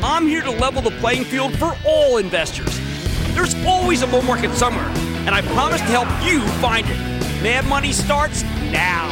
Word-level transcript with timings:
I'm 0.00 0.28
here 0.28 0.42
to 0.42 0.50
level 0.50 0.80
the 0.80 0.92
playing 0.92 1.24
field 1.24 1.58
for 1.58 1.76
all 1.84 2.18
investors. 2.18 2.78
There's 3.34 3.56
always 3.66 4.02
a 4.02 4.06
bull 4.06 4.22
market 4.22 4.54
somewhere, 4.54 4.86
and 5.26 5.30
I 5.30 5.42
promise 5.42 5.80
to 5.80 5.86
help 5.86 6.08
you 6.24 6.40
find 6.60 6.86
it. 6.88 6.96
Mad 7.42 7.66
Money 7.66 7.92
starts 7.92 8.44
now. 8.70 9.10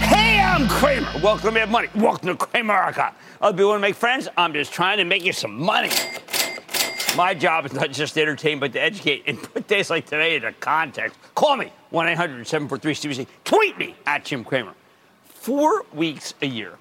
Hey, 0.00 0.40
I'm 0.40 0.68
Cramer. 0.68 1.10
Welcome 1.22 1.48
to 1.48 1.52
Mad 1.52 1.70
Money. 1.70 1.88
Welcome 1.94 2.28
to 2.28 2.34
Cramerica. 2.34 3.14
Other 3.40 3.56
people 3.56 3.70
want 3.70 3.78
to 3.78 3.88
make 3.88 3.94
friends. 3.94 4.28
I'm 4.36 4.52
just 4.52 4.74
trying 4.74 4.98
to 4.98 5.04
make 5.04 5.24
you 5.24 5.32
some 5.32 5.58
money. 5.58 5.90
My 7.16 7.32
job 7.32 7.64
is 7.64 7.72
not 7.72 7.92
just 7.92 8.12
to 8.14 8.20
entertain, 8.20 8.60
but 8.60 8.74
to 8.74 8.80
educate 8.80 9.22
and 9.26 9.42
put 9.42 9.66
days 9.68 9.88
like 9.88 10.04
today 10.04 10.36
into 10.36 10.52
context. 10.52 11.18
Call 11.34 11.56
me, 11.56 11.72
1 11.88 12.08
800 12.08 12.46
743 12.46 13.24
CNBC. 13.24 13.26
Tweet 13.44 13.78
me 13.78 13.96
at 14.04 14.26
Jim 14.26 14.44
Cramer. 14.44 14.74
Four 15.24 15.86
weeks 15.94 16.34
a 16.42 16.46
year, 16.46 16.76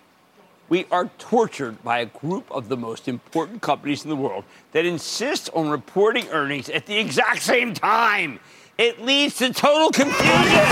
we 0.70 0.86
are 0.92 1.10
tortured 1.18 1.84
by 1.84 2.00
a 2.00 2.06
group 2.06 2.50
of 2.52 2.70
the 2.70 2.78
most 2.78 3.08
important 3.08 3.62
companies 3.62 4.04
in 4.04 4.10
the 4.10 4.16
world 4.16 4.44
that 4.72 4.86
insist 4.86 5.50
on 5.54 5.70
reporting 5.70 6.28
earnings 6.30 6.70
at 6.70 6.86
the 6.86 6.98
exact 6.98 7.42
same 7.42 7.74
time. 7.74 8.40
It 8.78 9.02
leads 9.02 9.38
to 9.38 9.52
total 9.52 9.90
confusion. 9.90 10.66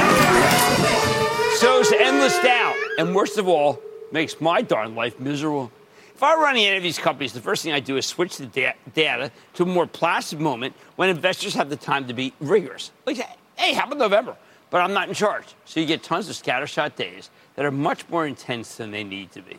Sows 1.56 1.92
endless 1.92 2.38
doubt. 2.40 2.76
And 3.00 3.14
worst 3.14 3.38
of 3.38 3.48
all, 3.48 3.82
makes 4.12 4.40
my 4.40 4.62
darn 4.62 4.96
life 4.96 5.20
miserable. 5.20 5.72
If 6.16 6.24
I 6.24 6.36
run 6.36 6.56
any 6.56 6.76
of 6.76 6.84
these 6.84 6.98
companies, 6.98 7.34
the 7.34 7.42
first 7.42 7.64
thing 7.64 7.74
I 7.74 7.80
do 7.80 7.98
is 7.98 8.06
switch 8.06 8.38
the 8.38 8.46
da- 8.46 8.76
data 8.94 9.32
to 9.56 9.64
a 9.64 9.66
more 9.66 9.86
placid 9.86 10.40
moment 10.40 10.74
when 10.96 11.10
investors 11.10 11.54
have 11.56 11.70
the 11.70 11.76
time 11.76 12.08
to 12.08 12.14
be 12.14 12.34
rigorous. 12.40 12.92
Like, 13.06 13.18
hey, 13.56 13.74
how 13.74 13.86
about 13.86 14.00
November? 14.00 14.36
But 14.70 14.82
I'm 14.82 14.94
not 14.94 15.10
in 15.10 15.14
charge. 15.14 15.46
So 15.66 15.80
you 15.80 15.86
get 15.86 16.04
tons 16.04 16.30
of 16.30 16.36
scattershot 16.36 16.96
days 16.96 17.30
that 17.56 17.66
are 17.66 17.72
much 17.72 18.08
more 18.10 18.26
intense 18.26 18.76
than 18.76 18.92
they 18.92 19.04
need 19.04 19.32
to 19.34 19.42
be. 19.42 19.58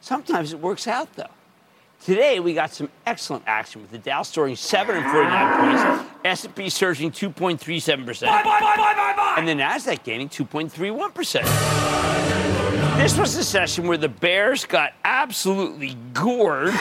Sometimes 0.00 0.52
it 0.52 0.60
works 0.60 0.86
out, 0.86 1.12
though. 1.16 1.26
Today, 2.04 2.38
we 2.38 2.54
got 2.54 2.72
some 2.72 2.88
excellent 3.06 3.42
action 3.46 3.82
with 3.82 3.90
the 3.90 3.98
Dow 3.98 4.22
soaring 4.22 4.54
749 4.54 5.58
points, 5.58 5.82
S&P 6.24 6.70
surging 6.70 7.10
2.37%, 7.10 8.28
and 9.36 9.48
the 9.48 9.54
Nasdaq 9.54 10.04
gaining 10.04 10.28
2.31%. 10.28 11.42
This 12.98 13.18
was 13.18 13.34
a 13.36 13.42
session 13.44 13.88
where 13.88 13.98
the 13.98 14.08
bears 14.08 14.64
got 14.64 14.92
absolutely 15.04 15.96
gored 16.12 16.72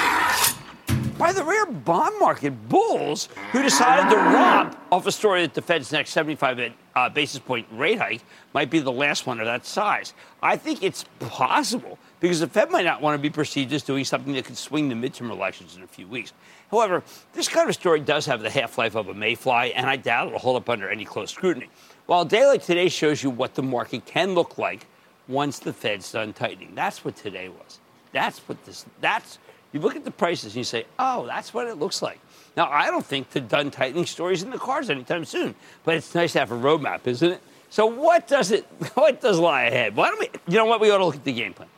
by 1.17 1.34
the 1.34 1.44
rare 1.44 1.66
bond 1.66 2.13
market 2.19 2.69
bulls 2.69 3.28
who 3.51 3.63
decided 3.63 4.11
to 4.11 4.17
romp 4.17 4.78
off 4.91 5.07
a 5.07 5.11
story 5.11 5.41
that 5.41 5.55
the 5.55 5.61
Fed's 5.61 5.91
next 5.91 6.11
75 6.11 6.73
uh, 6.95 7.09
basis 7.09 7.39
point 7.39 7.66
rate 7.72 7.97
hike 7.97 8.22
might 8.53 8.69
be 8.69 8.78
the 8.79 8.91
last 8.91 9.25
one 9.25 9.39
of 9.39 9.47
that 9.47 9.66
size. 9.66 10.13
I 10.44 10.57
think 10.57 10.84
it's 10.84 11.05
possible 11.19 11.97
because 12.19 12.39
the 12.39 12.47
Fed 12.47 12.72
might 12.72 12.85
not 12.85 13.01
want 13.01 13.16
to 13.16 13.22
be 13.22 13.29
perceived 13.29 13.72
as 13.73 13.83
doing 13.83 14.03
something 14.03 14.33
that 14.33 14.45
could 14.45 14.57
swing 14.57 14.89
the 14.89 14.95
midterm 14.95 15.29
elections 15.29 15.75
in 15.75 15.83
a 15.83 15.88
few 15.88 16.07
weeks. 16.07 16.33
However, 16.72 17.03
this 17.33 17.47
kind 17.47 17.69
of 17.69 17.75
story 17.75 18.00
does 18.00 18.25
have 18.25 18.41
the 18.41 18.50
half 18.50 18.78
life 18.78 18.95
of 18.95 19.07
a 19.07 19.13
mayfly, 19.13 19.73
and 19.73 19.88
I 19.88 19.97
doubt 19.97 20.28
it'll 20.28 20.39
hold 20.39 20.57
up 20.57 20.69
under 20.69 20.89
any 20.89 21.05
close 21.05 21.31
scrutiny. 21.31 21.69
While 22.07 22.22
a 22.22 22.28
day 22.28 22.45
like 22.45 22.63
today 22.63 22.89
shows 22.89 23.22
you 23.22 23.29
what 23.29 23.55
the 23.55 23.63
market 23.63 24.05
can 24.05 24.33
look 24.33 24.57
like 24.57 24.88
once 25.28 25.59
the 25.59 25.73
Fed's 25.73 26.11
done 26.11 26.33
tightening. 26.33 26.73
That's 26.73 27.03
what 27.03 27.16
today 27.16 27.50
was. 27.50 27.79
That's 28.13 28.39
what 28.39 28.63
this, 28.66 28.85
that's, 29.01 29.38
you 29.73 29.79
look 29.79 29.95
at 29.95 30.05
the 30.05 30.11
prices 30.11 30.53
and 30.53 30.55
you 30.55 30.63
say, 30.63 30.85
oh, 30.97 31.25
that's 31.28 31.53
what 31.53 31.67
it 31.67 31.75
looks 31.75 32.01
like. 32.01 32.19
Now, 32.55 32.69
I 32.72 32.88
don't 32.88 33.05
think 33.05 33.29
the 33.29 33.41
done 33.41 33.69
tightening 33.69 34.05
story 34.05 34.34
is 34.34 34.41
in 34.41 34.49
the 34.49 34.57
cards 34.57 34.89
anytime 34.89 35.25
soon, 35.25 35.53
but 35.84 35.95
it's 35.95 36.16
nice 36.16 36.34
to 36.34 36.39
have 36.39 36.51
a 36.51 36.55
roadmap, 36.55 37.05
isn't 37.05 37.34
it? 37.34 37.41
So 37.69 37.85
what 37.85 38.28
does 38.28 38.51
it, 38.51 38.63
what 38.95 39.22
does 39.22 39.38
lie 39.38 39.63
ahead? 39.63 39.95
Why 39.95 40.09
don't 40.09 40.19
we, 40.19 40.29
you 40.47 40.57
know 40.57 40.66
what, 40.66 40.79
we 40.79 40.89
ought 40.89 40.97
to 40.97 41.05
look 41.05 41.16
at 41.16 41.23
the 41.23 41.34
game 41.34 41.53
plan. 41.53 41.69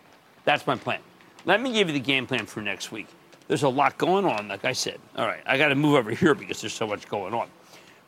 That's 0.46 0.66
my 0.68 0.76
plan. 0.76 1.00
Let 1.46 1.62
me 1.62 1.72
give 1.74 1.88
you 1.88 1.94
the 1.94 2.00
game 2.00 2.28
plan 2.28 2.46
for 2.46 2.62
next 2.62 2.92
week. 2.92 3.08
There's 3.48 3.64
a 3.64 3.70
lot 3.70 3.98
going 3.98 4.26
on, 4.26 4.48
like 4.48 4.66
I 4.66 4.74
said. 4.74 5.00
All 5.16 5.26
right, 5.26 5.42
I 5.46 5.58
got 5.58 5.70
to 5.70 5.76
move 5.76 5.96
over 5.96 6.12
here 6.12 6.36
because 6.36 6.62
there's 6.62 6.74
so 6.74 6.86
much 6.86 7.08
going 7.08 7.34
on. 7.34 7.48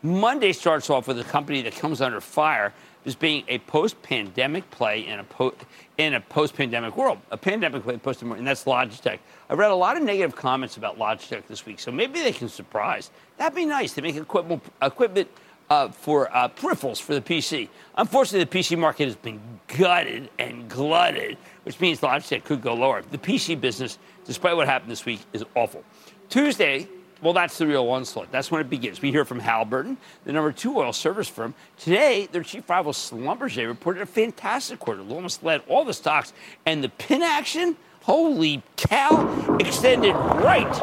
Monday 0.03 0.51
starts 0.51 0.89
off 0.89 1.07
with 1.07 1.19
a 1.19 1.23
company 1.23 1.61
that 1.61 1.75
comes 1.75 2.01
under 2.01 2.19
fire 2.21 2.73
as 3.05 3.15
being 3.15 3.43
a 3.47 3.57
post-pandemic 3.59 4.69
play 4.69 5.05
in 5.07 5.19
a 5.19 5.23
po- 5.23 5.53
in 5.97 6.13
a 6.13 6.21
post-pandemic 6.21 6.95
world, 6.95 7.19
a 7.31 7.37
pandemic 7.37 7.83
play 7.83 7.97
post-pandemic, 7.97 8.39
and 8.39 8.47
that's 8.47 8.63
Logitech. 8.65 9.19
I 9.49 9.53
read 9.53 9.71
a 9.71 9.75
lot 9.75 9.97
of 9.97 10.03
negative 10.03 10.35
comments 10.35 10.77
about 10.77 10.99
Logitech 10.99 11.47
this 11.47 11.65
week, 11.65 11.79
so 11.79 11.91
maybe 11.91 12.19
they 12.21 12.31
can 12.31 12.49
surprise. 12.49 13.11
That'd 13.37 13.55
be 13.55 13.65
nice. 13.65 13.93
to 13.93 14.01
make 14.01 14.15
equipment 14.15 14.63
equipment 14.81 15.27
uh, 15.71 15.87
for 15.87 16.35
uh, 16.35 16.49
peripherals 16.49 17.01
for 17.01 17.13
the 17.13 17.21
PC. 17.21 17.69
Unfortunately, 17.95 18.43
the 18.43 18.59
PC 18.59 18.77
market 18.77 19.05
has 19.05 19.15
been 19.15 19.39
gutted 19.67 20.29
and 20.37 20.67
glutted, 20.67 21.37
which 21.63 21.79
means 21.79 22.01
Logitech 22.01 22.43
could 22.43 22.61
go 22.61 22.73
lower. 22.73 23.01
The 23.03 23.17
PC 23.17 23.59
business, 23.59 23.97
despite 24.25 24.57
what 24.57 24.67
happened 24.67 24.91
this 24.91 25.05
week, 25.05 25.21
is 25.31 25.45
awful. 25.55 25.85
Tuesday, 26.29 26.89
well, 27.21 27.31
that's 27.31 27.57
the 27.57 27.65
real 27.65 27.87
onslaught. 27.89 28.33
That's 28.33 28.51
when 28.51 28.59
it 28.59 28.69
begins. 28.69 29.01
We 29.01 29.11
hear 29.11 29.23
from 29.23 29.39
Halliburton, 29.39 29.95
the 30.25 30.33
number 30.33 30.51
two 30.51 30.77
oil 30.77 30.91
service 30.91 31.29
firm. 31.29 31.53
Today, 31.77 32.27
their 32.29 32.43
chief 32.43 32.69
rival 32.69 32.91
Schlumberger 32.91 33.65
reported 33.65 34.01
a 34.01 34.05
fantastic 34.05 34.77
quarter. 34.77 34.99
It 34.99 35.09
almost 35.09 35.41
led 35.41 35.61
all 35.69 35.85
the 35.85 35.93
stocks, 35.93 36.33
and 36.65 36.83
the 36.83 36.89
pin 36.89 37.21
action. 37.21 37.77
Holy 38.01 38.61
cow! 38.75 39.57
Extended 39.57 40.15
right 40.15 40.73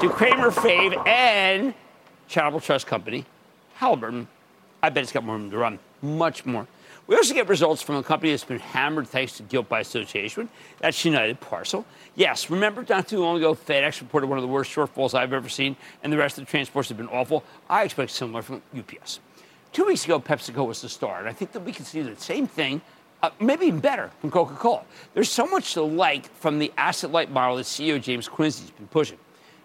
to 0.00 0.08
Cramer 0.08 0.50
Fave 0.50 1.06
and 1.06 1.74
Charitable 2.28 2.60
Trust 2.60 2.86
Company, 2.86 3.26
Halliburton, 3.78 4.26
I 4.82 4.90
bet 4.90 5.04
it's 5.04 5.12
got 5.12 5.22
more 5.22 5.36
room 5.36 5.52
to 5.52 5.56
run, 5.56 5.78
much 6.02 6.44
more. 6.44 6.66
We 7.06 7.14
also 7.14 7.32
get 7.32 7.46
results 7.46 7.80
from 7.80 7.94
a 7.94 8.02
company 8.02 8.32
that's 8.32 8.42
been 8.42 8.58
hammered 8.58 9.06
thanks 9.06 9.36
to 9.36 9.44
guilt 9.44 9.68
by 9.68 9.78
association. 9.78 10.48
That's 10.80 11.04
United 11.04 11.38
Parcel. 11.38 11.86
Yes, 12.16 12.50
remember 12.50 12.84
not 12.88 13.06
too 13.06 13.20
long 13.20 13.36
ago, 13.36 13.54
FedEx 13.54 14.00
reported 14.00 14.26
one 14.26 14.36
of 14.36 14.42
the 14.42 14.48
worst 14.48 14.74
shortfalls 14.74 15.14
I've 15.14 15.32
ever 15.32 15.48
seen, 15.48 15.76
and 16.02 16.12
the 16.12 16.16
rest 16.16 16.38
of 16.38 16.44
the 16.44 16.50
transports 16.50 16.88
have 16.88 16.98
been 16.98 17.06
awful. 17.06 17.44
I 17.70 17.84
expect 17.84 18.10
similar 18.10 18.42
from 18.42 18.62
UPS. 18.76 19.20
Two 19.72 19.84
weeks 19.84 20.04
ago, 20.04 20.18
PepsiCo 20.18 20.66
was 20.66 20.82
the 20.82 20.88
star, 20.88 21.20
and 21.20 21.28
I 21.28 21.32
think 21.32 21.52
that 21.52 21.60
we 21.60 21.70
can 21.70 21.84
see 21.84 22.02
the 22.02 22.16
same 22.16 22.48
thing, 22.48 22.80
uh, 23.22 23.30
maybe 23.38 23.66
even 23.66 23.78
better, 23.78 24.10
from 24.20 24.32
Coca 24.32 24.54
Cola. 24.54 24.82
There's 25.14 25.30
so 25.30 25.46
much 25.46 25.74
to 25.74 25.82
like 25.82 26.28
from 26.34 26.58
the 26.58 26.72
asset 26.76 27.12
light 27.12 27.30
model 27.30 27.56
that 27.58 27.66
CEO 27.66 28.02
James 28.02 28.26
Quincy's 28.26 28.72
been 28.72 28.88
pushing. 28.88 29.18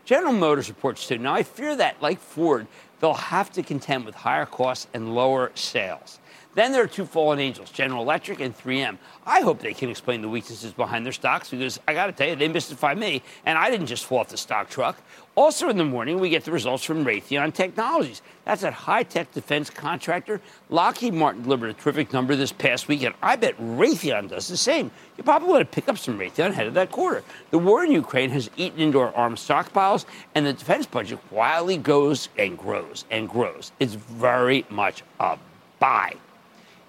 General 0.05 0.33
Motors 0.33 0.67
reports 0.69 1.07
too. 1.07 1.17
Now, 1.17 1.33
I 1.33 1.43
fear 1.43 1.75
that, 1.77 2.01
like 2.01 2.19
Ford, 2.19 2.67
they'll 3.03 3.13
have 3.13 3.51
to 3.51 3.61
contend 3.61 4.05
with 4.05 4.15
higher 4.15 4.45
costs 4.45 4.87
and 4.93 5.13
lower 5.13 5.51
sales. 5.55 6.19
Then 6.55 6.71
there 6.71 6.83
are 6.83 6.87
two 6.87 7.05
fallen 7.05 7.39
angels, 7.39 7.71
General 7.71 8.03
Electric 8.03 8.39
and 8.39 8.55
3M. 8.55 8.97
I 9.25 9.41
hope 9.41 9.59
they 9.59 9.73
can 9.73 9.89
explain 9.89 10.21
the 10.21 10.29
weaknesses 10.29 10.71
behind 10.71 11.03
their 11.03 11.13
stocks 11.13 11.49
because 11.49 11.79
I 11.87 11.93
got 11.93 12.07
to 12.07 12.11
tell 12.11 12.27
you, 12.27 12.35
they 12.35 12.47
mystify 12.47 12.93
me, 12.93 13.23
and 13.45 13.57
I 13.57 13.71
didn't 13.71 13.87
just 13.87 14.05
fall 14.05 14.19
off 14.19 14.29
the 14.29 14.37
stock 14.37 14.69
truck. 14.69 15.01
Also 15.35 15.69
in 15.69 15.77
the 15.77 15.83
morning, 15.83 16.19
we 16.19 16.29
get 16.29 16.45
the 16.45 16.51
results 16.51 16.83
from 16.83 17.03
Raytheon 17.03 17.55
Technologies. 17.55 18.21
That's 18.45 18.61
a 18.61 18.69
high-tech 18.69 19.31
defense 19.31 19.71
contractor. 19.71 20.41
Lockheed 20.69 21.15
Martin 21.15 21.41
delivered 21.41 21.71
a 21.71 21.73
terrific 21.73 22.13
number 22.13 22.35
this 22.35 22.51
past 22.51 22.87
week, 22.87 23.01
and 23.01 23.15
I 23.23 23.35
bet 23.35 23.57
Raytheon 23.57 24.29
does 24.29 24.47
the 24.47 24.57
same. 24.57 24.91
You 25.17 25.23
probably 25.23 25.49
want 25.49 25.61
to 25.61 25.75
pick 25.75 25.89
up 25.89 25.97
some 25.97 26.19
Raytheon 26.19 26.49
ahead 26.49 26.67
of 26.67 26.75
that 26.75 26.91
quarter. 26.91 27.23
The 27.49 27.57
war 27.57 27.83
in 27.83 27.91
Ukraine 27.91 28.29
has 28.29 28.51
eaten 28.57 28.79
into 28.79 28.99
our 28.99 29.13
arms 29.15 29.47
stockpiles, 29.47 30.05
and 30.35 30.45
the 30.45 30.53
defense 30.53 30.85
budget 30.85 31.17
wildly 31.31 31.77
goes 31.77 32.29
and 32.37 32.55
grows 32.55 33.05
and 33.09 33.27
grows. 33.27 33.71
It's 33.79 33.95
very 33.95 34.67
much 34.69 35.01
a 35.19 35.39
buy. 35.79 36.13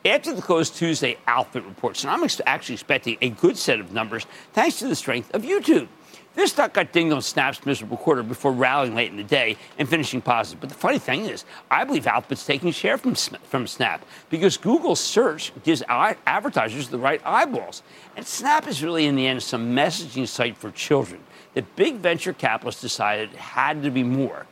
After 0.07 0.35
the 0.35 0.43
close 0.43 0.69
Tuesday, 0.69 1.17
Alphabet 1.27 1.67
reports, 1.67 2.05
and 2.05 2.11
I'm 2.11 2.29
actually 2.45 2.75
expecting 2.75 3.17
a 3.23 3.31
good 3.31 3.57
set 3.57 3.81
of 3.81 3.93
numbers 3.93 4.27
thanks 4.53 4.79
to 4.81 4.87
the 4.87 4.95
strength 4.95 5.35
of 5.35 5.43
YouTube. 5.43 5.89
This 6.35 6.51
stock 6.51 6.75
got 6.75 6.93
dinged 6.93 7.15
on 7.15 7.23
Snap's 7.23 7.65
miserable 7.65 7.97
quarter 7.97 8.23
before 8.23 8.53
rallying 8.53 8.95
late 8.95 9.11
in 9.11 9.17
the 9.17 9.25
day 9.25 9.57
and 9.79 9.89
finishing 9.89 10.21
positive. 10.21 10.61
But 10.61 10.69
the 10.69 10.75
funny 10.75 10.99
thing 10.99 11.25
is, 11.25 11.47
I 11.71 11.85
believe 11.85 12.07
Alphabet's 12.07 12.45
taking 12.45 12.71
share 12.71 12.99
from, 12.99 13.15
from 13.15 13.67
Snap 13.67 14.05
because 14.29 14.59
Google 14.59 14.95
search 14.95 15.53
gives 15.63 15.83
advertisers 15.89 16.89
the 16.89 16.99
right 16.99 17.23
eyeballs. 17.25 17.83
And 18.15 18.27
Snap 18.27 18.69
is 18.69 18.83
really, 18.83 19.07
in 19.07 19.17
the 19.17 19.27
end, 19.27 19.43
some 19.43 19.75
messaging 19.75 20.29
site 20.29 20.59
for 20.59 20.71
children 20.73 21.21
that 21.55 21.77
big 21.77 21.95
venture 21.95 22.35
capitalists 22.35 22.83
decided 22.83 23.31
had 23.31 23.83
to 23.85 23.91
be 23.91 24.03
more, 24.03 24.45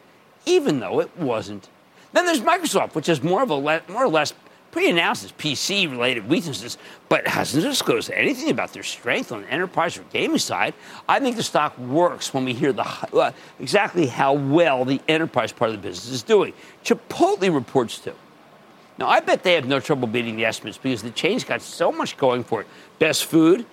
even 0.46 0.80
though 0.80 1.00
it 1.00 1.14
wasn't. 1.18 1.68
Then 2.12 2.26
there's 2.26 2.40
Microsoft, 2.40 2.94
which 2.94 3.06
has 3.08 3.22
more 3.22 3.42
of 3.42 3.50
a 3.50 3.54
le- 3.54 3.82
more 3.88 4.04
or 4.04 4.08
less 4.08 4.32
pre-announced 4.72 5.22
its 5.22 5.32
PC-related 5.34 6.28
weaknesses, 6.28 6.78
but 7.08 7.28
hasn't 7.28 7.62
disclosed 7.62 8.10
anything 8.10 8.50
about 8.50 8.72
their 8.72 8.82
strength 8.82 9.30
on 9.30 9.42
the 9.42 9.50
enterprise 9.50 9.96
or 9.96 10.02
gaming 10.12 10.38
side. 10.38 10.74
I 11.08 11.20
think 11.20 11.36
the 11.36 11.42
stock 11.42 11.78
works 11.78 12.34
when 12.34 12.44
we 12.44 12.54
hear 12.54 12.72
the 12.72 12.82
uh, 12.82 13.32
exactly 13.60 14.06
how 14.06 14.32
well 14.32 14.84
the 14.84 15.00
enterprise 15.06 15.52
part 15.52 15.70
of 15.70 15.76
the 15.76 15.82
business 15.86 16.10
is 16.12 16.22
doing. 16.22 16.54
Chipotle 16.84 17.54
reports 17.54 17.98
too. 17.98 18.14
Now, 18.98 19.08
I 19.08 19.20
bet 19.20 19.42
they 19.42 19.54
have 19.54 19.66
no 19.66 19.78
trouble 19.78 20.08
beating 20.08 20.36
the 20.36 20.44
estimates 20.44 20.78
because 20.78 21.02
the 21.02 21.10
chain's 21.10 21.44
got 21.44 21.62
so 21.62 21.92
much 21.92 22.16
going 22.16 22.42
for 22.42 22.62
it. 22.62 22.66
Best 22.98 23.26
food. 23.26 23.64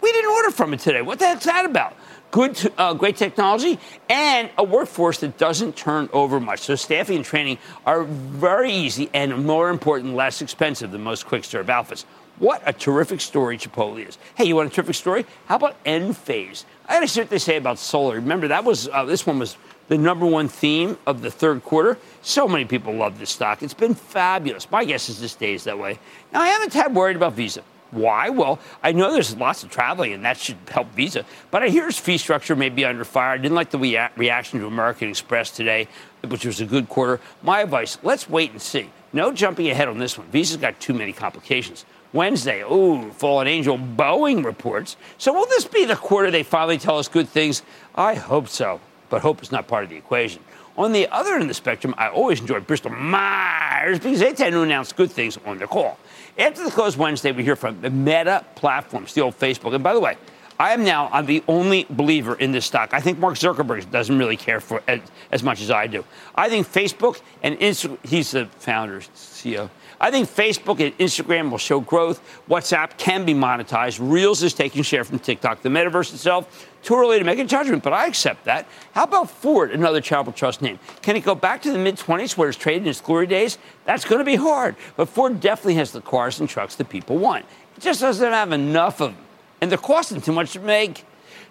We 0.00 0.12
didn't 0.12 0.30
order 0.30 0.50
from 0.50 0.74
it 0.74 0.80
today. 0.80 1.00
What 1.00 1.18
the 1.18 1.26
heck's 1.26 1.44
that 1.44 1.64
about? 1.64 1.96
Good, 2.32 2.72
uh, 2.76 2.94
great 2.94 3.16
technology, 3.16 3.78
and 4.08 4.50
a 4.58 4.64
workforce 4.64 5.18
that 5.20 5.38
doesn't 5.38 5.76
turn 5.76 6.08
over 6.12 6.40
much. 6.40 6.60
So 6.60 6.74
staffing 6.74 7.16
and 7.16 7.24
training 7.24 7.58
are 7.86 8.02
very 8.02 8.72
easy 8.72 9.08
and, 9.14 9.46
more 9.46 9.70
important, 9.70 10.16
less 10.16 10.42
expensive 10.42 10.90
than 10.90 11.02
most 11.02 11.26
quick 11.26 11.44
serve 11.44 11.70
outfits. 11.70 12.04
What 12.38 12.62
a 12.66 12.72
terrific 12.72 13.20
story 13.20 13.58
Chipotle 13.58 14.04
is. 14.04 14.18
Hey, 14.34 14.46
you 14.46 14.56
want 14.56 14.72
a 14.72 14.74
terrific 14.74 14.96
story? 14.96 15.26
How 15.46 15.56
about 15.56 15.82
Enphase? 15.84 16.64
I 16.88 16.94
got 16.94 17.00
to 17.00 17.08
see 17.08 17.20
what 17.20 17.30
they 17.30 17.38
say 17.38 17.56
about 17.56 17.78
solar. 17.78 18.16
Remember, 18.16 18.48
that 18.48 18.64
was 18.64 18.88
uh, 18.88 19.04
this 19.04 19.26
one 19.26 19.38
was 19.38 19.56
the 19.88 19.98
number 19.98 20.24
one 20.24 20.48
theme 20.48 20.96
of 21.06 21.20
the 21.20 21.30
third 21.30 21.62
quarter. 21.62 21.98
So 22.22 22.48
many 22.48 22.64
people 22.64 22.94
love 22.94 23.18
this 23.18 23.30
stock. 23.30 23.62
It's 23.62 23.74
been 23.74 23.94
fabulous. 23.94 24.70
My 24.70 24.84
guess 24.84 25.10
is 25.10 25.20
this 25.20 25.32
stays 25.32 25.64
that 25.64 25.78
way. 25.78 25.98
Now, 26.32 26.40
I 26.40 26.48
haven't 26.48 26.72
had 26.72 26.94
worried 26.94 27.16
about 27.16 27.34
Visa. 27.34 27.62
Why? 27.92 28.30
Well, 28.30 28.58
I 28.82 28.92
know 28.92 29.12
there's 29.12 29.36
lots 29.36 29.62
of 29.62 29.70
traveling, 29.70 30.14
and 30.14 30.24
that 30.24 30.38
should 30.38 30.56
help 30.68 30.88
Visa. 30.94 31.24
But 31.50 31.62
I 31.62 31.68
hear 31.68 31.86
its 31.86 31.98
fee 31.98 32.18
structure 32.18 32.56
may 32.56 32.70
be 32.70 32.84
under 32.86 33.04
fire. 33.04 33.34
I 33.34 33.36
didn't 33.36 33.54
like 33.54 33.70
the 33.70 33.78
rea- 33.78 34.08
reaction 34.16 34.60
to 34.60 34.66
American 34.66 35.10
Express 35.10 35.50
today, 35.50 35.88
which 36.26 36.46
was 36.46 36.60
a 36.60 36.66
good 36.66 36.88
quarter. 36.88 37.20
My 37.42 37.60
advice: 37.60 37.98
let's 38.02 38.28
wait 38.28 38.50
and 38.50 38.60
see. 38.60 38.90
No 39.12 39.30
jumping 39.30 39.68
ahead 39.68 39.88
on 39.88 39.98
this 39.98 40.16
one. 40.16 40.26
Visa's 40.28 40.56
got 40.56 40.80
too 40.80 40.94
many 40.94 41.12
complications. 41.12 41.84
Wednesday, 42.14 42.62
ooh, 42.62 43.10
fallen 43.12 43.46
angel 43.46 43.78
Boeing 43.78 44.44
reports. 44.44 44.96
So 45.18 45.32
will 45.34 45.46
this 45.46 45.66
be 45.66 45.84
the 45.84 45.96
quarter 45.96 46.30
they 46.30 46.42
finally 46.42 46.78
tell 46.78 46.98
us 46.98 47.08
good 47.08 47.28
things? 47.28 47.62
I 47.94 48.14
hope 48.14 48.48
so, 48.48 48.80
but 49.10 49.20
hope 49.22 49.42
is 49.42 49.52
not 49.52 49.66
part 49.66 49.84
of 49.84 49.90
the 49.90 49.96
equation. 49.96 50.42
On 50.76 50.92
the 50.92 51.06
other 51.08 51.34
end 51.34 51.42
of 51.42 51.48
the 51.48 51.54
spectrum, 51.54 51.94
I 51.98 52.08
always 52.08 52.40
enjoy 52.40 52.60
Bristol 52.60 52.90
Myers 52.90 53.98
because 53.98 54.20
they 54.20 54.32
tend 54.32 54.54
to 54.54 54.62
announce 54.62 54.92
good 54.92 55.10
things 55.10 55.38
on 55.44 55.58
their 55.58 55.66
call. 55.66 55.98
After 56.38 56.64
the 56.64 56.70
close 56.70 56.96
Wednesday, 56.96 57.32
we 57.32 57.44
hear 57.44 57.56
from 57.56 57.80
the 57.80 57.90
Meta 57.90 58.44
platforms, 58.54 59.12
the 59.12 59.20
old 59.20 59.38
Facebook. 59.38 59.74
And 59.74 59.84
by 59.84 59.92
the 59.92 60.00
way, 60.00 60.16
I 60.58 60.72
am 60.72 60.84
now 60.84 61.10
I'm 61.12 61.26
the 61.26 61.42
only 61.48 61.86
believer 61.90 62.34
in 62.36 62.52
this 62.52 62.64
stock. 62.64 62.94
I 62.94 63.00
think 63.00 63.18
Mark 63.18 63.34
Zuckerberg 63.34 63.90
doesn't 63.90 64.16
really 64.16 64.36
care 64.36 64.60
for 64.60 64.82
as, 64.88 65.00
as 65.30 65.42
much 65.42 65.60
as 65.60 65.70
I 65.70 65.86
do. 65.86 66.04
I 66.34 66.48
think 66.48 66.66
Facebook 66.66 67.20
and 67.42 67.58
Instagram, 67.58 67.98
he's 68.06 68.30
the 68.30 68.46
founder, 68.46 69.00
CEO. 69.00 69.68
I 70.00 70.10
think 70.10 70.28
Facebook 70.28 70.80
and 70.80 70.96
Instagram 70.98 71.50
will 71.50 71.58
show 71.58 71.80
growth. 71.80 72.20
WhatsApp 72.48 72.96
can 72.96 73.24
be 73.24 73.34
monetized. 73.34 73.98
Reels 74.00 74.42
is 74.42 74.54
taking 74.54 74.82
share 74.82 75.04
from 75.04 75.18
TikTok. 75.18 75.62
The 75.62 75.68
metaverse 75.68 76.12
itself, 76.12 76.68
too 76.82 76.94
early 76.94 77.18
to 77.18 77.24
make 77.24 77.38
a 77.38 77.44
judgment, 77.44 77.82
but 77.82 77.92
I 77.92 78.06
accept 78.06 78.44
that. 78.44 78.66
How 78.92 79.04
about 79.04 79.30
Ford, 79.30 79.70
another 79.70 80.00
charitable 80.00 80.32
trust 80.32 80.62
name? 80.62 80.78
Can 81.00 81.16
it 81.16 81.20
go 81.20 81.34
back 81.34 81.62
to 81.62 81.72
the 81.72 81.78
mid 81.78 81.96
20s 81.96 82.36
where 82.36 82.48
it's 82.48 82.58
traded 82.58 82.82
in 82.82 82.88
its 82.88 83.00
glory 83.00 83.26
days? 83.26 83.58
That's 83.84 84.04
going 84.04 84.18
to 84.18 84.24
be 84.24 84.36
hard. 84.36 84.76
But 84.96 85.08
Ford 85.08 85.40
definitely 85.40 85.74
has 85.74 85.92
the 85.92 86.00
cars 86.00 86.40
and 86.40 86.48
trucks 86.48 86.74
that 86.76 86.88
people 86.88 87.18
want. 87.18 87.44
It 87.76 87.80
just 87.80 88.00
doesn't 88.00 88.32
have 88.32 88.52
enough 88.52 89.00
of 89.00 89.14
them. 89.14 89.24
And 89.60 89.70
they're 89.70 89.78
costing 89.78 90.20
too 90.20 90.32
much 90.32 90.52
to 90.52 90.60
make. 90.60 91.04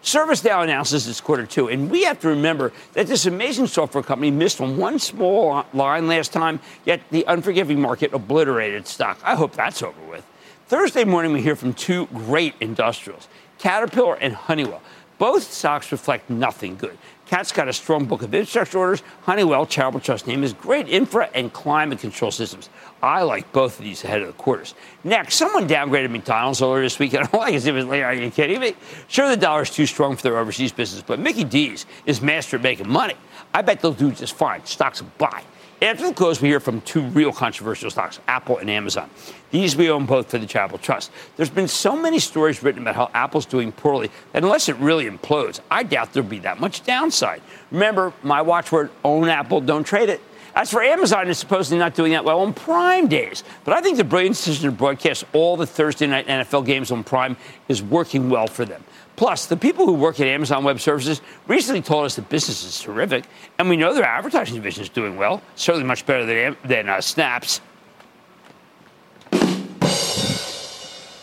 ServiceNow 0.04 0.64
announces 0.64 1.06
this 1.06 1.22
quarter 1.22 1.46
two, 1.46 1.70
and 1.70 1.92
we 1.92 2.04
have 2.06 2.20
to 2.22 2.28
remember 2.28 2.74
that 2.94 3.06
this 3.06 3.28
amazing 3.28 3.68
software 3.68 4.04
company 4.04 4.32
missed 4.32 4.60
on 4.60 4.78
one 4.78 4.98
small 4.98 5.64
line 5.74 6.08
last 6.08 6.34
time, 6.34 6.60
yet 6.86 7.02
the 7.12 7.24
unforgiving 7.28 7.80
market 7.80 8.12
obliterated 8.12 8.88
stock. 8.88 9.20
I 9.24 9.36
hope 9.36 9.54
that's 9.54 9.84
over 9.84 10.02
with. 10.10 10.26
Thursday 10.68 11.04
morning, 11.04 11.34
we 11.34 11.42
hear 11.42 11.56
from 11.56 11.74
two 11.74 12.08
great 12.08 12.56
industrials, 12.60 13.28
Caterpillar 13.60 14.16
and 14.16 14.34
Honeywell. 14.34 14.82
Both 15.22 15.54
stocks 15.54 15.92
reflect 15.92 16.32
nothing 16.32 16.78
good. 16.78 16.98
Cat's 17.28 17.52
got 17.52 17.68
a 17.68 17.74
strong 17.74 18.06
book 18.06 18.24
of 18.24 18.34
infrastructure 18.34 18.80
orders. 18.80 19.04
Honeywell, 19.22 19.68
charitable 19.68 20.00
trust 20.00 20.26
name, 20.26 20.44
is 20.44 20.52
great 20.52 20.90
infra 20.90 21.30
and 21.36 21.54
climate 21.54 22.00
control 22.00 22.32
systems. 22.32 22.72
I 23.04 23.22
like 23.22 23.52
both 23.52 23.78
of 23.78 23.86
these 23.86 24.04
ahead 24.04 24.22
of 24.22 24.28
the 24.30 24.34
quarters. 24.34 24.74
Next, 25.04 25.36
someone 25.36 25.68
downgraded 25.68 26.10
McDonald's 26.10 26.60
earlier 26.60 26.82
this 26.82 26.98
week. 26.98 27.14
I 27.14 27.22
don't 27.22 27.34
like 27.36 27.54
it. 27.54 28.02
Are 28.02 28.14
you 28.16 28.32
kidding 28.32 28.60
me? 28.60 28.74
Sure, 29.10 29.30
the 29.30 29.38
dollar's 29.38 29.70
too 29.70 29.86
strong 29.86 30.16
for 30.16 30.24
their 30.24 30.40
overseas 30.40 30.72
business, 30.72 31.04
but 31.06 31.20
Mickey 31.20 31.44
D's 31.44 31.86
is 32.08 32.20
master 32.20 32.58
at 32.58 32.64
making 32.64 32.90
money. 32.90 33.14
I 33.54 33.62
bet 33.62 33.80
they'll 33.80 33.94
do 33.94 34.12
just 34.12 34.34
fine. 34.34 34.66
Stocks 34.66 35.04
buy. 35.20 35.44
After 35.82 36.08
the 36.08 36.14
close, 36.14 36.40
we 36.40 36.50
hear 36.50 36.60
from 36.60 36.80
two 36.82 37.02
real 37.02 37.32
controversial 37.32 37.90
stocks, 37.90 38.20
Apple 38.28 38.60
and 38.60 38.70
Amazon. 38.70 39.10
These 39.50 39.76
we 39.76 39.90
own 39.90 40.06
both 40.06 40.30
for 40.30 40.38
the 40.38 40.46
Charitable 40.46 40.78
Trust. 40.78 41.10
There's 41.38 41.50
been 41.50 41.68
so 41.68 41.96
many 41.96 42.20
stories 42.20 42.62
written 42.62 42.84
about 42.84 42.96
how 42.96 43.10
Apple's 43.16 43.48
doing 43.48 43.72
poorly 43.72 44.12
that 44.32 44.44
unless 44.44 44.70
it 44.70 44.76
really 44.76 45.10
implodes, 45.10 45.60
I 45.72 45.82
doubt 45.82 46.14
there'll 46.14 46.30
be 46.30 46.38
that 46.40 46.60
much 46.60 46.84
downside. 46.84 47.42
Remember, 47.72 48.14
my 48.22 48.44
watchword, 48.44 48.92
own 49.04 49.28
Apple, 49.28 49.60
don't 49.60 49.84
trade 49.84 50.10
it. 50.10 50.22
As 50.54 50.70
for 50.70 50.84
Amazon, 50.84 51.28
it's 51.30 51.40
supposedly 51.40 51.80
not 51.80 51.96
doing 51.96 52.12
that 52.12 52.26
well 52.26 52.42
on 52.42 52.54
Prime 52.54 53.08
days. 53.08 53.44
But 53.64 53.74
I 53.74 53.82
think 53.82 53.98
the 53.98 54.04
brilliant 54.04 54.36
decision 54.36 54.70
to 54.70 54.78
broadcast 54.78 55.24
all 55.34 55.58
the 55.58 55.66
Thursday 55.66 56.06
night 56.06 56.28
NFL 56.28 56.64
games 56.64 56.92
on 56.92 57.04
Prime 57.04 57.38
is 57.68 57.82
working 57.82 58.30
well 58.30 58.46
for 58.46 58.66
them. 58.66 58.84
Plus, 59.22 59.46
the 59.46 59.56
people 59.56 59.86
who 59.86 59.94
work 59.94 60.20
at 60.20 60.26
Amazon 60.26 60.64
Web 60.64 60.80
Services 60.80 61.22
recently 61.46 61.84
told 61.84 62.06
us 62.06 62.16
the 62.16 62.24
business 62.24 62.64
is 62.64 62.80
terrific, 62.80 63.24
and 63.60 63.70
we 63.70 63.78
know 63.78 63.94
their 63.94 64.04
advertising 64.04 64.56
division 64.56 64.82
is 64.82 64.90
doing 64.90 65.16
well, 65.16 65.44
certainly 65.54 65.86
much 65.86 66.08
better 66.08 66.26
than, 66.26 66.58
than 66.66 66.90
uh, 66.90 67.00
Snaps. 67.00 67.62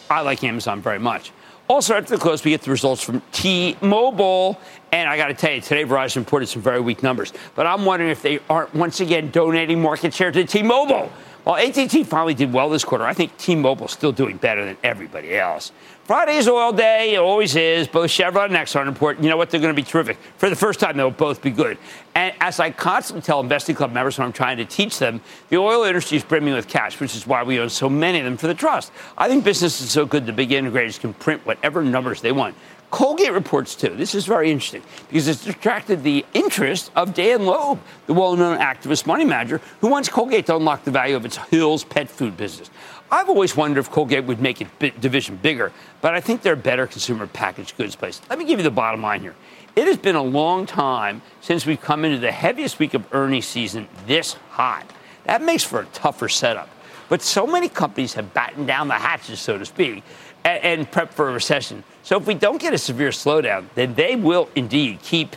I 0.08 0.20
like 0.20 0.44
Amazon 0.44 0.80
very 0.80 1.00
much. 1.00 1.32
Also, 1.66 1.96
after 1.96 2.14
the 2.14 2.22
close, 2.22 2.44
we 2.44 2.52
get 2.52 2.62
the 2.62 2.70
results 2.70 3.02
from 3.02 3.20
T-Mobile. 3.32 4.60
And 4.92 5.10
I 5.10 5.16
got 5.16 5.26
to 5.26 5.34
tell 5.34 5.50
you, 5.50 5.60
today 5.60 5.84
Verizon 5.84 6.18
reported 6.18 6.46
some 6.46 6.62
very 6.62 6.80
weak 6.80 7.02
numbers. 7.02 7.32
But 7.56 7.66
I'm 7.66 7.84
wondering 7.84 8.12
if 8.12 8.22
they 8.22 8.38
aren't 8.48 8.72
once 8.76 9.00
again 9.00 9.32
donating 9.32 9.82
market 9.82 10.14
share 10.14 10.30
to 10.30 10.44
T-Mobile. 10.44 11.10
While 11.42 11.56
AT&T 11.56 12.04
finally 12.04 12.34
did 12.34 12.52
well 12.52 12.68
this 12.68 12.84
quarter, 12.84 13.04
I 13.04 13.12
think 13.12 13.36
T-Mobile 13.38 13.86
is 13.86 13.92
still 13.92 14.12
doing 14.12 14.36
better 14.36 14.64
than 14.64 14.76
everybody 14.84 15.36
else. 15.36 15.72
Friday 16.08 16.36
is 16.36 16.48
oil 16.48 16.72
day. 16.72 17.16
It 17.16 17.18
always 17.18 17.54
is. 17.54 17.86
Both 17.86 18.10
Chevron 18.10 18.46
and 18.46 18.54
Exxon 18.54 18.86
report, 18.86 19.20
you 19.20 19.28
know 19.28 19.36
what, 19.36 19.50
they're 19.50 19.60
going 19.60 19.76
to 19.76 19.78
be 19.78 19.86
terrific. 19.86 20.16
For 20.38 20.48
the 20.48 20.56
first 20.56 20.80
time, 20.80 20.96
they'll 20.96 21.10
both 21.10 21.42
be 21.42 21.50
good. 21.50 21.76
And 22.14 22.34
as 22.40 22.60
I 22.60 22.70
constantly 22.70 23.20
tell 23.20 23.40
Investing 23.40 23.76
Club 23.76 23.92
members 23.92 24.16
when 24.16 24.24
I'm 24.24 24.32
trying 24.32 24.56
to 24.56 24.64
teach 24.64 24.98
them, 24.98 25.20
the 25.50 25.58
oil 25.58 25.84
industry 25.84 26.16
is 26.16 26.24
brimming 26.24 26.54
with 26.54 26.66
cash, 26.66 26.98
which 26.98 27.14
is 27.14 27.26
why 27.26 27.42
we 27.42 27.60
own 27.60 27.68
so 27.68 27.90
many 27.90 28.20
of 28.20 28.24
them 28.24 28.38
for 28.38 28.46
the 28.46 28.54
trust. 28.54 28.90
I 29.18 29.28
think 29.28 29.44
business 29.44 29.82
is 29.82 29.90
so 29.90 30.06
good 30.06 30.24
the 30.24 30.32
big 30.32 30.48
integrators 30.48 30.98
can 30.98 31.12
print 31.12 31.44
whatever 31.44 31.84
numbers 31.84 32.22
they 32.22 32.32
want. 32.32 32.54
Colgate 32.90 33.32
reports 33.32 33.74
too. 33.74 33.94
This 33.94 34.14
is 34.14 34.24
very 34.24 34.50
interesting 34.50 34.82
because 35.08 35.28
it's 35.28 35.46
attracted 35.46 36.02
the 36.02 36.24
interest 36.32 36.90
of 36.96 37.12
Dan 37.12 37.44
Loeb, 37.44 37.80
the 38.06 38.14
well 38.14 38.34
known 38.34 38.58
activist 38.58 39.06
money 39.06 39.26
manager 39.26 39.60
who 39.82 39.88
wants 39.88 40.08
Colgate 40.08 40.46
to 40.46 40.56
unlock 40.56 40.84
the 40.84 40.90
value 40.90 41.14
of 41.14 41.26
its 41.26 41.36
Hill's 41.36 41.84
pet 41.84 42.08
food 42.08 42.38
business. 42.38 42.70
I've 43.10 43.28
always 43.28 43.56
wondered 43.56 43.80
if 43.80 43.90
Colgate 43.90 44.24
would 44.24 44.40
make 44.40 44.60
its 44.60 44.70
division 45.00 45.36
bigger, 45.36 45.72
but 46.00 46.14
I 46.14 46.20
think 46.20 46.42
they're 46.42 46.52
a 46.52 46.56
better 46.56 46.86
consumer 46.86 47.26
packaged 47.26 47.76
goods 47.76 47.96
place. 47.96 48.20
Let 48.28 48.38
me 48.38 48.44
give 48.44 48.58
you 48.58 48.62
the 48.64 48.70
bottom 48.70 49.02
line 49.02 49.22
here. 49.22 49.34
It 49.76 49.86
has 49.86 49.96
been 49.96 50.16
a 50.16 50.22
long 50.22 50.66
time 50.66 51.22
since 51.40 51.64
we've 51.64 51.80
come 51.80 52.04
into 52.04 52.18
the 52.18 52.32
heaviest 52.32 52.78
week 52.78 52.94
of 52.94 53.06
earnings 53.12 53.46
season 53.46 53.88
this 54.06 54.34
hot. 54.50 54.84
That 55.24 55.42
makes 55.42 55.64
for 55.64 55.80
a 55.80 55.86
tougher 55.86 56.28
setup. 56.28 56.68
But 57.08 57.22
so 57.22 57.46
many 57.46 57.68
companies 57.68 58.14
have 58.14 58.34
battened 58.34 58.66
down 58.66 58.88
the 58.88 58.94
hatches, 58.94 59.40
so 59.40 59.56
to 59.56 59.64
speak, 59.64 60.02
and, 60.44 60.64
and 60.64 60.90
prep 60.90 61.14
for 61.14 61.30
a 61.30 61.32
recession. 61.32 61.84
So 62.02 62.18
if 62.18 62.26
we 62.26 62.34
don't 62.34 62.60
get 62.60 62.74
a 62.74 62.78
severe 62.78 63.10
slowdown, 63.10 63.66
then 63.74 63.94
they 63.94 64.16
will 64.16 64.50
indeed 64.54 65.00
keep 65.02 65.36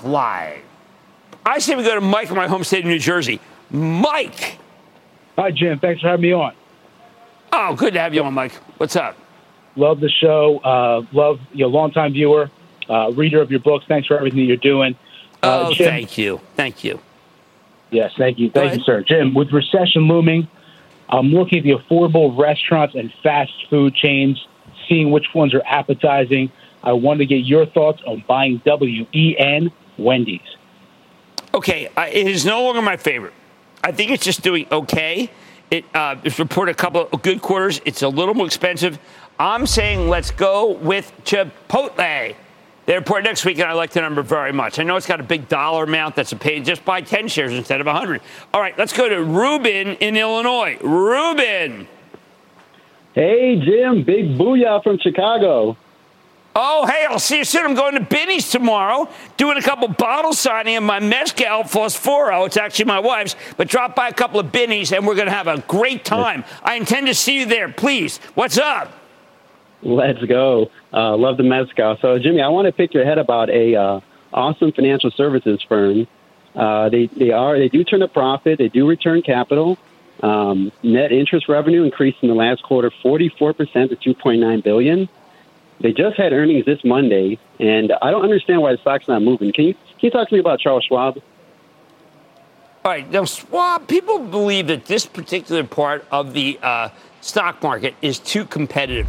flying. 0.00 0.62
I 1.44 1.58
say 1.58 1.74
we 1.74 1.82
go 1.82 1.94
to 1.94 2.00
Mike 2.00 2.30
in 2.30 2.36
my 2.36 2.46
home 2.46 2.62
state 2.62 2.80
of 2.80 2.86
New 2.86 2.98
Jersey. 2.98 3.40
Mike. 3.70 4.58
Hi, 5.38 5.52
Jim. 5.52 5.78
Thanks 5.78 6.00
for 6.00 6.08
having 6.08 6.22
me 6.22 6.32
on. 6.32 6.52
Oh, 7.52 7.76
good 7.76 7.94
to 7.94 8.00
have 8.00 8.12
you 8.12 8.24
on, 8.24 8.34
Mike. 8.34 8.54
What's 8.78 8.96
up? 8.96 9.16
Love 9.76 10.00
the 10.00 10.08
show. 10.08 10.58
Uh, 10.58 11.02
love 11.12 11.38
your 11.52 11.68
longtime 11.68 12.12
viewer, 12.12 12.50
uh, 12.90 13.12
reader 13.12 13.40
of 13.40 13.48
your 13.48 13.60
books. 13.60 13.84
Thanks 13.86 14.08
for 14.08 14.16
everything 14.16 14.40
that 14.40 14.46
you're 14.46 14.56
doing. 14.56 14.96
Uh, 15.40 15.68
oh, 15.68 15.72
Jim, 15.72 15.86
thank 15.86 16.18
you. 16.18 16.40
Thank 16.56 16.82
you. 16.82 16.98
Yes, 17.92 18.12
thank 18.18 18.40
you. 18.40 18.50
Thank 18.50 18.78
you, 18.78 18.82
sir. 18.82 19.02
Jim, 19.02 19.32
with 19.32 19.52
recession 19.52 20.08
looming, 20.08 20.48
I'm 21.08 21.28
looking 21.28 21.58
at 21.58 21.64
the 21.64 21.70
affordable 21.70 22.36
restaurants 22.36 22.96
and 22.96 23.12
fast 23.22 23.52
food 23.70 23.94
chains, 23.94 24.44
seeing 24.88 25.12
which 25.12 25.26
ones 25.36 25.54
are 25.54 25.62
appetizing. 25.64 26.50
I 26.82 26.92
wanted 26.92 27.18
to 27.18 27.26
get 27.26 27.46
your 27.46 27.64
thoughts 27.64 28.02
on 28.04 28.24
buying 28.26 28.60
WEN 28.66 29.70
Wendy's. 29.98 30.40
Okay, 31.54 31.88
it 31.96 32.26
is 32.26 32.44
no 32.44 32.64
longer 32.64 32.82
my 32.82 32.96
favorite. 32.96 33.34
I 33.82 33.92
think 33.92 34.10
it's 34.10 34.24
just 34.24 34.42
doing 34.42 34.66
okay. 34.70 35.30
It, 35.70 35.84
uh, 35.94 36.16
it's 36.24 36.38
reported 36.38 36.72
a 36.72 36.74
couple 36.74 37.08
of 37.12 37.22
good 37.22 37.42
quarters. 37.42 37.80
It's 37.84 38.02
a 38.02 38.08
little 38.08 38.34
more 38.34 38.46
expensive. 38.46 38.98
I'm 39.38 39.66
saying 39.66 40.08
let's 40.08 40.30
go 40.30 40.72
with 40.72 41.12
Chipotle. 41.24 42.34
They 42.86 42.94
report 42.94 43.22
next 43.22 43.44
week, 43.44 43.58
and 43.58 43.68
I 43.68 43.74
like 43.74 43.90
the 43.90 44.00
number 44.00 44.22
very 44.22 44.50
much. 44.50 44.78
I 44.78 44.82
know 44.82 44.96
it's 44.96 45.06
got 45.06 45.20
a 45.20 45.24
big 45.24 45.46
dollar 45.48 45.84
amount 45.84 46.16
that's 46.16 46.32
a 46.32 46.36
pay. 46.36 46.58
Just 46.60 46.86
buy 46.86 47.02
10 47.02 47.28
shares 47.28 47.52
instead 47.52 47.82
of 47.82 47.86
100. 47.86 48.22
All 48.54 48.62
right, 48.62 48.76
let's 48.78 48.94
go 48.94 49.06
to 49.06 49.22
Ruben 49.22 49.96
in 49.96 50.16
Illinois. 50.16 50.78
Ruben. 50.80 51.86
Hey, 53.12 53.60
Jim. 53.60 54.04
Big 54.04 54.38
booyah 54.38 54.82
from 54.82 54.98
Chicago. 54.98 55.76
Oh, 56.60 56.86
hey, 56.86 57.06
I'll 57.08 57.20
see 57.20 57.38
you 57.38 57.44
soon. 57.44 57.64
I'm 57.66 57.74
going 57.74 57.94
to 57.94 58.00
Binny's 58.00 58.50
tomorrow, 58.50 59.08
doing 59.36 59.58
a 59.58 59.62
couple 59.62 59.86
bottle 59.86 60.32
signing 60.32 60.76
of 60.76 60.82
my 60.82 60.98
Mezcal 60.98 61.62
Fosforo. 61.62 62.46
It's 62.46 62.56
actually 62.56 62.86
my 62.86 62.98
wife's, 62.98 63.36
but 63.56 63.68
drop 63.68 63.94
by 63.94 64.08
a 64.08 64.12
couple 64.12 64.40
of 64.40 64.50
Binny's 64.50 64.90
and 64.90 65.06
we're 65.06 65.14
going 65.14 65.28
to 65.28 65.32
have 65.32 65.46
a 65.46 65.60
great 65.68 66.04
time. 66.04 66.42
I 66.64 66.74
intend 66.74 67.06
to 67.06 67.14
see 67.14 67.38
you 67.38 67.46
there. 67.46 67.68
Please, 67.68 68.18
what's 68.34 68.58
up? 68.58 68.92
Let's 69.82 70.20
go. 70.24 70.72
Uh, 70.92 71.16
love 71.16 71.36
the 71.36 71.44
Mezcal. 71.44 71.96
So, 72.02 72.18
Jimmy, 72.18 72.42
I 72.42 72.48
want 72.48 72.66
to 72.66 72.72
pick 72.72 72.92
your 72.92 73.04
head 73.04 73.18
about 73.18 73.50
a 73.50 73.76
uh, 73.76 74.00
awesome 74.32 74.72
financial 74.72 75.12
services 75.12 75.62
firm. 75.62 76.08
Uh, 76.56 76.88
they, 76.88 77.06
they 77.06 77.30
are 77.30 77.56
they 77.56 77.68
do 77.68 77.84
turn 77.84 78.02
a 78.02 78.08
profit. 78.08 78.58
They 78.58 78.68
do 78.68 78.84
return 78.84 79.22
capital. 79.22 79.78
Um, 80.24 80.72
net 80.82 81.12
interest 81.12 81.48
revenue 81.48 81.84
increased 81.84 82.18
in 82.22 82.28
the 82.28 82.34
last 82.34 82.64
quarter 82.64 82.90
44% 83.04 83.54
to 83.90 84.14
2.9 84.14 84.64
billion. 84.64 85.08
They 85.80 85.92
just 85.92 86.16
had 86.16 86.32
earnings 86.32 86.64
this 86.64 86.80
Monday, 86.84 87.38
and 87.60 87.92
I 88.02 88.10
don't 88.10 88.24
understand 88.24 88.62
why 88.62 88.72
the 88.72 88.78
stock's 88.78 89.06
not 89.06 89.22
moving. 89.22 89.52
Can 89.52 89.64
you 89.64 89.74
can 89.74 90.00
you 90.00 90.10
talk 90.10 90.28
to 90.28 90.34
me 90.34 90.40
about 90.40 90.60
Charles 90.60 90.84
Schwab? 90.84 91.18
All 92.84 92.92
right, 92.92 93.08
now 93.10 93.24
Schwab. 93.24 93.86
People 93.86 94.18
believe 94.18 94.68
that 94.68 94.86
this 94.86 95.06
particular 95.06 95.62
part 95.62 96.04
of 96.10 96.32
the 96.32 96.58
uh, 96.62 96.88
stock 97.20 97.62
market 97.62 97.94
is 98.02 98.18
too 98.18 98.44
competitive. 98.44 99.06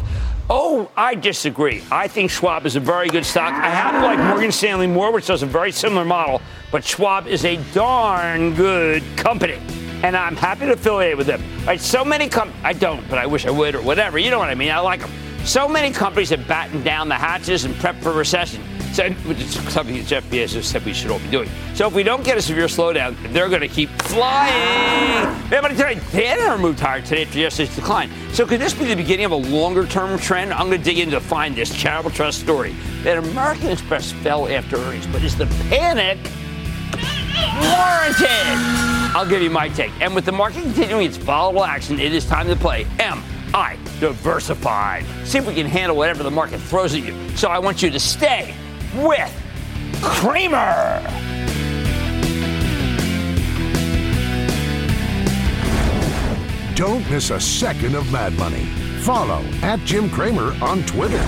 Oh, 0.52 0.90
I 0.98 1.14
disagree. 1.16 1.84
I 1.92 2.08
think 2.08 2.32
Schwab 2.32 2.66
is 2.66 2.76
a 2.76 2.80
very 2.80 3.08
good 3.08 3.26
stock. 3.26 3.54
I 3.54 3.70
happen 3.70 4.02
to 4.02 4.08
like 4.08 4.20
Morgan 4.20 4.52
Stanley 4.52 4.88
more, 4.88 5.12
which 5.12 5.28
does 5.28 5.44
a 5.44 5.46
very 5.46 5.72
similar 5.72 6.06
model, 6.06 6.42
but 6.72 6.84
Schwab 6.84 7.28
is 7.28 7.46
a 7.46 7.58
darn 7.74 8.56
good 8.56 9.04
company. 9.16 9.60
And 10.02 10.16
I'm 10.18 10.36
happy 10.36 10.66
to 10.66 10.74
affiliate 10.74 11.18
with 11.18 11.28
them. 11.28 11.44
All 11.62 11.68
right, 11.68 11.80
so 11.80 12.04
many 12.04 12.30
com- 12.30 12.54
I 12.64 12.74
don't, 12.74 13.08
but 13.10 13.20
I 13.20 13.26
wish 13.26 13.46
I 13.46 13.52
would 13.52 13.76
or 13.76 13.82
whatever. 13.82 14.18
You 14.18 14.32
know 14.32 14.40
what 14.40 14.50
I 14.50 14.56
mean? 14.56 14.72
I 14.72 14.80
like 14.80 15.02
them. 15.02 15.12
So 15.46 15.68
many 15.68 15.92
companies 15.92 16.30
have 16.30 16.48
battened 16.48 16.84
down 16.84 17.10
the 17.10 17.16
hatches 17.16 17.66
and 17.66 17.74
prepped 17.76 18.02
for 18.02 18.12
recession. 18.12 18.64
So, 18.94 19.10
which 19.12 19.40
is 19.40 19.54
something 19.72 19.96
that 19.96 20.08
Jeff 20.08 20.24
Bezos 20.30 20.64
said 20.64 20.84
we 20.84 20.94
should 20.94 21.12
all 21.12 21.20
be 21.20 21.30
doing. 21.30 21.50
So 21.76 21.88
if 21.88 21.94
we 21.94 22.02
don't 22.02 22.24
get 22.24 22.38
a 22.38 22.42
severe 22.42 22.66
slowdown, 22.66 23.16
they're 23.32 23.48
going 23.48 23.62
to 23.62 23.68
keep 23.68 23.90
flying. 24.04 25.28
Everybody 25.54 25.76
tonight, 25.76 25.98
Danaher 26.12 26.60
moved 26.60 26.80
higher 26.80 27.02
today 27.02 27.24
after 27.24 27.38
yesterday's 27.38 27.76
decline. 27.76 28.10
So 28.34 28.48
could 28.48 28.60
this 28.60 28.74
be 28.74 28.86
the 28.86 28.96
beginning 28.96 29.26
of 29.26 29.32
a 29.32 29.36
longer-term 29.36 30.18
trend? 30.18 30.54
I'm 30.54 30.68
going 30.68 30.80
to 30.80 30.84
dig 30.84 30.98
in 30.98 31.12
to 31.12 31.20
find 31.20 31.56
this 31.56 31.74
charitable 31.76 32.12
trust 32.12 32.40
story. 32.40 32.76
That 33.04 33.18
American 33.18 33.68
Express 33.68 34.12
fell 34.12 34.48
after 34.48 34.78
earnings, 34.78 35.06
but 35.08 35.24
is 35.24 35.38
the 35.38 35.46
panic 35.70 36.18
warranted? 37.62 38.58
I'll 39.16 39.28
give 39.28 39.42
you 39.42 39.52
my 39.52 39.70
take. 39.70 39.92
And 40.02 40.16
with 40.16 40.26
the 40.26 40.32
market 40.32 40.64
continuing 40.64 41.06
its 41.06 41.18
volatile 41.18 41.64
action, 41.64 42.00
it 42.00 42.14
is 42.14 42.26
time 42.26 42.48
to 42.48 42.56
play 42.56 42.88
M. 43.00 43.24
I 43.54 43.78
diversified. 44.00 45.06
See 45.26 45.38
if 45.38 45.48
we 45.48 45.54
can 45.54 45.66
handle 45.66 45.98
whatever 45.98 46.24
the 46.24 46.32
market 46.32 46.60
throws 46.60 46.94
at 46.94 47.04
you. 47.04 47.16
So 47.36 47.50
I 47.50 47.60
want 47.60 47.82
you 47.82 47.90
to 47.90 48.00
stay 48.00 48.54
with 48.96 49.34
Cramer. 50.02 51.02
Don't 56.76 57.10
miss 57.10 57.30
a 57.30 57.40
second 57.40 57.96
of 57.96 58.10
Mad 58.12 58.34
Money. 58.34 58.64
Follow 59.02 59.44
at 59.62 59.80
Jim 59.80 60.10
Cramer 60.10 60.56
on 60.64 60.84
Twitter. 60.84 61.22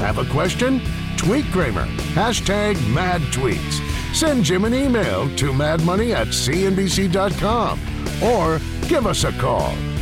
Have 0.00 0.18
a 0.18 0.24
question? 0.26 0.82
Tweet 1.16 1.46
Cramer. 1.46 1.86
Hashtag 2.12 2.74
mad 2.92 3.22
tweets. 3.32 3.82
Send 4.14 4.44
Jim 4.44 4.64
an 4.64 4.74
email 4.74 5.34
to 5.36 5.52
madmoney 5.52 6.14
at 6.14 6.28
cnbc.com 6.28 7.80
or 8.22 8.58
give 8.88 9.06
us 9.06 9.24
a 9.24 9.32
call 9.32 9.74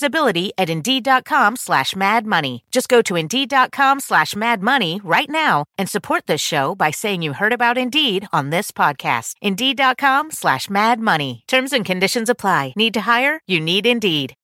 visibility 0.00 0.52
at 0.56 0.70
Indeed.com 0.70 1.56
slash 1.56 1.94
Mad 1.94 2.26
Money. 2.26 2.64
Just 2.70 2.88
go 2.88 3.02
to 3.02 3.16
Indeed.com 3.16 4.00
slash 4.00 4.34
Mad 4.34 4.62
Money 4.62 5.00
right 5.04 5.28
now 5.28 5.66
and 5.76 5.88
support 5.88 6.26
this 6.26 6.40
show 6.40 6.74
by 6.74 6.90
saying 6.90 7.22
you 7.22 7.34
heard 7.34 7.52
about 7.52 7.76
Indeed 7.76 8.26
on 8.32 8.50
this 8.50 8.70
podcast. 8.70 9.34
Indeed.com 9.42 10.30
slash 10.30 10.70
Mad 10.70 11.00
Money. 11.00 11.44
Terms 11.46 11.72
and 11.72 11.84
conditions 11.84 12.30
apply. 12.30 12.72
Need 12.76 12.94
to 12.94 13.02
hire? 13.02 13.40
You 13.46 13.60
need 13.60 13.86
Indeed. 13.86 14.34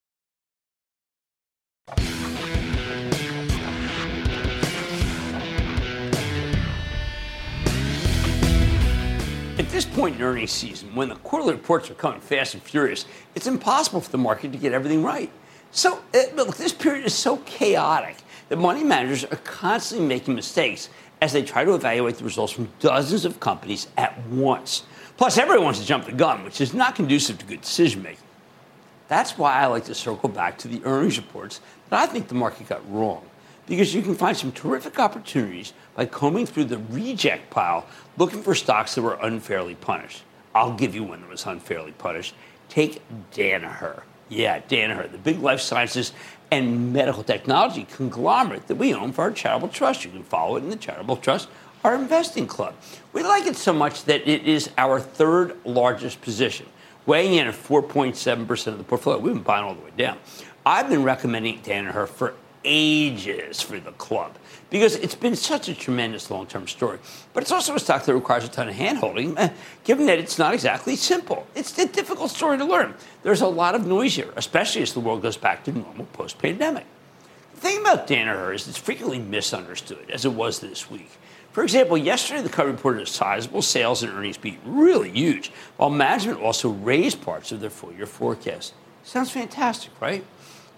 At 9.58 9.70
this 9.70 9.86
point 9.86 10.16
in 10.16 10.22
earnings 10.22 10.52
season, 10.52 10.94
when 10.94 11.08
the 11.08 11.14
quarterly 11.16 11.54
reports 11.54 11.90
are 11.90 11.94
coming 11.94 12.20
fast 12.20 12.52
and 12.52 12.62
furious, 12.62 13.06
it's 13.34 13.46
impossible 13.46 14.02
for 14.02 14.10
the 14.10 14.18
market 14.18 14.52
to 14.52 14.58
get 14.58 14.74
everything 14.74 15.02
right. 15.02 15.30
So, 15.72 16.02
uh, 16.14 16.22
look, 16.34 16.56
this 16.56 16.72
period 16.72 17.04
is 17.04 17.14
so 17.14 17.38
chaotic 17.38 18.16
that 18.48 18.56
money 18.56 18.84
managers 18.84 19.24
are 19.24 19.36
constantly 19.36 20.06
making 20.06 20.34
mistakes 20.34 20.88
as 21.20 21.32
they 21.32 21.42
try 21.42 21.64
to 21.64 21.74
evaluate 21.74 22.16
the 22.16 22.24
results 22.24 22.52
from 22.52 22.68
dozens 22.78 23.24
of 23.24 23.40
companies 23.40 23.88
at 23.96 24.18
once. 24.28 24.84
Plus, 25.16 25.38
everyone 25.38 25.64
wants 25.64 25.80
to 25.80 25.86
jump 25.86 26.04
the 26.04 26.12
gun, 26.12 26.44
which 26.44 26.60
is 26.60 26.74
not 26.74 26.94
conducive 26.94 27.38
to 27.38 27.46
good 27.46 27.62
decision 27.62 28.02
making. 28.02 28.20
That's 29.08 29.38
why 29.38 29.54
I 29.54 29.66
like 29.66 29.84
to 29.84 29.94
circle 29.94 30.28
back 30.28 30.58
to 30.58 30.68
the 30.68 30.82
earnings 30.84 31.16
reports 31.16 31.60
that 31.90 32.00
I 32.00 32.06
think 32.06 32.28
the 32.28 32.34
market 32.34 32.68
got 32.68 32.82
wrong 32.92 33.24
because 33.66 33.94
you 33.94 34.02
can 34.02 34.14
find 34.14 34.36
some 34.36 34.52
terrific 34.52 34.98
opportunities 34.98 35.72
by 35.94 36.06
combing 36.06 36.46
through 36.46 36.64
the 36.64 36.78
reject 36.90 37.50
pile 37.50 37.86
looking 38.16 38.42
for 38.42 38.54
stocks 38.54 38.94
that 38.94 39.02
were 39.02 39.18
unfairly 39.22 39.74
punished. 39.74 40.22
I'll 40.54 40.74
give 40.74 40.94
you 40.94 41.04
one 41.04 41.20
that 41.20 41.30
was 41.30 41.46
unfairly 41.46 41.92
punished. 41.92 42.34
Take 42.68 43.02
Danaher. 43.32 44.02
Yeah, 44.28 44.60
Danaher, 44.60 45.10
the 45.10 45.18
big 45.18 45.40
life 45.40 45.60
sciences 45.60 46.12
and 46.50 46.92
medical 46.92 47.22
technology 47.22 47.86
conglomerate 47.92 48.66
that 48.66 48.76
we 48.76 48.94
own 48.94 49.12
for 49.12 49.22
our 49.22 49.30
charitable 49.30 49.68
trust. 49.68 50.04
You 50.04 50.10
can 50.10 50.22
follow 50.22 50.56
it 50.56 50.64
in 50.64 50.70
the 50.70 50.76
charitable 50.76 51.16
trust, 51.16 51.48
our 51.84 51.94
investing 51.94 52.46
club. 52.46 52.74
We 53.12 53.22
like 53.22 53.46
it 53.46 53.56
so 53.56 53.72
much 53.72 54.04
that 54.04 54.28
it 54.28 54.46
is 54.46 54.70
our 54.78 55.00
third 55.00 55.56
largest 55.64 56.20
position, 56.20 56.66
weighing 57.06 57.34
in 57.34 57.46
at 57.46 57.54
4.7% 57.54 58.66
of 58.66 58.78
the 58.78 58.84
portfolio. 58.84 59.20
We've 59.20 59.34
been 59.34 59.42
buying 59.42 59.64
all 59.64 59.74
the 59.74 59.82
way 59.82 59.92
down. 59.96 60.18
I've 60.64 60.88
been 60.88 61.04
recommending 61.04 61.60
Danaher 61.60 62.08
for 62.08 62.34
ages 62.66 63.62
for 63.62 63.80
the 63.80 63.92
club 63.92 64.36
because 64.68 64.96
it's 64.96 65.14
been 65.14 65.36
such 65.36 65.68
a 65.68 65.74
tremendous 65.74 66.30
long 66.30 66.46
term 66.46 66.66
story. 66.66 66.98
But 67.32 67.42
it's 67.42 67.52
also 67.52 67.74
a 67.74 67.80
stock 67.80 68.04
that 68.04 68.14
requires 68.14 68.44
a 68.44 68.48
ton 68.48 68.68
of 68.68 68.74
hand 68.74 68.98
holding, 68.98 69.38
eh, 69.38 69.50
given 69.84 70.06
that 70.06 70.18
it's 70.18 70.38
not 70.38 70.52
exactly 70.52 70.96
simple. 70.96 71.46
It's 71.54 71.78
a 71.78 71.86
difficult 71.86 72.30
story 72.30 72.58
to 72.58 72.64
learn. 72.64 72.94
There's 73.22 73.40
a 73.40 73.46
lot 73.46 73.74
of 73.74 73.86
noise 73.86 74.16
here, 74.16 74.32
especially 74.36 74.82
as 74.82 74.92
the 74.92 75.00
world 75.00 75.22
goes 75.22 75.36
back 75.36 75.64
to 75.64 75.72
normal 75.72 76.06
post 76.06 76.38
pandemic. 76.38 76.84
The 77.54 77.60
thing 77.60 77.80
about 77.80 78.06
Danaher 78.06 78.54
is 78.54 78.68
it's 78.68 78.76
frequently 78.76 79.18
misunderstood, 79.18 80.10
as 80.10 80.24
it 80.24 80.32
was 80.32 80.58
this 80.58 80.90
week. 80.90 81.10
For 81.52 81.62
example, 81.62 81.96
yesterday 81.96 82.42
the 82.42 82.50
company 82.50 82.76
reported 82.76 83.02
a 83.04 83.06
sizable 83.06 83.62
sales 83.62 84.02
and 84.02 84.12
earnings 84.12 84.36
beat, 84.36 84.58
really 84.66 85.10
huge, 85.10 85.50
while 85.78 85.88
management 85.88 86.38
also 86.42 86.68
raised 86.68 87.22
parts 87.22 87.52
of 87.52 87.60
their 87.60 87.70
full 87.70 87.94
year 87.94 88.04
forecast. 88.04 88.74
Sounds 89.04 89.30
fantastic, 89.30 89.92
right? 89.98 90.22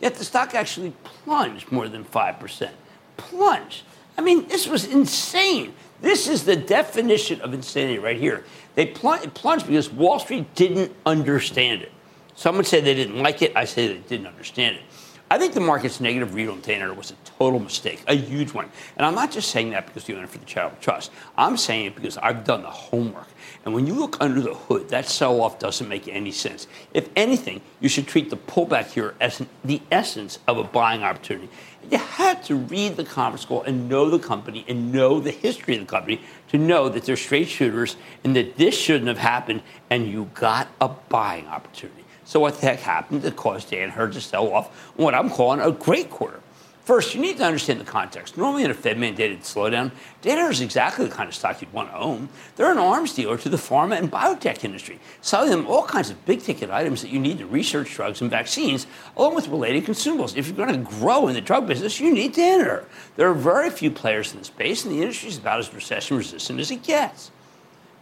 Yet 0.01 0.15
the 0.15 0.25
stock 0.25 0.55
actually 0.55 0.93
plunged 1.03 1.73
more 1.73 1.89
than 1.89 2.05
5%. 2.05 2.71
Plunged. 3.17 3.83
I 4.17 4.21
mean, 4.21 4.47
this 4.49 4.67
was 4.67 4.85
insane. 4.85 5.75
This 6.01 6.29
is 6.29 6.45
the 6.45 6.57
definition 6.57 7.41
of 7.41 7.53
insanity 7.53 7.99
right 7.99 8.17
here. 8.17 8.45
They 8.75 8.87
plunged 8.87 9.67
because 9.67 9.91
Wall 9.91 10.19
Street 10.19 10.55
didn't 10.55 10.95
understand 11.05 11.83
it. 11.83 11.93
Someone 12.37 12.65
said 12.65 12.85
they 12.85 12.95
didn't 12.95 13.19
like 13.19 13.43
it. 13.43 13.53
I 13.57 13.65
say 13.65 13.89
they 13.89 13.99
didn't 13.99 14.29
understand 14.29 14.77
it. 14.77 14.83
I 15.31 15.37
think 15.37 15.53
the 15.53 15.61
market's 15.61 16.01
negative 16.01 16.35
read 16.35 16.49
on 16.49 16.63
Danaher 16.63 16.97
was 16.97 17.11
a 17.11 17.15
total 17.39 17.59
mistake, 17.59 18.03
a 18.07 18.15
huge 18.15 18.55
one. 18.55 18.71
And 18.97 19.05
I'm 19.05 19.15
not 19.15 19.31
just 19.31 19.51
saying 19.51 19.71
that 19.71 19.87
because 19.87 20.09
you 20.09 20.17
own 20.17 20.25
it 20.25 20.31
for 20.31 20.39
the 20.39 20.47
charitable 20.47 20.81
trust. 20.81 21.11
I'm 21.37 21.57
saying 21.57 21.87
it 21.87 21.95
because 21.95 22.17
I've 22.17 22.45
done 22.45 22.63
the 22.63 22.71
homework. 22.71 23.27
And 23.69 23.75
when 23.75 23.87
you 23.87 23.93
look 23.93 24.17
under 24.19 24.41
the 24.41 24.55
hood, 24.55 24.89
that 24.89 25.05
sell 25.05 25.43
off 25.43 25.59
doesn't 25.59 25.87
make 25.87 26.09
any 26.09 26.33
sense. 26.33 26.67
If 26.95 27.11
anything, 27.15 27.61
you 27.81 27.91
should 27.91 28.07
treat 28.07 28.31
the 28.31 28.39
pullback 28.39 28.87
here 28.87 29.15
as 29.21 29.43
the 29.63 29.83
essence 29.91 30.39
of 30.49 30.57
a 30.57 30.65
buying 30.65 31.03
opportunity. 31.03 31.51
You 31.91 31.99
had 31.99 32.43
to 32.45 32.57
read 32.57 32.97
the 32.97 33.05
conference 33.05 33.45
call 33.45 33.65
and 33.65 33.87
know 33.87 34.09
the 34.09 34.19
company 34.19 34.65
and 34.69 34.91
know 34.91 35.21
the 35.21 35.33
history 35.33 35.75
of 35.75 35.81
the 35.81 35.87
company 35.87 36.23
to 36.49 36.57
know 36.57 36.89
that 36.89 37.05
they're 37.05 37.15
straight 37.15 37.49
shooters 37.49 37.97
and 38.25 38.35
that 38.37 38.57
this 38.57 38.75
shouldn't 38.75 39.09
have 39.09 39.19
happened, 39.19 39.61
and 39.91 40.07
you 40.07 40.31
got 40.33 40.69
a 40.81 40.89
buying 40.89 41.47
opportunity. 41.47 42.07
So 42.25 42.41
what 42.41 42.55
the 42.55 42.69
heck 42.69 42.79
happened 42.79 43.21
that 43.21 43.37
caused 43.37 43.71
Danaher 43.71 44.11
to 44.11 44.21
sell 44.23 44.51
off 44.51 44.75
what 44.97 45.15
I'm 45.15 45.29
calling 45.29 45.61
a 45.61 45.73
great 45.73 46.09
quarter? 46.09 46.41
First, 46.89 47.15
you 47.15 47.21
need 47.21 47.37
to 47.37 47.45
understand 47.45 47.79
the 47.79 47.85
context. 47.85 48.39
Normally, 48.39 48.65
in 48.65 48.71
a 48.71 48.75
Fed 48.75 48.97
mandated 48.97 49.41
slowdown, 49.41 49.91
Danaher 50.23 50.51
is 50.51 50.63
exactly 50.63 51.05
the 51.05 51.15
kind 51.15 51.29
of 51.29 51.35
stock 51.35 51.61
you'd 51.61 51.71
want 51.71 51.91
to 51.91 51.99
own. 51.99 52.31
They're 52.57 52.73
an 52.73 52.79
arms 52.79 53.13
dealer 53.13 53.37
to 53.37 53.51
the 53.51 53.59
pharma 53.59 53.99
and 53.99 54.11
biotech 54.11 54.65
industry, 54.65 54.99
selling 55.21 55.51
them 55.51 55.67
all 55.67 55.85
kinds 55.85 56.09
of 56.09 56.25
big 56.25 56.41
ticket 56.41 56.71
items 56.71 57.03
that 57.03 57.11
you 57.11 57.19
need 57.21 57.41
to 57.41 57.47
research 57.47 57.95
drugs 57.95 58.23
and 58.23 58.31
vaccines, 58.31 58.87
along 59.19 59.35
with 59.35 59.49
related 59.49 59.85
consumables. 59.85 60.35
If 60.35 60.47
you're 60.47 60.57
going 60.57 60.83
to 60.83 60.91
grow 60.99 61.29
in 61.29 61.35
the 61.35 61.43
drug 61.43 61.67
business, 61.67 62.01
you 62.01 62.11
need 62.11 62.35
Danaher. 62.35 62.87
There 63.17 63.29
are 63.29 63.35
very 63.35 63.69
few 63.69 63.91
players 63.91 64.33
in 64.33 64.39
the 64.39 64.47
space, 64.47 64.87
and 64.87 64.95
the 64.95 65.03
industry 65.03 65.29
is 65.29 65.37
about 65.37 65.59
as 65.59 65.75
recession 65.75 66.17
resistant 66.17 66.59
as 66.59 66.71
it 66.71 66.85
gets. 66.85 67.31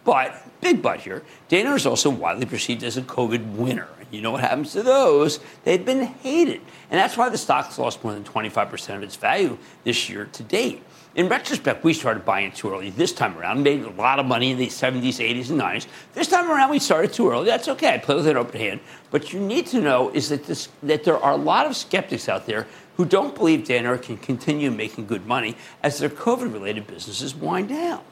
But, 0.04 0.60
big 0.60 0.80
but 0.80 1.00
here, 1.00 1.24
Danaher 1.50 1.74
is 1.74 1.86
also 1.86 2.08
widely 2.08 2.46
perceived 2.46 2.84
as 2.84 2.96
a 2.96 3.02
COVID 3.02 3.56
winner. 3.56 3.88
You 4.10 4.20
know 4.20 4.30
what 4.30 4.40
happens 4.40 4.72
to 4.72 4.82
those? 4.82 5.40
They've 5.64 5.84
been 5.84 6.02
hated. 6.02 6.60
And 6.90 6.98
that's 6.98 7.16
why 7.16 7.28
the 7.28 7.38
stock's 7.38 7.78
lost 7.78 8.02
more 8.04 8.12
than 8.12 8.24
25% 8.24 8.96
of 8.96 9.02
its 9.02 9.16
value 9.16 9.58
this 9.84 10.08
year 10.08 10.26
to 10.32 10.42
date. 10.42 10.82
In 11.16 11.30
retrospect, 11.30 11.82
we 11.82 11.94
started 11.94 12.26
buying 12.26 12.52
too 12.52 12.70
early 12.70 12.90
this 12.90 13.10
time 13.10 13.38
around, 13.38 13.62
made 13.62 13.82
a 13.82 13.90
lot 13.90 14.18
of 14.18 14.26
money 14.26 14.50
in 14.50 14.58
the 14.58 14.66
70s, 14.66 15.18
80s, 15.18 15.48
and 15.48 15.58
90s. 15.58 15.86
This 16.12 16.28
time 16.28 16.50
around, 16.50 16.70
we 16.70 16.78
started 16.78 17.12
too 17.12 17.30
early. 17.30 17.46
That's 17.46 17.68
okay. 17.68 17.94
I 17.94 17.98
play 17.98 18.16
with 18.16 18.26
an 18.26 18.36
open 18.36 18.60
hand. 18.60 18.80
But 19.10 19.32
you 19.32 19.40
need 19.40 19.66
to 19.68 19.80
know 19.80 20.10
is 20.10 20.28
that, 20.28 20.44
this, 20.44 20.68
that 20.82 21.04
there 21.04 21.16
are 21.16 21.32
a 21.32 21.36
lot 21.36 21.66
of 21.66 21.74
skeptics 21.74 22.28
out 22.28 22.44
there 22.44 22.66
who 22.98 23.06
don't 23.06 23.34
believe 23.34 23.60
Danaher 23.60 24.00
can 24.00 24.18
continue 24.18 24.70
making 24.70 25.06
good 25.06 25.26
money 25.26 25.56
as 25.82 25.98
their 25.98 26.10
COVID 26.10 26.52
related 26.52 26.86
businesses 26.86 27.34
wind 27.34 27.70
down. 27.70 28.02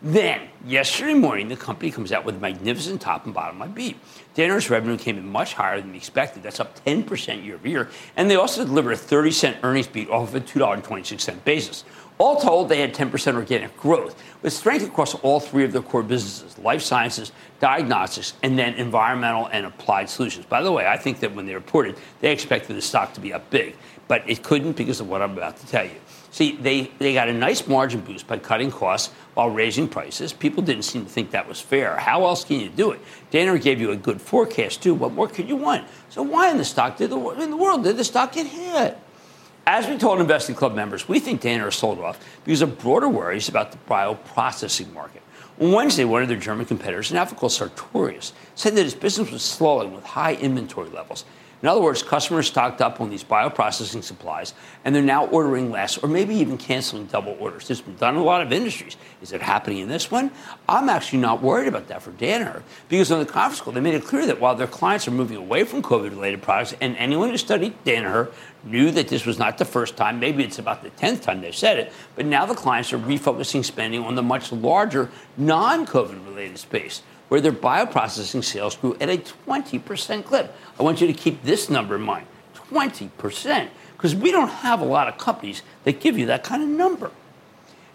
Then, 0.00 0.48
yesterday 0.64 1.14
morning, 1.14 1.48
the 1.48 1.56
company 1.56 1.90
comes 1.90 2.12
out 2.12 2.24
with 2.24 2.36
a 2.36 2.38
magnificent 2.38 3.00
top 3.00 3.24
and 3.24 3.34
bottom 3.34 3.58
line 3.58 3.72
beat. 3.72 3.96
Danaher's 4.38 4.70
revenue 4.70 4.96
came 4.96 5.18
in 5.18 5.28
much 5.28 5.54
higher 5.54 5.80
than 5.80 5.90
we 5.90 5.96
expected. 5.96 6.44
That's 6.44 6.60
up 6.60 6.84
10% 6.84 7.44
year 7.44 7.56
over 7.56 7.66
year. 7.66 7.88
And 8.16 8.30
they 8.30 8.36
also 8.36 8.64
delivered 8.64 8.92
a 8.92 8.96
30 8.96 9.32
cent 9.32 9.56
earnings 9.64 9.88
beat 9.88 10.08
off 10.10 10.28
of 10.28 10.36
a 10.36 10.40
$2.26 10.40 11.42
basis. 11.42 11.82
All 12.18 12.36
told, 12.40 12.68
they 12.68 12.80
had 12.80 12.94
10% 12.94 13.34
organic 13.34 13.76
growth, 13.76 14.22
with 14.42 14.52
strength 14.52 14.86
across 14.86 15.16
all 15.16 15.40
three 15.40 15.64
of 15.64 15.72
their 15.72 15.82
core 15.82 16.04
businesses 16.04 16.56
life 16.56 16.82
sciences, 16.82 17.32
diagnostics, 17.58 18.34
and 18.44 18.56
then 18.56 18.74
environmental 18.74 19.46
and 19.46 19.66
applied 19.66 20.08
solutions. 20.08 20.46
By 20.46 20.62
the 20.62 20.70
way, 20.70 20.86
I 20.86 20.98
think 20.98 21.18
that 21.18 21.34
when 21.34 21.46
they 21.46 21.54
reported, 21.54 21.96
they 22.20 22.30
expected 22.30 22.76
the 22.76 22.82
stock 22.82 23.14
to 23.14 23.20
be 23.20 23.32
up 23.32 23.50
big, 23.50 23.74
but 24.06 24.22
it 24.30 24.44
couldn't 24.44 24.76
because 24.76 25.00
of 25.00 25.08
what 25.08 25.20
I'm 25.20 25.32
about 25.32 25.56
to 25.56 25.66
tell 25.66 25.84
you. 25.84 25.96
See, 26.30 26.56
they, 26.56 26.90
they 26.98 27.14
got 27.14 27.28
a 27.28 27.32
nice 27.32 27.66
margin 27.66 28.00
boost 28.00 28.26
by 28.26 28.38
cutting 28.38 28.70
costs 28.70 29.12
while 29.34 29.48
raising 29.48 29.88
prices. 29.88 30.32
People 30.32 30.62
didn't 30.62 30.84
seem 30.84 31.04
to 31.04 31.10
think 31.10 31.30
that 31.30 31.48
was 31.48 31.60
fair. 31.60 31.96
How 31.96 32.24
else 32.24 32.44
can 32.44 32.60
you 32.60 32.68
do 32.68 32.90
it? 32.90 33.00
Danaher 33.30 33.60
gave 33.60 33.80
you 33.80 33.90
a 33.90 33.96
good 33.96 34.20
forecast, 34.20 34.82
too. 34.82 34.94
What 34.94 35.12
more 35.12 35.28
could 35.28 35.48
you 35.48 35.56
want? 35.56 35.86
So 36.08 36.22
why 36.22 36.50
in 36.50 36.56
the 36.56 36.64
stock 36.64 36.96
did 36.96 37.10
the, 37.10 37.18
in 37.30 37.50
the 37.50 37.56
world 37.56 37.84
did 37.84 37.96
the 37.96 38.04
stock 38.04 38.32
get 38.32 38.46
hit? 38.46 38.96
As 39.66 39.86
we 39.86 39.98
told 39.98 40.18
Investing 40.18 40.54
Club 40.54 40.74
members, 40.74 41.08
we 41.08 41.20
think 41.20 41.42
Danaher 41.42 41.72
sold 41.72 41.98
off 41.98 42.18
because 42.44 42.62
of 42.62 42.78
broader 42.78 43.08
worries 43.08 43.50
about 43.50 43.70
the 43.70 43.78
bioprocessing 43.88 44.92
market. 44.94 45.22
On 45.60 45.72
Wednesday, 45.72 46.04
one 46.04 46.22
of 46.22 46.28
their 46.28 46.38
German 46.38 46.64
competitors, 46.64 47.10
an 47.10 47.26
called 47.26 47.52
Sartorius, 47.52 48.32
said 48.54 48.74
that 48.76 48.84
his 48.84 48.94
business 48.94 49.30
was 49.30 49.42
slowing 49.42 49.92
with 49.92 50.04
high 50.04 50.34
inventory 50.36 50.88
levels 50.88 51.24
in 51.60 51.68
other 51.68 51.80
words, 51.80 52.04
customers 52.04 52.46
stocked 52.46 52.80
up 52.80 53.00
on 53.00 53.10
these 53.10 53.24
bioprocessing 53.24 54.04
supplies 54.04 54.54
and 54.84 54.94
they're 54.94 55.02
now 55.02 55.26
ordering 55.26 55.72
less 55.72 55.98
or 55.98 56.08
maybe 56.08 56.36
even 56.36 56.56
canceling 56.56 57.06
double 57.06 57.36
orders. 57.40 57.66
This 57.66 57.78
has 57.78 57.80
been 57.80 57.96
done 57.96 58.14
in 58.14 58.20
a 58.20 58.24
lot 58.24 58.42
of 58.42 58.52
industries. 58.52 58.96
Is 59.22 59.32
it 59.32 59.42
happening 59.42 59.78
in 59.78 59.88
this 59.88 60.08
one? 60.08 60.30
I'm 60.68 60.88
actually 60.88 61.18
not 61.18 61.42
worried 61.42 61.66
about 61.66 61.88
that 61.88 62.02
for 62.02 62.12
Danaher 62.12 62.62
because 62.88 63.10
on 63.10 63.18
the 63.18 63.26
conference 63.26 63.60
call, 63.60 63.72
they 63.72 63.80
made 63.80 63.94
it 63.94 64.04
clear 64.04 64.24
that 64.26 64.40
while 64.40 64.54
their 64.54 64.68
clients 64.68 65.08
are 65.08 65.12
moving 65.12 65.36
away 65.36 65.64
from 65.64 65.82
COVID 65.82 66.10
related 66.10 66.42
products, 66.42 66.76
and 66.80 66.96
anyone 66.96 67.30
who 67.30 67.36
studied 67.36 67.74
Danaher 67.84 68.32
knew 68.62 68.92
that 68.92 69.08
this 69.08 69.26
was 69.26 69.38
not 69.38 69.58
the 69.58 69.64
first 69.64 69.96
time, 69.96 70.20
maybe 70.20 70.44
it's 70.44 70.60
about 70.60 70.84
the 70.84 70.90
10th 70.90 71.22
time 71.22 71.40
they've 71.40 71.54
said 71.54 71.78
it, 71.78 71.92
but 72.14 72.24
now 72.24 72.46
the 72.46 72.54
clients 72.54 72.92
are 72.92 72.98
refocusing 72.98 73.64
spending 73.64 74.04
on 74.04 74.14
the 74.14 74.22
much 74.22 74.52
larger 74.52 75.10
non 75.36 75.86
COVID 75.86 76.24
related 76.24 76.58
space 76.58 77.02
where 77.28 77.40
their 77.40 77.52
bioprocessing 77.52 78.42
sales 78.42 78.76
grew 78.76 78.96
at 79.00 79.08
a 79.08 79.18
20% 79.18 80.24
clip. 80.24 80.54
I 80.78 80.82
want 80.82 81.00
you 81.00 81.06
to 81.06 81.12
keep 81.12 81.42
this 81.42 81.68
number 81.68 81.96
in 81.96 82.02
mind 82.02 82.26
20%, 82.70 83.68
because 83.96 84.14
we 84.14 84.30
don't 84.30 84.48
have 84.48 84.80
a 84.80 84.84
lot 84.84 85.08
of 85.08 85.18
companies 85.18 85.62
that 85.84 86.00
give 86.00 86.18
you 86.18 86.26
that 86.26 86.44
kind 86.44 86.62
of 86.62 86.68
number. 86.68 87.10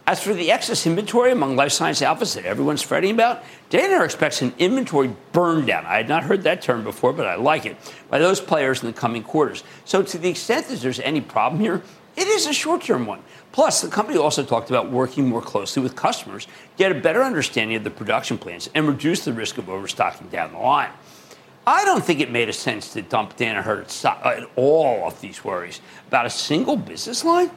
As 0.06 0.22
for 0.22 0.34
the 0.34 0.52
excess 0.52 0.86
inventory 0.86 1.32
among 1.32 1.56
life 1.56 1.72
science 1.72 2.02
outfits 2.02 2.34
that 2.34 2.43
everyone's 2.43 2.82
fretting 2.82 3.12
about, 3.12 3.43
Danaher 3.69 4.04
expects 4.04 4.41
an 4.41 4.54
inventory 4.60 5.15
burn 5.32 5.65
down. 5.65 5.86
I 5.86 5.96
had 5.96 6.10
not 6.10 6.24
heard 6.24 6.43
that 6.43 6.62
term 6.62 6.84
before, 6.84 7.13
but 7.13 7.26
I 7.26 7.36
like 7.36 7.65
it, 7.65 7.78
by 8.10 8.19
those 8.19 8.41
players 8.41 8.82
in 8.82 8.88
the 8.88 8.93
coming 8.93 9.24
quarters. 9.24 9.63
So, 9.86 10.04
to 10.04 10.17
the 10.17 10.30
extent 10.30 10.67
that 10.67 10.82
there's 10.82 11.00
any 11.00 11.22
problem 11.22 11.62
here, 11.62 11.84
it 12.17 12.28
is 12.28 12.48
a 12.48 12.54
short 12.54 12.82
term 12.82 13.06
one. 13.06 13.24
Plus, 13.54 13.82
the 13.82 13.88
company 13.88 14.18
also 14.18 14.44
talked 14.44 14.72
about 14.72 14.92
working 14.92 15.30
more 15.30 15.42
closely 15.42 15.82
with 15.82 15.96
customers, 15.96 16.48
get 16.76 16.92
a 16.92 16.96
better 17.00 17.22
understanding 17.22 17.78
of 17.78 17.84
the 17.84 17.89
production 17.92 18.36
plans, 18.36 18.68
and 18.74 18.88
reduce 18.88 19.24
the 19.24 19.32
risk 19.32 19.60
of 19.60 19.70
overstocking 19.70 20.28
down 20.30 20.52
the 20.52 20.58
line. 20.58 20.89
I 21.66 21.86
don't 21.86 22.04
think 22.04 22.20
it 22.20 22.32
made 22.32 22.50
a 22.50 22.54
sense 22.54 22.92
to 22.94 23.04
dump 23.04 23.38
Danaher 23.38 23.86
at 24.26 24.50
all 24.56 25.08
of 25.08 25.22
these 25.22 25.46
worries 25.46 25.82
about 26.08 26.26
a 26.26 26.32
single 26.32 26.76
business 26.76 27.24
line. 27.24 27.52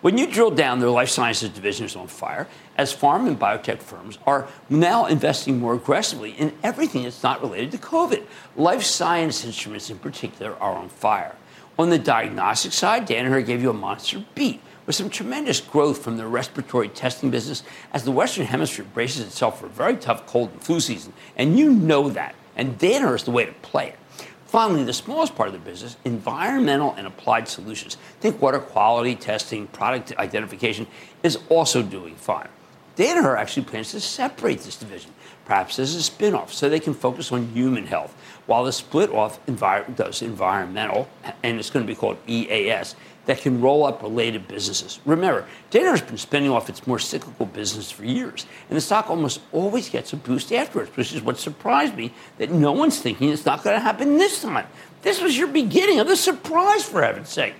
When 0.00 0.18
you 0.18 0.26
drill 0.26 0.50
down, 0.50 0.80
their 0.80 0.90
life 0.90 1.08
sciences 1.08 1.50
division 1.50 1.86
is 1.86 1.94
on 1.94 2.08
fire, 2.08 2.48
as 2.76 2.94
pharma 2.94 3.28
and 3.28 3.38
biotech 3.38 3.80
firms 3.80 4.18
are 4.26 4.48
now 4.68 5.06
investing 5.06 5.60
more 5.60 5.74
aggressively 5.74 6.32
in 6.32 6.52
everything 6.64 7.04
that's 7.04 7.22
not 7.22 7.40
related 7.40 7.70
to 7.72 7.78
COVID. 7.78 8.24
Life 8.56 8.82
science 8.82 9.44
instruments, 9.44 9.88
in 9.88 9.98
particular, 9.98 10.56
are 10.56 10.74
on 10.74 10.88
fire. 10.88 11.36
On 11.78 11.90
the 11.90 11.98
diagnostic 11.98 12.72
side, 12.72 13.06
Danaher 13.06 13.44
gave 13.44 13.62
you 13.62 13.70
a 13.70 13.74
monster 13.74 14.24
beat 14.34 14.60
with 14.88 14.96
some 14.96 15.10
tremendous 15.10 15.60
growth 15.60 16.02
from 16.02 16.16
the 16.16 16.26
respiratory 16.26 16.88
testing 16.88 17.30
business 17.30 17.62
as 17.92 18.04
the 18.04 18.10
Western 18.10 18.46
Hemisphere 18.46 18.86
braces 18.94 19.20
itself 19.26 19.60
for 19.60 19.66
a 19.66 19.68
very 19.68 19.94
tough 19.94 20.26
cold 20.26 20.50
and 20.50 20.62
flu 20.62 20.80
season. 20.80 21.12
And 21.36 21.58
you 21.58 21.70
know 21.70 22.08
that. 22.08 22.34
And 22.56 22.78
Danaher 22.78 23.14
is 23.14 23.24
the 23.24 23.30
way 23.30 23.44
to 23.44 23.52
play 23.52 23.88
it. 23.88 23.98
Finally, 24.46 24.84
the 24.84 24.94
smallest 24.94 25.36
part 25.36 25.48
of 25.48 25.52
the 25.52 25.58
business, 25.58 25.98
environmental 26.06 26.94
and 26.94 27.06
applied 27.06 27.48
solutions. 27.48 27.98
Think 28.20 28.40
water 28.40 28.60
quality 28.60 29.14
testing, 29.14 29.66
product 29.66 30.16
identification, 30.16 30.86
is 31.22 31.38
also 31.50 31.82
doing 31.82 32.14
fine. 32.14 32.48
Danaher 32.96 33.36
actually 33.36 33.66
plans 33.66 33.90
to 33.90 34.00
separate 34.00 34.60
this 34.60 34.76
division, 34.76 35.12
perhaps 35.44 35.78
as 35.78 35.94
a 35.94 36.02
spin 36.02 36.34
off, 36.34 36.50
so 36.50 36.70
they 36.70 36.80
can 36.80 36.94
focus 36.94 37.30
on 37.30 37.48
human 37.48 37.86
health, 37.86 38.16
while 38.46 38.64
the 38.64 38.72
split 38.72 39.10
off 39.10 39.44
envir- 39.44 39.94
does 39.94 40.22
environmental, 40.22 41.10
and 41.42 41.58
it's 41.58 41.68
going 41.68 41.86
to 41.86 41.92
be 41.92 41.94
called 41.94 42.16
EAS, 42.26 42.96
that 43.28 43.42
can 43.42 43.60
roll 43.60 43.84
up 43.84 44.02
related 44.02 44.48
businesses. 44.48 45.00
Remember, 45.04 45.44
Danaher 45.70 45.90
has 45.90 46.00
been 46.00 46.16
spinning 46.16 46.50
off 46.50 46.70
its 46.70 46.86
more 46.86 46.98
cyclical 46.98 47.44
business 47.44 47.90
for 47.90 48.06
years, 48.06 48.46
and 48.70 48.76
the 48.76 48.80
stock 48.80 49.10
almost 49.10 49.42
always 49.52 49.90
gets 49.90 50.14
a 50.14 50.16
boost 50.16 50.50
afterwards, 50.50 50.96
which 50.96 51.12
is 51.12 51.20
what 51.20 51.38
surprised 51.38 51.94
me 51.94 52.14
that 52.38 52.50
no 52.50 52.72
one's 52.72 52.98
thinking 52.98 53.28
it's 53.28 53.44
not 53.44 53.62
going 53.62 53.76
to 53.76 53.80
happen 53.80 54.16
this 54.16 54.40
time. 54.40 54.66
This 55.02 55.20
was 55.20 55.36
your 55.36 55.48
beginning 55.48 56.00
of 56.00 56.08
the 56.08 56.16
surprise, 56.16 56.84
for 56.84 57.02
heaven's 57.02 57.28
sake. 57.28 57.52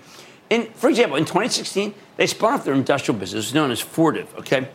And 0.50 0.68
for 0.74 0.88
example, 0.88 1.18
in 1.18 1.26
2016, 1.26 1.92
they 2.16 2.26
spun 2.26 2.54
off 2.54 2.64
their 2.64 2.72
industrial 2.72 3.20
business 3.20 3.52
known 3.52 3.70
as 3.70 3.78
Fortive, 3.78 4.34
okay? 4.38 4.68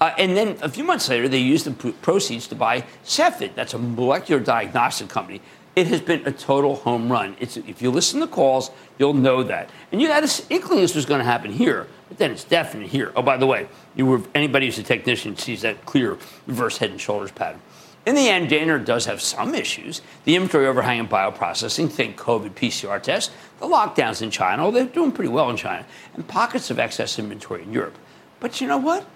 Uh, 0.00 0.12
and 0.18 0.36
then 0.36 0.56
a 0.62 0.68
few 0.68 0.82
months 0.82 1.08
later, 1.08 1.28
they 1.28 1.38
used 1.38 1.64
the 1.64 1.92
proceeds 1.92 2.48
to 2.48 2.56
buy 2.56 2.84
Cepheid. 3.04 3.54
That's 3.54 3.74
a 3.74 3.78
molecular 3.78 4.42
diagnostic 4.42 5.08
company 5.08 5.42
it 5.76 5.86
has 5.86 6.00
been 6.00 6.26
a 6.26 6.32
total 6.32 6.76
home 6.76 7.10
run. 7.10 7.36
It's, 7.38 7.56
if 7.56 7.80
you 7.80 7.90
listen 7.90 8.20
to 8.20 8.26
calls, 8.26 8.70
you'll 8.98 9.14
know 9.14 9.42
that. 9.44 9.70
And 9.92 10.00
you 10.00 10.08
had 10.08 10.24
an 10.24 10.30
inkling 10.50 10.80
this 10.80 10.94
was 10.94 11.06
going 11.06 11.20
to 11.20 11.24
happen 11.24 11.52
here, 11.52 11.86
but 12.08 12.18
then 12.18 12.32
it's 12.32 12.44
definite 12.44 12.88
here. 12.88 13.12
Oh, 13.14 13.22
by 13.22 13.36
the 13.36 13.46
way, 13.46 13.68
you 13.94 14.06
were, 14.06 14.22
anybody 14.34 14.66
who's 14.66 14.78
a 14.78 14.82
technician 14.82 15.36
sees 15.36 15.62
that 15.62 15.86
clear 15.86 16.18
reverse 16.46 16.78
head 16.78 16.90
and 16.90 17.00
shoulders 17.00 17.30
pattern. 17.30 17.60
In 18.06 18.14
the 18.14 18.28
end, 18.28 18.48
Danaher 18.48 18.82
does 18.82 19.04
have 19.04 19.20
some 19.20 19.54
issues. 19.54 20.00
The 20.24 20.34
inventory 20.34 20.66
overhang 20.66 20.98
in 20.98 21.06
bioprocessing, 21.06 21.90
think 21.90 22.18
COVID 22.18 22.52
PCR 22.52 23.00
tests, 23.00 23.32
the 23.60 23.66
lockdowns 23.66 24.22
in 24.22 24.30
China, 24.30 24.72
they're 24.72 24.86
doing 24.86 25.12
pretty 25.12 25.30
well 25.30 25.50
in 25.50 25.56
China, 25.56 25.86
and 26.14 26.26
pockets 26.26 26.70
of 26.70 26.78
excess 26.78 27.18
inventory 27.18 27.62
in 27.62 27.72
Europe. 27.72 27.96
But 28.40 28.60
you 28.60 28.66
know 28.66 28.78
what? 28.78 29.06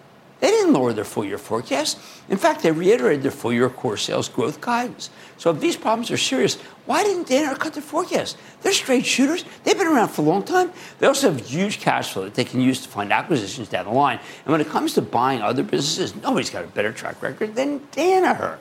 They 0.40 0.50
didn't 0.50 0.72
lower 0.72 0.92
their 0.92 1.04
full 1.04 1.24
year 1.24 1.38
forecast. 1.38 1.98
In 2.28 2.36
fact, 2.36 2.62
they 2.62 2.70
reiterated 2.70 3.22
their 3.22 3.30
full 3.30 3.52
year 3.52 3.70
core 3.70 3.96
sales 3.96 4.28
growth 4.28 4.60
guidance. 4.60 5.10
So 5.38 5.50
if 5.50 5.60
these 5.60 5.76
problems 5.76 6.10
are 6.10 6.16
serious, 6.16 6.56
why 6.86 7.02
didn't 7.02 7.28
Danaher 7.28 7.58
cut 7.58 7.74
their 7.74 7.82
forecast? 7.82 8.36
They're 8.62 8.72
straight 8.72 9.06
shooters. 9.06 9.44
They've 9.62 9.78
been 9.78 9.86
around 9.86 10.08
for 10.08 10.22
a 10.22 10.24
long 10.24 10.42
time. 10.42 10.72
They 10.98 11.06
also 11.06 11.32
have 11.32 11.40
huge 11.46 11.80
cash 11.80 12.12
flow 12.12 12.24
that 12.24 12.34
they 12.34 12.44
can 12.44 12.60
use 12.60 12.82
to 12.82 12.88
fund 12.88 13.12
acquisitions 13.12 13.68
down 13.68 13.86
the 13.86 13.92
line. 13.92 14.18
And 14.44 14.52
when 14.52 14.60
it 14.60 14.68
comes 14.68 14.94
to 14.94 15.02
buying 15.02 15.40
other 15.40 15.62
businesses, 15.62 16.14
nobody's 16.16 16.50
got 16.50 16.64
a 16.64 16.68
better 16.68 16.92
track 16.92 17.22
record 17.22 17.54
than 17.54 17.80
Danaher. 17.92 18.58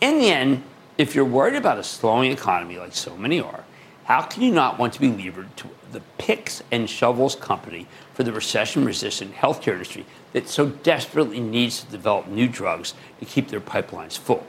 In 0.00 0.18
the 0.18 0.30
end, 0.30 0.62
if 0.98 1.14
you're 1.14 1.24
worried 1.24 1.54
about 1.54 1.78
a 1.78 1.84
slowing 1.84 2.32
economy 2.32 2.78
like 2.78 2.94
so 2.94 3.16
many 3.16 3.40
are, 3.40 3.64
how 4.06 4.22
can 4.22 4.42
you 4.42 4.52
not 4.52 4.78
want 4.78 4.92
to 4.92 5.00
be 5.00 5.10
levered 5.10 5.54
to 5.56 5.68
the 5.90 6.00
picks 6.16 6.62
and 6.70 6.88
shovels 6.88 7.34
company 7.34 7.86
for 8.14 8.22
the 8.22 8.32
recession 8.32 8.84
resistant 8.84 9.34
healthcare 9.34 9.72
industry 9.72 10.06
that 10.32 10.48
so 10.48 10.68
desperately 10.68 11.40
needs 11.40 11.82
to 11.82 11.90
develop 11.90 12.28
new 12.28 12.48
drugs 12.48 12.94
to 13.18 13.24
keep 13.24 13.48
their 13.48 13.60
pipelines 13.60 14.16
full. 14.16 14.46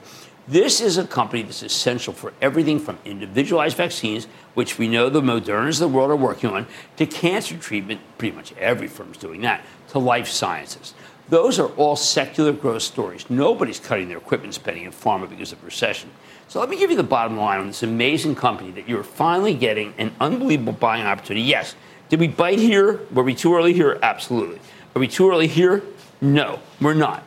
This 0.48 0.80
is 0.80 0.98
a 0.98 1.08
company 1.08 1.42
that's 1.42 1.64
essential 1.64 2.14
for 2.14 2.34
everything 2.40 2.80
from 2.80 3.00
individualized 3.04 3.76
vaccines, 3.76 4.26
which 4.54 4.78
we 4.78 4.88
know 4.88 5.10
the 5.10 5.22
Modernas 5.22 5.74
of 5.74 5.80
the 5.80 5.88
world 5.90 6.12
are 6.12 6.16
working 6.16 6.52
on, 6.52 6.68
to 6.96 7.06
cancer 7.06 7.58
treatment, 7.58 8.00
pretty 8.18 8.36
much 8.36 8.54
every 8.54 8.88
firm's 8.88 9.18
doing 9.18 9.42
that, 9.42 9.66
to 9.90 10.00
life 10.00 10.28
sciences. 10.28 10.94
Those 11.30 11.60
are 11.60 11.70
all 11.70 11.96
secular 11.98 12.54
growth 12.54 12.84
stories. 12.84 13.30
Nobody's 13.30 13.80
cutting 13.80 14.08
their 14.08 14.20
equipment 14.20 14.54
spending 14.54 14.86
in 14.86 14.92
pharma 14.92 15.28
because 15.30 15.52
of 15.52 15.64
recession. 15.66 16.12
So 16.50 16.62
let 16.62 16.70
me 16.70 16.78
give 16.78 16.90
you 16.90 16.96
the 16.96 17.04
bottom 17.04 17.38
line 17.38 17.60
on 17.60 17.68
this 17.68 17.84
amazing 17.84 18.36
company 18.36 18.72
that 18.72 18.88
you're 18.88 19.04
finally 19.04 19.54
getting 19.54 19.94
an 19.98 20.16
unbelievable 20.22 20.72
buying 20.72 21.06
opportunity. 21.06 21.46
Yes, 21.46 21.76
did 22.08 22.22
we 22.22 22.30
bite 22.30 22.60
here? 22.60 23.02
Were 23.12 23.24
we 23.24 23.36
too 23.36 23.54
early 23.54 23.74
here? 23.74 24.00
Absolutely. 24.02 24.60
Are 24.96 25.00
we 25.00 25.10
too 25.10 25.30
early 25.30 25.48
here? 25.48 25.84
No, 26.22 26.60
we're 26.80 26.94
not. 26.94 27.24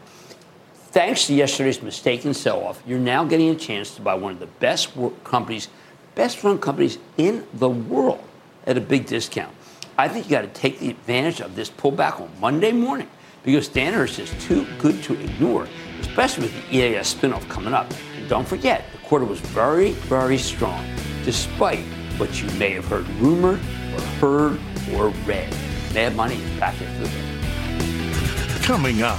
Thanks 0.91 1.27
to 1.27 1.35
yesterday's 1.35 1.83
mistaken 1.83 2.33
sell 2.33 2.65
off, 2.65 2.83
you're 2.87 2.99
now 2.99 3.25
getting 3.25 3.51
a 3.51 3.55
chance 3.55 3.95
to 3.95 4.03
buy 4.03 4.15
one 4.15 4.33
of 4.33 4.41
the 4.41 4.47
best 4.47 4.91
companies, 5.23 5.69
best 6.15 6.43
run 6.43 6.59
companies 6.59 6.99
in 7.19 7.47
the 7.55 7.69
world 7.69 8.25
at 8.67 8.79
a 8.79 8.81
big 8.81 9.07
discount. 9.07 9.55
I 9.99 10.09
think 10.09 10.25
you 10.25 10.31
got 10.31 10.43
to 10.43 10.49
take 10.49 10.79
the 10.79 10.89
advantage 10.91 11.41
of 11.41 11.55
this 11.55 11.71
pullback 11.71 12.21
on 12.21 12.31
Monday 12.41 12.73
morning 12.73 13.09
because 13.45 13.69
Danaher 13.69 14.19
is 14.19 14.33
too 14.45 14.67
good 14.79 15.03
to 15.05 15.13
ignore, 15.21 15.69
especially 16.01 16.45
with 16.45 16.71
the 16.71 16.77
EAS 16.79 17.15
spinoff 17.15 17.47
coming 17.49 17.75
up. 17.75 17.93
And 18.17 18.29
don't 18.29 18.49
forget, 18.49 18.85
quarter 19.11 19.25
was 19.25 19.41
very, 19.41 19.91
very 20.07 20.39
strong, 20.39 20.87
despite 21.25 21.85
what 22.17 22.41
you 22.41 22.49
may 22.61 22.71
have 22.71 22.85
heard 22.85 23.09
rumored 23.19 23.59
or 23.93 24.01
heard 24.21 24.61
or 24.95 25.09
read. 25.27 25.53
Mad 25.93 26.15
Money 26.15 26.37
is 26.37 26.61
back 26.61 26.81
after 26.81 27.03
the 27.03 28.63
Coming 28.63 29.03
up, 29.03 29.19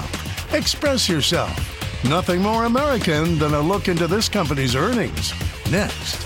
express 0.53 1.09
yourself. 1.09 1.51
Nothing 2.05 2.41
more 2.41 2.63
American 2.63 3.37
than 3.37 3.53
a 3.53 3.59
look 3.59 3.89
into 3.89 4.07
this 4.07 4.29
company's 4.29 4.77
earnings. 4.77 5.33
Next. 5.69 6.25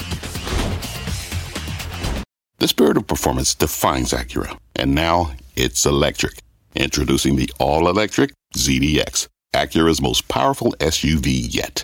The 2.60 2.67
spirit 2.67 2.97
of 2.97 3.08
performance 3.08 3.56
defines 3.56 4.13
Acura, 4.13 4.60
and 4.75 4.93
now 4.93 5.32
it's 5.56 5.88
electric. 5.88 6.38
Introducing 6.75 7.36
the 7.36 7.49
all 7.60 7.88
electric 7.88 8.32
ZDX, 8.54 9.28
Acura's 9.56 10.04
most 10.04 10.28
powerful 10.28 10.75
SUV 10.80 11.51
yet. 11.51 11.84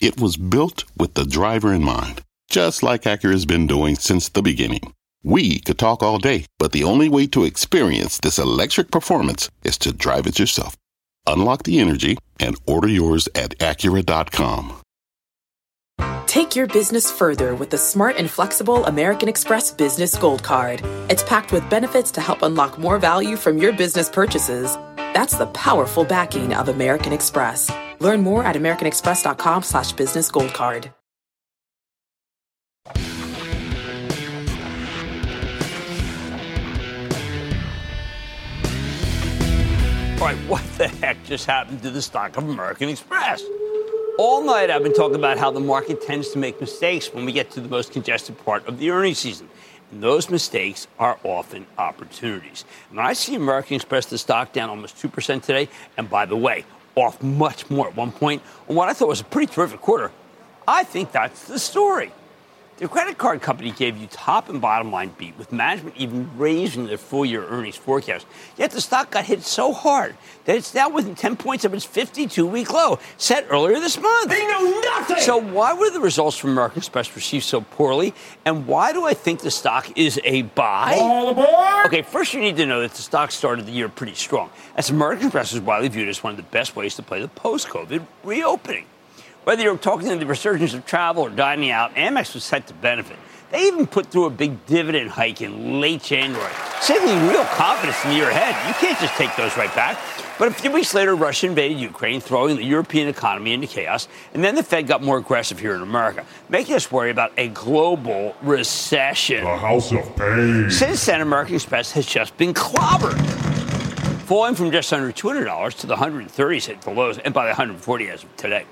It 0.00 0.20
was 0.20 0.36
built 0.36 0.84
with 0.96 1.14
the 1.14 1.24
driver 1.24 1.74
in 1.74 1.82
mind, 1.82 2.22
just 2.48 2.84
like 2.84 3.02
Acura's 3.02 3.46
been 3.46 3.66
doing 3.66 3.96
since 3.96 4.28
the 4.28 4.42
beginning. 4.42 4.92
We 5.24 5.58
could 5.58 5.76
talk 5.78 6.04
all 6.04 6.18
day, 6.18 6.46
but 6.56 6.70
the 6.70 6.84
only 6.84 7.08
way 7.08 7.26
to 7.28 7.44
experience 7.44 8.18
this 8.18 8.38
electric 8.38 8.92
performance 8.92 9.50
is 9.64 9.76
to 9.78 9.92
drive 9.92 10.28
it 10.28 10.38
yourself. 10.38 10.76
Unlock 11.26 11.64
the 11.64 11.80
energy 11.80 12.16
and 12.38 12.56
order 12.64 12.86
yours 12.86 13.28
at 13.34 13.58
Acura.com. 13.58 14.80
Take 16.26 16.54
your 16.54 16.68
business 16.68 17.10
further 17.10 17.56
with 17.56 17.70
the 17.70 17.78
smart 17.78 18.16
and 18.18 18.30
flexible 18.30 18.84
American 18.84 19.28
Express 19.28 19.72
Business 19.72 20.16
Gold 20.16 20.44
Card. 20.44 20.80
It's 21.10 21.24
packed 21.24 21.50
with 21.50 21.68
benefits 21.68 22.12
to 22.12 22.20
help 22.20 22.42
unlock 22.42 22.78
more 22.78 22.98
value 22.98 23.36
from 23.36 23.58
your 23.58 23.72
business 23.72 24.08
purchases. 24.08 24.76
That's 24.96 25.36
the 25.36 25.46
powerful 25.48 26.04
backing 26.04 26.54
of 26.54 26.68
American 26.68 27.12
Express. 27.12 27.68
Learn 28.00 28.22
more 28.22 28.44
at 28.44 28.56
americanexpress.com 28.56 29.62
slash 29.62 29.92
business 29.92 30.30
gold 30.30 30.54
card. 30.54 30.92
All 40.18 40.24
right, 40.24 40.36
what 40.48 40.64
the 40.78 40.88
heck 40.88 41.22
just 41.24 41.46
happened 41.46 41.80
to 41.82 41.90
the 41.90 42.02
stock 42.02 42.36
of 42.36 42.48
American 42.48 42.88
Express? 42.88 43.44
All 44.18 44.42
night 44.42 44.68
I've 44.68 44.82
been 44.82 44.92
talking 44.92 45.14
about 45.14 45.38
how 45.38 45.52
the 45.52 45.60
market 45.60 46.02
tends 46.02 46.30
to 46.30 46.38
make 46.38 46.60
mistakes 46.60 47.14
when 47.14 47.24
we 47.24 47.30
get 47.30 47.52
to 47.52 47.60
the 47.60 47.68
most 47.68 47.92
congested 47.92 48.36
part 48.44 48.66
of 48.66 48.80
the 48.80 48.90
earnings 48.90 49.18
season. 49.18 49.48
And 49.92 50.02
those 50.02 50.28
mistakes 50.28 50.88
are 50.98 51.18
often 51.22 51.66
opportunities. 51.78 52.64
And 52.88 52.96
when 52.96 53.06
I 53.06 53.12
see 53.12 53.36
American 53.36 53.76
Express, 53.76 54.06
the 54.06 54.18
stock 54.18 54.52
down 54.52 54.70
almost 54.70 54.96
2% 54.96 55.40
today, 55.42 55.68
and 55.96 56.10
by 56.10 56.26
the 56.26 56.36
way, 56.36 56.64
off 57.02 57.22
much 57.22 57.68
more 57.70 57.88
at 57.88 57.96
one 57.96 58.12
point 58.12 58.42
on 58.68 58.76
what 58.76 58.88
I 58.88 58.92
thought 58.92 59.08
was 59.08 59.20
a 59.20 59.24
pretty 59.24 59.52
terrific 59.52 59.80
quarter, 59.80 60.10
I 60.66 60.84
think 60.84 61.12
that's 61.12 61.46
the 61.46 61.58
story. 61.58 62.12
The 62.78 62.86
credit 62.86 63.18
card 63.18 63.42
company 63.42 63.72
gave 63.72 63.96
you 63.96 64.06
top 64.06 64.48
and 64.48 64.60
bottom 64.60 64.92
line 64.92 65.12
beat, 65.18 65.36
with 65.36 65.50
management 65.50 65.96
even 65.96 66.30
raising 66.38 66.86
their 66.86 66.96
full 66.96 67.26
year 67.26 67.44
earnings 67.44 67.74
forecast. 67.74 68.24
Yet 68.56 68.70
the 68.70 68.80
stock 68.80 69.10
got 69.10 69.24
hit 69.24 69.42
so 69.42 69.72
hard 69.72 70.16
that 70.44 70.54
it's 70.54 70.72
now 70.72 70.88
within 70.88 71.16
10 71.16 71.34
points 71.34 71.64
of 71.64 71.74
its 71.74 71.84
52 71.84 72.46
week 72.46 72.72
low 72.72 73.00
set 73.16 73.46
earlier 73.50 73.80
this 73.80 74.00
month. 74.00 74.30
They 74.30 74.46
know 74.46 74.80
nothing! 74.80 75.16
So, 75.16 75.38
why 75.38 75.72
were 75.72 75.90
the 75.90 75.98
results 75.98 76.36
from 76.36 76.50
American 76.50 76.78
Express 76.78 77.16
received 77.16 77.46
so 77.46 77.62
poorly? 77.62 78.14
And 78.44 78.68
why 78.68 78.92
do 78.92 79.04
I 79.04 79.12
think 79.12 79.40
the 79.40 79.50
stock 79.50 79.98
is 79.98 80.20
a 80.22 80.42
buy? 80.42 80.98
All 81.00 81.30
aboard! 81.30 81.86
Okay, 81.86 82.02
first 82.02 82.32
you 82.32 82.40
need 82.40 82.56
to 82.58 82.66
know 82.66 82.82
that 82.82 82.92
the 82.92 83.02
stock 83.02 83.32
started 83.32 83.66
the 83.66 83.72
year 83.72 83.88
pretty 83.88 84.14
strong, 84.14 84.50
as 84.76 84.88
American 84.88 85.26
Express 85.26 85.52
is 85.52 85.58
widely 85.58 85.88
viewed 85.88 86.08
as 86.08 86.22
one 86.22 86.30
of 86.30 86.36
the 86.36 86.44
best 86.44 86.76
ways 86.76 86.94
to 86.94 87.02
play 87.02 87.20
the 87.20 87.26
post 87.26 87.66
COVID 87.66 88.06
reopening. 88.22 88.86
Whether 89.44 89.62
you're 89.62 89.78
talking 89.78 90.08
to 90.08 90.16
the 90.16 90.26
resurgence 90.26 90.74
of 90.74 90.84
travel 90.84 91.22
or 91.22 91.30
dining 91.30 91.70
out, 91.70 91.94
Amex 91.94 92.34
was 92.34 92.44
set 92.44 92.66
to 92.66 92.74
benefit. 92.74 93.16
They 93.50 93.66
even 93.66 93.86
put 93.86 94.06
through 94.08 94.26
a 94.26 94.30
big 94.30 94.66
dividend 94.66 95.08
hike 95.08 95.40
in 95.40 95.80
late 95.80 96.02
January, 96.02 96.52
signaling 96.82 97.28
real 97.28 97.44
confidence 97.44 97.96
in 98.04 98.10
the 98.10 98.16
year 98.16 98.28
ahead. 98.28 98.54
You 98.68 98.74
can't 98.74 98.98
just 98.98 99.14
take 99.14 99.34
those 99.36 99.56
right 99.56 99.74
back. 99.74 99.98
But 100.38 100.48
a 100.48 100.50
few 100.50 100.70
weeks 100.70 100.92
later, 100.92 101.16
Russia 101.16 101.46
invaded 101.46 101.80
Ukraine, 101.80 102.20
throwing 102.20 102.56
the 102.56 102.64
European 102.64 103.08
economy 103.08 103.54
into 103.54 103.66
chaos. 103.66 104.06
And 104.34 104.44
then 104.44 104.54
the 104.54 104.62
Fed 104.62 104.86
got 104.86 105.02
more 105.02 105.16
aggressive 105.16 105.58
here 105.58 105.74
in 105.74 105.80
America, 105.80 106.26
making 106.50 106.74
us 106.74 106.92
worry 106.92 107.10
about 107.10 107.32
a 107.38 107.48
global 107.48 108.36
recession. 108.42 109.44
The 109.44 109.56
House 109.56 109.92
of 109.92 110.14
Pain. 110.14 110.70
Since 110.70 111.06
then, 111.06 111.22
American 111.22 111.54
Express 111.54 111.90
has 111.92 112.04
just 112.04 112.36
been 112.36 112.52
clobbered, 112.52 113.18
falling 114.26 114.54
from 114.54 114.70
just 114.70 114.92
under 114.92 115.10
$200 115.10 115.74
to 115.78 115.86
the 115.86 115.96
130s 115.96 116.66
hit 116.66 116.82
the 116.82 116.90
lows, 116.90 117.16
and 117.18 117.32
by 117.32 117.46
the 117.46 117.50
140 117.52 118.10
as 118.10 118.22
of 118.22 118.36
today. 118.36 118.66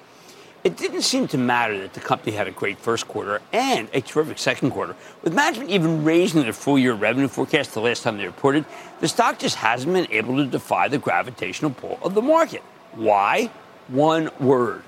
It 0.67 0.77
didn't 0.77 1.03
seem 1.03 1.29
to 1.29 1.39
matter 1.39 1.79
that 1.79 1.93
the 1.93 2.01
company 2.01 2.33
had 2.33 2.49
a 2.49 2.51
great 2.51 2.77
first 2.81 3.07
quarter 3.07 3.41
and 3.53 3.89
a 3.95 4.01
terrific 4.01 4.37
second 4.37 4.73
quarter. 4.73 4.97
With 5.23 5.33
management 5.33 5.71
even 5.71 6.03
raising 6.03 6.43
their 6.43 6.53
full 6.53 6.77
year 6.77 6.93
revenue 6.93 7.29
forecast 7.29 7.73
the 7.73 7.81
last 7.81 8.03
time 8.03 8.19
they 8.19 8.27
reported, 8.27 8.65
the 8.99 9.07
stock 9.07 9.39
just 9.39 9.55
hasn't 9.55 9.93
been 9.93 10.11
able 10.11 10.39
to 10.39 10.45
defy 10.45 10.89
the 10.89 10.99
gravitational 10.99 11.71
pull 11.71 12.01
of 12.03 12.15
the 12.15 12.21
market. 12.21 12.63
Why? 12.95 13.49
One 13.87 14.29
word 14.41 14.83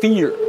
fear. 0.00 0.47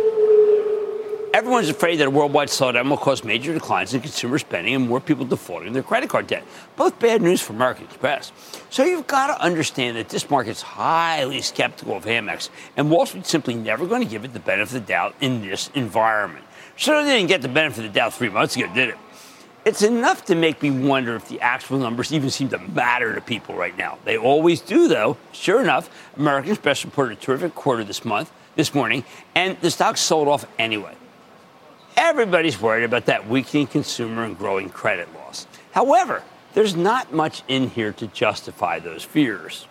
Everyone's 1.39 1.69
afraid 1.69 2.01
that 2.01 2.07
a 2.07 2.09
worldwide 2.09 2.49
slowdown 2.49 2.89
will 2.89 2.97
cause 2.97 3.23
major 3.23 3.53
declines 3.53 3.93
in 3.93 4.01
consumer 4.01 4.37
spending 4.39 4.75
and 4.75 4.89
more 4.89 4.99
people 4.99 5.23
defaulting 5.23 5.71
their 5.71 5.83
credit 5.83 6.09
card 6.09 6.27
debt. 6.27 6.43
Both 6.75 6.99
bad 6.99 7.21
news 7.21 7.39
for 7.39 7.53
American 7.53 7.85
Express. 7.85 8.33
So 8.69 8.83
you've 8.83 9.07
got 9.07 9.27
to 9.27 9.41
understand 9.41 9.95
that 9.95 10.09
this 10.09 10.29
market's 10.29 10.61
highly 10.61 11.39
skeptical 11.39 11.95
of 11.95 12.03
Amex, 12.03 12.49
and 12.75 12.91
Wall 12.91 13.05
Street's 13.05 13.29
simply 13.29 13.55
never 13.55 13.87
going 13.87 14.03
to 14.03 14.09
give 14.09 14.25
it 14.25 14.33
the 14.33 14.41
benefit 14.41 14.75
of 14.75 14.85
the 14.85 14.91
doubt 14.91 15.15
in 15.21 15.41
this 15.41 15.71
environment. 15.75 16.43
Sure, 16.75 17.01
they 17.01 17.15
didn't 17.15 17.29
get 17.29 17.41
the 17.41 17.47
benefit 17.47 17.85
of 17.85 17.93
the 17.93 17.97
doubt 17.97 18.13
three 18.13 18.27
months 18.27 18.57
ago, 18.57 18.67
did 18.73 18.89
it? 18.89 18.97
It's 19.63 19.81
enough 19.81 20.25
to 20.25 20.35
make 20.35 20.61
me 20.61 20.71
wonder 20.71 21.15
if 21.15 21.29
the 21.29 21.39
actual 21.39 21.79
numbers 21.79 22.11
even 22.11 22.31
seem 22.31 22.49
to 22.49 22.57
matter 22.57 23.15
to 23.15 23.21
people 23.21 23.55
right 23.55 23.77
now. 23.77 23.97
They 24.03 24.17
always 24.17 24.59
do, 24.59 24.89
though. 24.89 25.15
Sure 25.31 25.61
enough, 25.61 25.89
American 26.17 26.51
Express 26.51 26.83
reported 26.83 27.17
a 27.17 27.21
terrific 27.21 27.55
quarter 27.55 27.85
this 27.85 28.03
month, 28.03 28.29
this 28.57 28.75
morning, 28.75 29.05
and 29.35 29.55
the 29.61 29.71
stock 29.71 29.95
sold 29.95 30.27
off 30.27 30.45
anyway. 30.59 30.95
Everybody's 32.01 32.61
worried 32.61 32.85
about 32.85 33.07
that 33.07 33.27
weakening 33.27 33.67
consumer 33.67 34.23
and 34.23 34.37
growing 34.37 34.69
credit 34.69 35.13
loss. 35.13 35.45
However, 35.73 36.23
there's 36.53 36.73
not 36.73 37.11
much 37.11 37.43
in 37.49 37.69
here 37.69 37.91
to 37.91 38.07
justify 38.07 38.79
those 38.79 39.03
fears. 39.03 39.67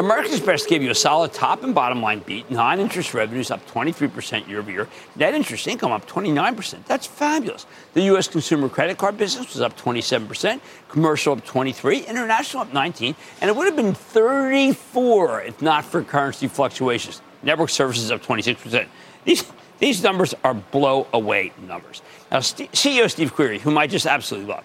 American 0.00 0.32
Express 0.32 0.66
gave 0.66 0.82
you 0.82 0.90
a 0.90 0.94
solid 0.94 1.32
top 1.32 1.62
and 1.62 1.72
bottom 1.72 2.02
line 2.02 2.18
beat. 2.18 2.50
Non 2.50 2.80
interest 2.80 3.14
revenues 3.14 3.52
up 3.52 3.64
23% 3.70 4.48
year 4.48 4.58
over 4.58 4.72
year. 4.72 4.88
Net 5.14 5.34
interest 5.34 5.68
income 5.68 5.92
up 5.92 6.08
29%. 6.08 6.84
That's 6.86 7.06
fabulous. 7.06 7.64
The 7.94 8.02
U.S. 8.02 8.26
consumer 8.26 8.68
credit 8.68 8.98
card 8.98 9.16
business 9.16 9.52
was 9.52 9.62
up 9.62 9.78
27%, 9.78 10.60
commercial 10.88 11.34
up 11.34 11.44
23, 11.44 12.00
international 12.00 12.62
up 12.62 12.72
19, 12.72 13.14
and 13.40 13.48
it 13.48 13.54
would 13.54 13.66
have 13.66 13.76
been 13.76 13.94
34 13.94 15.42
if 15.42 15.62
not 15.62 15.84
for 15.84 16.02
currency 16.02 16.48
fluctuations. 16.48 17.22
Network 17.46 17.70
services 17.70 18.10
up 18.10 18.22
26%. 18.22 18.86
These, 19.24 19.44
these 19.78 20.02
numbers 20.02 20.34
are 20.42 20.52
blow 20.52 21.06
away 21.12 21.52
numbers. 21.66 22.02
Now, 22.30 22.40
St- 22.40 22.70
CEO 22.72 23.08
Steve 23.08 23.32
Squeri, 23.32 23.60
whom 23.60 23.78
I 23.78 23.86
just 23.86 24.04
absolutely 24.04 24.50
love, 24.50 24.64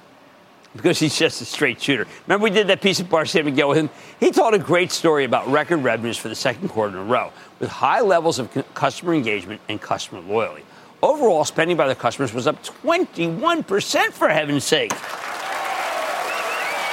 because 0.76 0.98
he's 1.00 1.16
just 1.18 1.42
a 1.42 1.46
straight 1.46 1.80
shooter. 1.80 2.08
Remember, 2.26 2.44
we 2.44 2.50
did 2.50 2.66
that 2.68 2.82
piece 2.82 3.00
of 3.00 3.08
Bar 3.08 3.26
San 3.28 3.46
Miguel 3.46 3.70
with 3.70 3.78
him? 3.78 3.90
He 4.20 4.32
told 4.32 4.56
a 4.56 4.60
great 4.60 4.92
story 4.92 5.26
about 5.26 5.48
record 5.48 5.84
revenues 5.84 6.18
for 6.18 6.28
the 6.28 6.36
second 6.36 6.70
quarter 6.70 6.98
in 6.98 7.04
a 7.04 7.06
row, 7.06 7.32
with 7.60 7.70
high 7.70 8.02
levels 8.02 8.40
of 8.40 8.52
c- 8.52 8.64
customer 8.74 9.14
engagement 9.14 9.62
and 9.70 9.80
customer 9.80 10.22
loyalty. 10.22 10.64
Overall, 11.04 11.46
spending 11.46 11.78
by 11.78 11.88
the 11.88 11.96
customers 11.96 12.34
was 12.34 12.48
up 12.48 12.64
21%, 12.64 14.12
for 14.12 14.28
heaven's 14.28 14.64
sake. 14.64 14.90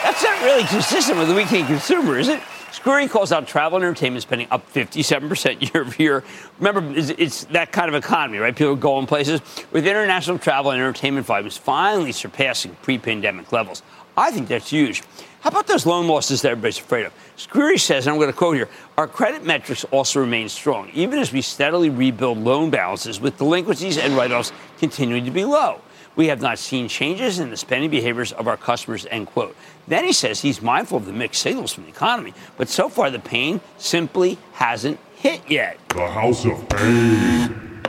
That's 0.03 0.23
not 0.23 0.43
really 0.45 0.65
consistent 0.65 1.19
with 1.19 1.29
the 1.29 1.35
weakening 1.35 1.65
consumer, 1.67 2.19
is 2.19 2.29
it? 2.29 2.41
Squeri 2.73 3.09
calls 3.09 3.33
out 3.33 3.47
travel 3.47 3.77
and 3.77 3.85
entertainment 3.85 4.23
spending 4.23 4.49
up 4.51 4.71
57% 4.73 5.63
year 5.75 5.83
over 5.83 6.03
year. 6.03 6.25
Remember, 6.59 6.99
it's, 6.99 7.11
it's, 7.11 7.45
that 7.47 7.73
kind 7.73 7.89
of 7.89 7.95
economy, 7.95 8.39
right? 8.39 8.55
People 8.55 8.77
going 8.77 9.07
places. 9.07 9.41
With 9.73 9.87
international 9.87 10.39
travel 10.39 10.71
and 10.71 10.81
entertainment 10.81 11.27
volumes 11.27 11.57
finally 11.57 12.13
surpassing 12.13 12.77
pre 12.83 12.99
pandemic 12.99 13.53
levels. 13.53 13.83
I 14.17 14.33
think 14.33 14.49
that's 14.49 14.71
huge. 14.71 15.03
How 15.41 15.51
about 15.51 15.69
those 15.69 15.87
loan 15.87 16.09
losses 16.09 16.43
that 16.43 16.51
everybody's 16.51 16.79
afraid 16.79 17.07
of? 17.07 17.13
Squeri 17.37 17.79
says, 17.79 18.07
and 18.07 18.13
I'm 18.13 18.19
going 18.19 18.33
to 18.33 18.37
quote 18.37 18.57
here 18.57 18.69
our 18.97 19.07
credit 19.07 19.45
metrics 19.45 19.85
also 19.85 20.19
remain 20.21 20.49
strong, 20.49 20.91
even 20.93 21.21
as 21.21 21.33
we 21.33 21.41
steadily 21.41 21.89
rebuild 21.89 22.39
loan 22.39 22.71
balances 22.71 23.21
with 23.21 23.39
delinquencies 23.39 23.97
and 23.97 24.17
write 24.17 24.33
offs 24.33 24.53
continuing 24.79 25.25
to 25.25 25.31
be 25.31 25.45
low. 25.45 25.81
We 26.19 26.27
have 26.27 26.43
not 26.43 26.59
seen 26.59 26.89
changes 26.89 27.39
in 27.39 27.51
the 27.51 27.57
spending 27.57 27.91
behaviors 27.91 28.33
of 28.33 28.49
our 28.49 28.57
customers, 28.57 29.07
end 29.09 29.29
quote. 29.29 29.55
Then 29.87 30.05
he 30.05 30.13
says 30.13 30.41
he's 30.41 30.61
mindful 30.61 30.99
of 30.99 31.07
the 31.07 31.13
mixed 31.13 31.41
signals 31.41 31.73
from 31.73 31.85
the 31.85 31.91
economy, 31.91 32.35
but 32.57 32.69
so 32.69 32.89
far 32.89 33.09
the 33.09 33.21
pain 33.21 33.61
simply 33.77 34.37
hasn't 34.55 34.99
hit 35.15 35.49
yet. 35.49 35.79
The 35.91 36.09
House 36.09 36.45
of 36.45 36.69
Pain. 36.71 37.83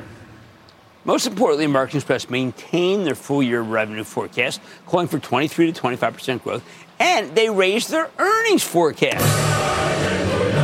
Most 1.05 1.25
importantly, 1.25 1.65
American 1.65 1.97
Express 1.97 2.29
maintained 2.29 3.07
their 3.07 3.15
full 3.15 3.41
year 3.41 3.61
revenue 3.61 4.03
forecast, 4.03 4.61
calling 4.85 5.07
for 5.07 5.17
23 5.17 5.71
to 5.71 5.81
25% 5.81 6.43
growth, 6.43 6.63
and 6.99 7.33
they 7.33 7.49
raised 7.49 7.89
their 7.89 8.11
earnings 8.19 8.63
forecast. 8.63 9.25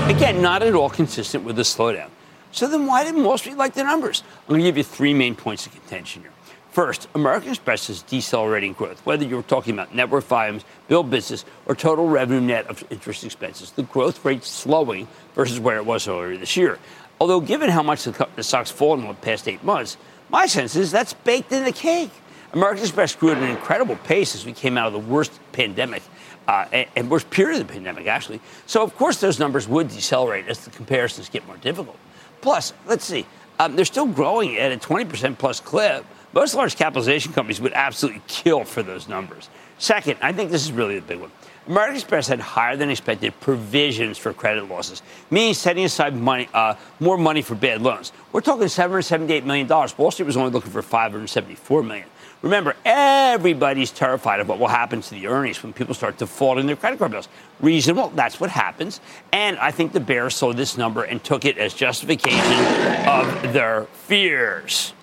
Again, 0.08 0.40
not 0.40 0.62
at 0.62 0.76
all 0.76 0.92
consistent 0.92 1.44
with 1.44 1.56
the 1.56 1.64
slowdown. 1.64 2.10
So 2.52 2.68
then 2.68 2.86
why 2.86 3.04
didn't 3.04 3.24
Wall 3.24 3.40
Street 3.40 3.58
like 3.58 3.74
the 3.74 3.84
numbers? 3.84 4.22
I'm 4.44 4.50
going 4.50 4.62
to 4.62 4.68
give 4.68 4.78
you 4.78 4.84
three 4.84 5.16
main 5.16 5.36
points 5.36 5.66
of 5.66 5.72
contention 5.72 6.22
here. 6.22 6.32
First, 6.76 7.08
American 7.16 7.52
Express 7.52 7.90
is 7.90 8.02
decelerating 8.02 8.74
growth, 8.74 9.00
whether 9.06 9.24
you're 9.24 9.44
talking 9.44 9.76
about 9.76 9.96
network 9.96 10.26
volumes, 10.26 10.66
bill 10.90 11.04
business, 11.04 11.46
or 11.68 11.74
total 11.74 12.10
revenue 12.10 12.42
net 12.42 12.68
of 12.68 12.84
interest 12.90 13.24
expenses. 13.24 13.72
The 13.72 13.84
growth 13.84 14.26
rate's 14.26 14.50
slowing 14.50 15.08
versus 15.36 15.58
where 15.58 15.78
it 15.78 15.86
was 15.86 16.06
earlier 16.06 16.36
this 16.36 16.58
year. 16.58 16.78
Although, 17.22 17.40
given 17.40 17.70
how 17.70 17.82
much 17.82 18.04
the, 18.04 18.28
the 18.36 18.44
stock's 18.44 18.72
fallen 18.72 19.04
in 19.04 19.08
the 19.08 19.14
past 19.14 19.48
eight 19.48 19.64
months, 19.64 19.96
my 20.30 20.48
sense 20.48 20.76
is 20.76 20.92
that's 20.92 21.14
baked 21.14 21.54
in 21.54 21.64
the 21.64 21.72
cake. 21.72 22.12
American 22.52 22.84
Express 22.84 23.16
grew 23.16 23.32
at 23.32 23.38
an 23.38 23.50
incredible 23.50 23.96
pace 23.96 24.36
as 24.36 24.46
we 24.46 24.52
came 24.52 24.78
out 24.78 24.88
of 24.88 24.92
the 24.92 25.00
worst 25.00 25.32
pandemic 25.54 26.04
uh, 26.50 26.66
and, 26.98 27.10
worst 27.10 27.30
period 27.30 27.62
of 27.62 27.68
the 27.70 27.74
pandemic, 27.74 28.06
actually. 28.08 28.42
So, 28.66 28.84
of 28.84 28.94
course, 28.98 29.22
those 29.22 29.40
numbers 29.40 29.66
would 29.66 29.88
decelerate 29.88 30.50
as 30.50 30.66
the 30.66 30.72
comparisons 30.72 31.30
get 31.30 31.48
more 31.48 31.56
difficult. 31.56 31.98
Plus, 32.42 32.74
let's 32.86 33.06
see, 33.06 33.26
um, 33.60 33.78
they're 33.78 33.86
still 33.86 34.08
growing 34.08 34.58
at 34.58 34.74
a 34.74 34.78
20% 34.78 35.38
plus 35.38 35.62
clip. 35.62 36.06
Most 36.36 36.54
large 36.54 36.76
capitalization 36.76 37.32
companies 37.32 37.62
would 37.62 37.72
absolutely 37.72 38.22
kill 38.28 38.66
for 38.66 38.84
those 38.84 39.08
numbers. 39.08 39.50
Second, 39.78 40.18
I 40.22 40.34
think 40.34 40.52
this 40.52 40.66
is 40.66 40.72
really 40.74 41.00
the 41.00 41.06
big 41.06 41.20
one. 41.20 41.32
American 41.66 41.96
Express 41.96 42.28
had 42.28 42.42
higher 42.42 42.76
than 42.76 42.90
expected 42.90 43.40
provisions 43.40 44.18
for 44.18 44.34
credit 44.34 44.70
losses, 44.70 45.02
meaning 45.32 45.54
setting 45.54 45.86
aside 45.86 46.14
money, 46.14 46.50
uh, 46.54 46.76
more 47.00 47.18
money 47.18 47.42
for 47.42 47.56
bad 47.56 47.82
loans. 47.82 48.12
We're 48.34 48.42
talking 48.42 48.66
$778 48.66 49.46
million. 49.46 49.68
Wall 49.68 50.12
Street 50.12 50.26
was 50.26 50.36
only 50.36 50.52
looking 50.52 50.72
for 50.72 50.82
574 50.82 51.84
million. 51.84 52.08
Remember, 52.42 52.76
everybody's 52.84 53.92
terrified 53.92 54.42
of 54.42 54.50
what 54.50 54.60
will 54.60 54.68
happen 54.68 55.02
to 55.02 55.10
the 55.12 55.28
earnings 55.28 55.64
when 55.64 55.72
people 55.72 55.96
start 55.96 56.18
defaulting 56.18 56.68
their 56.68 56.76
credit 56.76 57.00
card 57.00 57.12
bills. 57.12 57.30
Reasonable, 57.62 58.10
that's 58.10 58.42
what 58.42 58.50
happens. 58.50 59.00
And 59.32 59.58
I 59.58 59.72
think 59.72 59.94
the 59.94 60.02
bears 60.02 60.36
saw 60.36 60.52
this 60.52 60.78
number 60.78 61.06
and 61.06 61.24
took 61.24 61.46
it 61.46 61.58
as 61.58 61.74
justification 61.74 63.08
of 63.08 63.54
their 63.54 63.86
fears. 63.94 64.94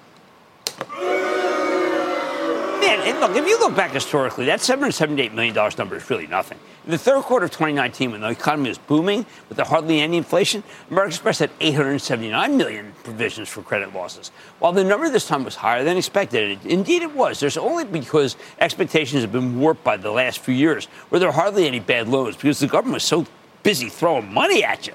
And, 2.84 3.00
and 3.02 3.20
look, 3.20 3.36
if 3.36 3.46
you 3.46 3.58
look 3.58 3.76
back 3.76 3.92
historically, 3.92 4.46
that 4.46 4.60
$778 4.60 5.32
million 5.32 5.54
number 5.78 5.96
is 5.96 6.10
really 6.10 6.26
nothing. 6.26 6.58
In 6.84 6.90
the 6.90 6.98
third 6.98 7.22
quarter 7.22 7.44
of 7.44 7.52
2019, 7.52 8.10
when 8.10 8.20
the 8.22 8.28
economy 8.28 8.70
was 8.70 8.78
booming 8.78 9.24
with 9.48 9.56
hardly 9.58 10.00
any 10.00 10.16
inflation, 10.16 10.64
American 10.90 11.12
Express 11.12 11.38
had 11.38 11.50
879 11.60 12.56
million 12.56 12.92
provisions 13.04 13.48
for 13.48 13.62
credit 13.62 13.94
losses. 13.94 14.32
While 14.58 14.72
the 14.72 14.82
number 14.82 15.08
this 15.08 15.28
time 15.28 15.44
was 15.44 15.54
higher 15.54 15.84
than 15.84 15.96
expected, 15.96 16.58
indeed 16.66 17.02
it 17.02 17.14
was. 17.14 17.38
There's 17.38 17.56
only 17.56 17.84
because 17.84 18.36
expectations 18.58 19.22
have 19.22 19.30
been 19.30 19.60
warped 19.60 19.84
by 19.84 19.96
the 19.96 20.10
last 20.10 20.40
few 20.40 20.54
years, 20.54 20.86
where 21.08 21.20
there 21.20 21.28
are 21.28 21.32
hardly 21.32 21.68
any 21.68 21.78
bad 21.78 22.08
loans 22.08 22.36
because 22.36 22.58
the 22.58 22.66
government 22.66 22.94
was 22.94 23.04
so 23.04 23.26
busy 23.62 23.88
throwing 23.88 24.34
money 24.34 24.64
at 24.64 24.88
you. 24.88 24.94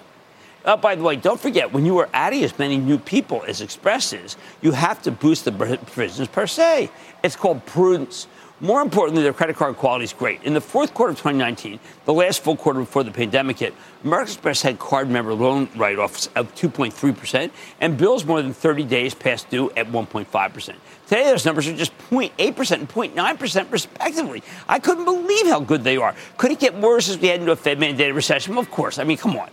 Uh, 0.67 0.75
by 0.75 0.95
the 0.95 1.01
way, 1.01 1.15
don't 1.15 1.39
forget, 1.39 1.71
when 1.71 1.85
you 1.85 1.97
are 1.97 2.09
adding 2.13 2.43
as 2.43 2.59
many 2.59 2.75
new 2.75 2.97
people 2.97 3.41
as 3.47 3.61
Express 3.61 4.11
is, 4.11 4.35
you 4.61 4.73
have 4.73 5.01
to 5.01 5.11
boost 5.11 5.45
the 5.45 5.51
provisions 5.53 6.27
per 6.27 6.45
se. 6.45 6.91
It's 7.23 7.37
called 7.37 7.65
prudence. 7.65 8.27
More 8.59 8.81
importantly, 8.81 9.23
their 9.23 9.31
credit 9.31 9.55
card 9.55 9.77
quality 9.77 10.03
is 10.03 10.11
great. 10.11 10.43
In 10.43 10.53
the 10.53 10.59
fourth 10.59 10.93
quarter 10.93 11.11
of 11.11 11.17
2019, 11.19 11.79
the 12.03 12.11
last 12.11 12.43
full 12.43 12.57
quarter 12.57 12.81
before 12.81 13.03
the 13.03 13.11
pandemic 13.11 13.59
hit, 13.59 13.73
American 14.03 14.33
Express 14.33 14.61
had 14.61 14.77
card 14.77 15.09
member 15.09 15.33
loan 15.33 15.69
write 15.77 15.99
offs 15.99 16.27
of 16.35 16.53
2.3% 16.55 17.49
and 17.79 17.97
bills 17.97 18.25
more 18.25 18.41
than 18.41 18.53
30 18.53 18.83
days 18.83 19.13
past 19.13 19.49
due 19.49 19.69
at 19.77 19.87
1.5%. 19.87 20.75
Today, 21.05 21.23
those 21.23 21.45
numbers 21.45 21.67
are 21.69 21.77
just 21.77 21.97
0.8% 22.09 22.71
and 22.71 22.89
0.9% 22.89 23.71
respectively. 23.71 24.43
I 24.67 24.79
couldn't 24.79 25.05
believe 25.05 25.47
how 25.47 25.61
good 25.61 25.85
they 25.85 25.95
are. 25.95 26.13
Could 26.35 26.51
it 26.51 26.59
get 26.59 26.75
worse 26.75 27.07
as 27.07 27.19
we 27.19 27.29
head 27.29 27.39
into 27.39 27.53
a 27.53 27.55
Fed 27.55 27.79
mandated 27.79 28.15
recession? 28.15 28.57
Of 28.57 28.69
course. 28.69 28.99
I 28.99 29.05
mean, 29.05 29.17
come 29.17 29.37
on. 29.37 29.49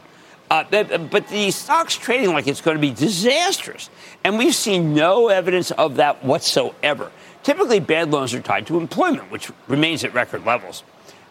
Uh, 0.50 0.64
but 0.98 1.28
the 1.28 1.50
stock's 1.50 1.96
trading 1.96 2.33
like 2.33 2.46
it's 2.46 2.61
going 2.61 2.76
to 2.76 2.80
be 2.80 2.90
disastrous. 2.90 3.90
And 4.22 4.38
we've 4.38 4.54
seen 4.54 4.94
no 4.94 5.28
evidence 5.28 5.70
of 5.72 5.96
that 5.96 6.24
whatsoever. 6.24 7.11
Typically, 7.42 7.80
bad 7.80 8.11
loans 8.11 8.35
are 8.35 8.40
tied 8.40 8.66
to 8.66 8.78
employment, 8.78 9.30
which 9.30 9.50
remains 9.68 10.04
at 10.04 10.14
record 10.14 10.44
levels. 10.44 10.83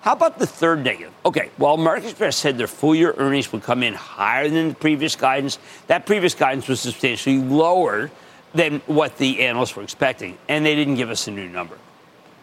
How 0.02 0.13
about 0.13 0.38
the 0.38 0.45
third 0.45 0.84
negative? 0.84 1.13
Okay, 1.26 1.49
while 1.56 1.76
American 1.76 2.10
Express 2.10 2.36
said 2.36 2.58
their 2.58 2.67
full 2.67 2.93
year 2.93 3.13
earnings 3.17 3.52
would 3.54 3.63
come 3.63 3.84
in 3.84 3.93
higher 3.93 4.49
than 4.49 4.69
the 4.69 4.76
previous 4.76 5.15
guidance, 5.15 5.60
that 5.88 6.06
previous 6.06 6.36
guidance 6.36 6.67
was 6.67 6.82
substantially 6.82 7.38
lower 7.38 8.12
than 8.54 8.80
what 8.86 9.17
the 9.17 9.41
analysts 9.45 9.76
were 9.76 9.84
expecting, 9.84 10.38
and 10.49 10.65
they 10.65 10.76
didn't 10.76 10.95
give 10.95 11.10
us 11.10 11.28
a 11.28 11.32
new 11.32 11.47
number. 11.47 11.78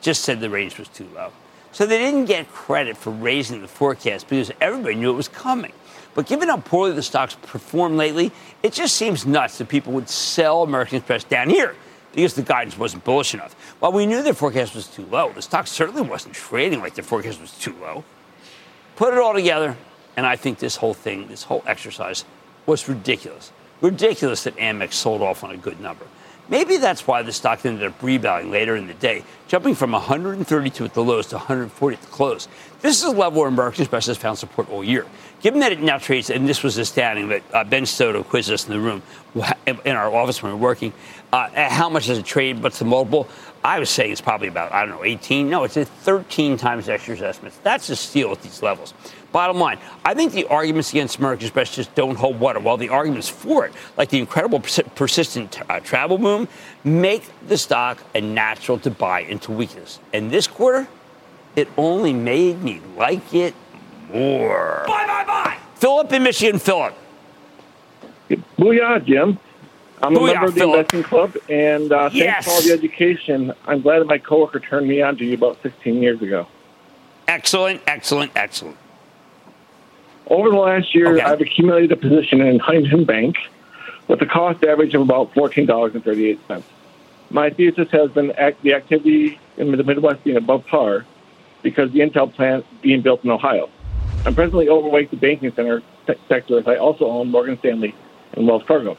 Just 0.01 0.25
said 0.25 0.41
the 0.41 0.49
range 0.51 0.79
was 0.79 0.89
too 0.89 1.07
low. 1.15 1.33
So 1.73 1.87
they 1.87 1.99
didn't 1.99 2.25
get 2.25 2.51
credit 2.51 2.97
for 2.97 3.11
raising 3.11 3.61
the 3.61 3.69
forecast 3.69 4.29
because 4.29 4.51
everybody 4.61 4.95
knew 4.95 5.11
it 5.11 5.17
was 5.17 5.29
coming. 5.29 5.73
But 6.21 6.27
given 6.27 6.51
how 6.51 6.59
poorly 6.59 6.93
the 6.93 7.03
stocks 7.03 7.35
performed 7.41 7.97
lately, 7.97 8.31
it 8.63 8.75
just 8.75 8.97
seems 8.97 9.25
nuts 9.25 9.57
that 9.57 9.71
people 9.71 9.95
would 9.95 10.11
sell 10.11 10.63
American 10.63 10.99
Express 10.99 11.25
down 11.25 11.49
here 11.49 11.75
because 12.13 12.35
the 12.35 12.43
guidance 12.43 12.77
wasn't 12.77 13.05
bullish 13.05 13.33
enough. 13.33 13.55
While 13.81 13.93
we 13.93 14.05
knew 14.05 14.23
their 14.23 14.35
forecast 14.35 14.75
was 14.75 14.87
too 14.87 15.07
low, 15.07 15.33
the 15.33 15.41
stock 15.41 15.67
certainly 15.67 16.03
wasn't 16.03 16.35
trading 16.35 16.81
like 16.81 16.95
their 16.95 17.05
forecast 17.05 17.41
was 17.41 17.53
too 17.53 17.75
low. 17.81 18.05
Put 18.97 19.15
it 19.15 19.19
all 19.19 19.33
together, 19.33 19.79
and 20.15 20.27
I 20.27 20.37
think 20.37 20.59
this 20.59 20.77
whole 20.77 20.93
thing, 20.93 21.27
this 21.29 21.45
whole 21.45 21.65
exercise, 21.67 22.27
was 22.67 22.87
ridiculous. 22.87 23.51
Ridiculous 23.81 24.45
that 24.45 24.55
Amex 24.57 24.93
sold 24.93 25.23
off 25.23 25.43
on 25.43 25.53
a 25.53 25.57
good 25.57 25.81
number. 25.81 26.05
Maybe 26.51 26.79
that's 26.79 27.07
why 27.07 27.23
the 27.23 27.33
stock 27.33 27.65
ended 27.65 27.87
up 27.87 28.03
rebounding 28.03 28.51
later 28.51 28.75
in 28.75 28.89
the 28.89 28.95
day, 28.95 29.23
jumping 29.47 29.77
from 29.77 29.93
132 29.93 30.85
at 30.85 30.95
the 30.95 31.03
lows 31.03 31.29
to 31.29 31.37
140 31.37 31.97
at 31.97 32.03
the 32.03 32.09
close. 32.09 32.49
This 32.81 32.99
is 32.99 33.05
a 33.05 33.11
level 33.11 33.41
where 33.41 33.49
American 33.49 33.83
Express 33.83 34.07
has 34.07 34.19
found 34.19 34.37
support 34.37 34.69
all 34.69 34.83
year. 34.83 35.07
Given 35.41 35.61
that 35.61 35.73
it 35.73 35.81
now 35.81 35.97
trades, 35.97 36.29
and 36.29 36.47
this 36.47 36.63
was 36.63 36.77
astounding 36.77 37.29
that 37.29 37.43
uh, 37.53 37.65
Ben 37.65 37.85
Stoto 37.85 38.23
quizzed 38.23 38.51
us 38.51 38.67
in 38.67 38.73
the 38.73 38.81
room 38.81 39.03
in 39.85 39.97
our 39.97 40.15
office 40.15 40.43
when 40.43 40.53
we 40.53 40.59
were 40.59 40.63
working, 40.63 40.93
uh, 41.33 41.49
how 41.71 41.89
much 41.89 42.09
does 42.09 42.19
it 42.19 42.27
trade? 42.27 42.63
What's 42.63 42.79
the 42.79 42.85
multiple? 42.85 43.27
I 43.65 43.79
was 43.79 43.89
saying 43.89 44.13
it's 44.13 44.21
probably 44.21 44.49
about, 44.49 44.73
I 44.73 44.85
don't 44.85 44.97
know, 44.97 45.05
18. 45.05 45.49
No, 45.49 45.65
it's 45.65 45.77
at 45.77 45.89
13 45.89 46.57
times 46.57 46.89
next 46.89 47.09
estimates. 47.09 47.59
That's 47.63 47.89
a 47.89 47.97
steal 47.97 48.33
at 48.33 48.43
these 48.43 48.63
levels. 48.63 48.93
Bottom 49.33 49.59
line, 49.59 49.79
I 50.05 50.13
think 50.15 50.33
the 50.33 50.47
arguments 50.47 50.91
against 50.91 51.19
American 51.19 51.47
Express 51.47 51.75
just 51.75 51.95
don't 51.95 52.17
hold 52.17 52.41
water, 52.41 52.59
while 52.59 52.77
the 52.77 52.89
arguments 52.89 53.29
for 53.29 53.65
it, 53.65 53.73
like 53.97 54.09
the 54.09 54.19
incredible 54.19 54.61
persistent 54.61 55.61
uh, 55.71 55.81
travel 55.81 56.19
boom, 56.19 56.49
make 56.85 57.25
the 57.47 57.57
stock 57.57 58.03
a 58.15 58.21
natural 58.21 58.79
to 58.81 58.91
buy 58.91 59.21
into 59.21 59.53
weakness. 59.53 60.01
And 60.13 60.31
this 60.31 60.47
quarter, 60.47 60.89
it 61.55 61.69
only 61.77 62.13
made 62.13 62.63
me 62.63 62.81
like 62.97 63.33
it 63.35 63.55
more. 64.13 64.85
Bye, 64.87 65.07
bye, 65.07 65.25
bye. 65.27 65.57
Philip 65.77 66.13
in 66.13 66.23
Michigan, 66.23 66.59
Philip. 66.59 66.95
Booyah, 68.59 69.05
Jim. 69.05 69.39
I'm 70.03 70.15
Booyah, 70.15 70.31
a 70.31 70.35
member 70.35 70.47
of 70.47 70.55
the 70.55 70.61
Philip. 70.61 70.77
investing 70.95 71.03
club, 71.03 71.37
and 71.49 71.93
uh, 71.93 72.11
Yes. 72.13 72.45
thanks 72.45 72.47
for 72.47 72.51
all 72.53 72.63
the 72.63 72.73
education. 72.73 73.53
I'm 73.67 73.81
glad 73.83 73.99
that 74.01 74.07
my 74.07 74.19
coworker 74.19 74.61
turned 74.61 74.89
me 74.89 75.03
on 75.03 75.17
to 75.19 75.25
you 75.25 75.35
about 75.35 75.59
16 75.63 76.03
years 76.03 76.23
ago. 76.23 76.47
Excellent, 77.29 77.83
excellent, 77.87 78.33
excellent. 78.35 78.77
Over 80.27 80.51
the 80.51 80.57
last 80.57 80.95
year, 80.95 81.15
Okay. 81.17 81.23
I've 81.23 81.41
accumulated 81.41 81.93
a 81.93 81.97
position 81.97 82.41
in 82.41 82.59
Huntington 82.61 83.05
Bank 83.05 83.37
with 84.09 84.23
a 84.23 84.27
cost 84.27 84.65
average 84.65 84.95
of 84.95 85.03
about 85.03 85.33
$14.38. 85.35 86.63
My 87.31 87.51
thesis 87.51 87.89
has 87.91 88.11
been 88.11 88.31
act- 88.33 88.63
the 88.63 88.75
activity 88.75 89.39
in 89.57 89.71
the 89.73 89.83
Midwest 89.85 90.25
being 90.25 90.37
above 90.37 90.67
par 90.67 91.05
because 91.63 91.91
the 91.93 92.01
Intel 92.01 92.33
plant 92.33 92.65
being 92.81 93.03
built 93.03 93.25
in 93.25 93.31
Ohio. 93.31 93.69
I'm 94.27 94.35
presently 94.35 94.69
overweight 94.69 95.11
the 95.11 95.17
banking 95.17 95.53
center 95.55 95.83
se- 96.07 96.19
sector 96.29 96.59
as 96.59 96.67
I 96.69 96.77
also 96.77 97.07
own 97.07 97.31
Morgan 97.31 97.59
Stanley 97.59 97.95
and 98.35 98.47
Wells 98.47 98.63
Fargo. 98.65 98.97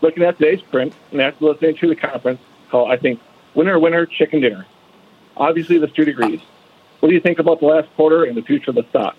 Looking 0.00 0.22
at 0.22 0.38
today's 0.38 0.62
print 0.62 0.94
and 1.10 1.20
after 1.20 1.44
listening 1.46 1.76
to 1.76 1.88
the 1.88 1.96
conference 1.96 2.40
call, 2.70 2.90
I 2.90 2.96
think 2.96 3.20
winner, 3.54 3.78
winner, 3.78 4.06
chicken 4.06 4.40
dinner. 4.40 4.66
Obviously, 5.36 5.78
the 5.78 5.88
street 5.88 6.08
agrees. 6.08 6.40
What 7.00 7.08
do 7.08 7.14
you 7.14 7.20
think 7.20 7.40
about 7.40 7.60
the 7.60 7.66
last 7.66 7.88
quarter 7.96 8.24
and 8.24 8.36
the 8.36 8.42
future 8.42 8.70
of 8.70 8.76
the 8.76 8.84
stock? 8.90 9.16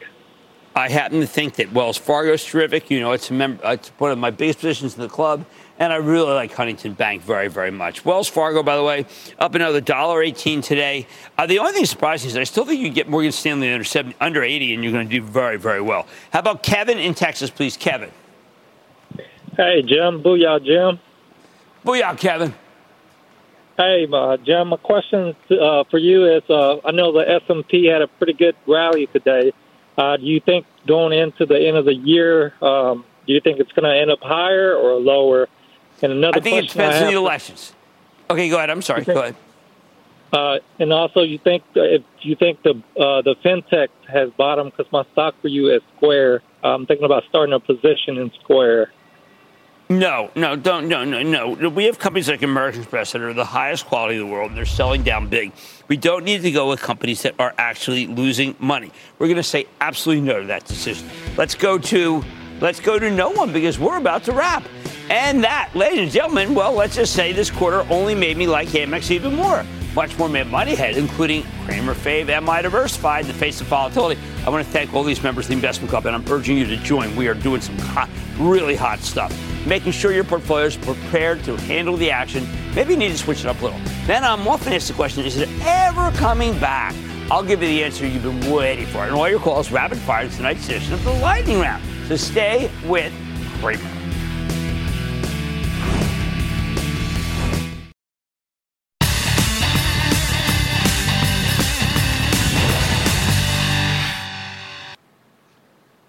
I 0.74 0.90
happen 0.90 1.20
to 1.20 1.28
think 1.28 1.56
that 1.56 1.72
Wells 1.74 1.98
Fargo 1.98 2.34
is 2.34 2.44
terrific. 2.44 2.90
You 2.90 3.00
know, 3.00 3.12
it's, 3.12 3.30
a 3.30 3.34
mem- 3.34 3.60
it's 3.64 3.90
one 3.98 4.12
of 4.12 4.18
my 4.18 4.30
biggest 4.30 4.60
positions 4.60 4.96
in 4.96 5.02
the 5.02 5.10
club, 5.10 5.46
and 5.80 5.92
I 5.92 5.98
really 5.98 6.32
like 6.32 6.54
Huntington 6.54 6.94
Bank 6.94 7.22
very, 7.22 7.48
very 7.48 7.72
much. 7.72 8.06
Wells 8.06 8.28
Fargo, 8.28 8.64
by 8.64 8.76
the 8.76 8.84
way, 8.84 9.06
up 9.40 9.56
another 9.56 9.82
dollar 9.82 10.24
eighteen 10.24 10.62
today. 10.62 11.08
Uh, 11.38 11.46
the 11.46 11.60
only 11.60 11.74
thing 11.74 11.86
surprising 11.86 12.30
is 12.30 12.38
I 12.38 12.44
still 12.44 12.66
think 12.66 12.82
you 12.82 12.90
get 12.90 13.10
Morgan 13.10 13.32
Stanley 13.32 13.72
under 13.72 13.84
70, 13.84 14.16
under 14.22 14.44
eighty, 14.44 14.74
and 14.74 14.84
you're 14.84 14.94
going 14.94 15.08
to 15.08 15.20
do 15.20 15.26
very, 15.26 15.58
very 15.58 15.82
well. 15.82 16.08
How 16.32 16.40
about 16.40 16.64
Kevin 16.64 16.98
in 16.98 17.14
Texas, 17.14 17.50
please, 17.50 17.78
Kevin? 17.78 18.12
Hey, 19.58 19.82
Jim. 19.82 20.22
Booyah, 20.22 20.64
Jim. 20.64 21.00
Booyah, 21.86 22.18
Kevin. 22.18 22.54
Hey, 23.78 24.08
uh, 24.12 24.38
Jim. 24.38 24.70
My 24.70 24.78
question 24.78 25.36
uh, 25.52 25.84
for 25.90 25.98
you 25.98 26.26
is: 26.26 26.44
uh, 26.50 26.78
I 26.86 26.92
know 26.92 27.12
the 27.12 27.30
S 27.30 27.42
and 27.50 27.68
P 27.68 27.86
had 27.86 28.02
a 28.02 28.08
pretty 28.08 28.34
good 28.34 28.56
rally 28.68 29.08
today. 29.08 29.52
Uh, 29.98 30.18
do 30.18 30.24
you 30.24 30.40
think 30.40 30.66
going 30.88 31.18
into 31.18 31.46
the 31.46 31.58
end 31.58 31.78
of 31.78 31.86
the 31.86 31.94
year, 31.94 32.54
um, 32.62 33.06
do 33.26 33.34
you 33.34 33.40
think 33.40 33.60
it's 33.60 33.72
going 33.72 33.90
to 33.90 33.98
end 33.98 34.12
up 34.12 34.20
higher 34.22 34.76
or 34.76 35.00
lower? 35.00 35.48
And 36.02 36.12
another 36.12 36.38
I 36.38 36.42
think 36.42 36.66
it 36.66 36.70
depends 36.70 37.02
on 37.02 37.12
the 37.12 37.18
elections. 37.18 37.74
Okay, 38.30 38.50
go 38.50 38.58
ahead. 38.58 38.70
I'm 38.70 38.82
sorry. 38.82 39.04
Go 39.04 39.20
ahead. 39.20 39.36
Uh, 40.34 40.60
and 40.80 40.92
also, 40.92 41.22
you 41.22 41.38
think 41.38 41.64
if 41.76 42.04
you 42.22 42.36
think 42.36 42.62
the 42.64 42.72
uh, 43.00 43.22
the 43.22 43.36
fintech 43.44 43.88
has 44.08 44.30
bottomed 44.32 44.74
because 44.76 44.92
my 44.92 45.06
stock 45.14 45.36
for 45.42 45.48
you 45.48 45.74
is 45.74 45.82
Square. 45.96 46.42
I'm 46.64 46.86
thinking 46.86 47.06
about 47.06 47.24
starting 47.30 47.54
a 47.54 47.60
position 47.60 48.18
in 48.18 48.32
Square. 48.42 48.92
No, 49.88 50.32
no, 50.36 50.56
don't, 50.56 50.88
no, 50.88 51.06
no, 51.06 51.22
no. 51.22 51.70
We 51.70 51.84
have 51.84 52.00
companies 52.00 52.28
like 52.28 52.42
American 52.42 52.82
Express 52.82 53.12
that 53.12 53.22
are 53.22 53.34
the 53.34 53.46
highest 53.46 53.86
quality 53.86 54.16
in 54.16 54.22
the 54.22 54.26
world, 54.26 54.50
and 54.50 54.58
they're 54.58 54.66
selling 54.66 55.04
down 55.04 55.28
big. 55.28 55.52
We 55.88 55.96
don't 55.96 56.26
need 56.26 56.42
to 56.42 56.52
go 56.52 56.68
with 56.68 56.82
companies 56.82 57.22
that 57.22 57.36
are 57.38 57.54
actually 57.60 58.08
losing 58.08 58.56
money. 58.58 58.92
We're 59.20 59.28
going 59.28 59.38
to 59.38 59.44
say 59.44 59.68
absolutely 59.80 60.24
no 60.24 60.42
to 60.42 60.48
that 60.48 60.66
decision. 60.66 61.08
Let's 61.38 61.54
go 61.54 61.78
to, 61.78 62.24
let's 62.62 62.80
go 62.80 62.98
to 62.98 63.12
no 63.12 63.30
one 63.30 63.54
because 63.54 63.78
we're 63.78 63.98
about 63.98 64.24
to 64.24 64.32
wrap. 64.32 64.64
And 65.10 65.44
that, 65.44 65.70
ladies 65.76 66.00
and 66.00 66.12
gentlemen, 66.12 66.56
well, 66.56 66.74
let's 66.74 66.96
just 66.96 67.14
say 67.14 67.32
this 67.32 67.52
quarter 67.52 67.86
only 67.92 68.16
made 68.16 68.38
me 68.38 68.48
like 68.48 68.70
Amex 68.70 69.12
even 69.12 69.36
more. 69.36 69.64
Much 69.94 70.18
more 70.18 70.28
made 70.28 70.48
money 70.48 70.74
ahead, 70.74 70.98
including 70.98 71.44
Cramer 71.64 71.94
Fave, 71.94 72.28
MI 72.44 72.64
Diversified, 72.64 73.22
in 73.22 73.28
the 73.28 73.34
face 73.34 73.62
of 73.62 73.68
volatility. 73.68 74.20
I 74.46 74.50
want 74.50 74.66
to 74.66 74.72
thank 74.72 74.94
all 74.94 75.04
these 75.04 75.22
members 75.22 75.46
of 75.46 75.50
the 75.50 75.54
investment 75.54 75.92
club, 75.92 76.08
and 76.08 76.16
I'm 76.16 76.30
urging 76.30 76.58
you 76.58 76.66
to 76.66 76.78
join. 76.78 77.16
We 77.16 77.28
are 77.28 77.36
doing 77.36 77.62
some 77.62 77.78
hot, 77.78 78.10
really 78.40 78.76
hot 78.76 79.00
stuff, 79.00 79.32
making 79.66 79.92
sure 79.92 80.12
your 80.12 80.24
portfolio 80.24 80.66
is 80.66 80.76
prepared 80.76 81.44
to 81.44 81.56
handle 81.56 81.96
the 81.98 82.10
action. 82.10 82.48
Maybe 82.74 82.94
you 82.94 83.00
need 83.00 83.12
to 83.12 83.18
switch 83.18 83.42
it 83.42 83.46
up 83.46 83.62
a 83.62 83.66
little. 83.66 83.80
Then 84.08 84.24
I'm 84.24 84.48
often 84.48 84.74
asked 84.74 84.88
the 84.88 84.96
question: 84.96 85.24
Is 85.24 85.38
it 85.38 85.50
ever 85.62 86.12
coming 86.18 86.60
back? 86.60 86.96
I'll 87.32 87.44
give 87.44 87.62
you 87.62 87.70
the 87.70 87.84
answer 87.84 88.06
you've 88.08 88.24
been 88.24 88.52
waiting 88.52 88.88
for, 88.88 89.06
and 89.06 89.14
all 89.14 89.30
your 89.30 89.40
calls 89.40 89.72
rapid 89.72 90.00
fire 90.00 90.28
tonight's 90.28 90.66
edition 90.66 90.94
of 90.94 91.04
the 91.04 91.14
Lightning 91.14 91.60
Round. 91.60 91.84
So 92.08 92.18
stay 92.18 92.70
with 92.86 93.14
Cramer. 93.62 93.95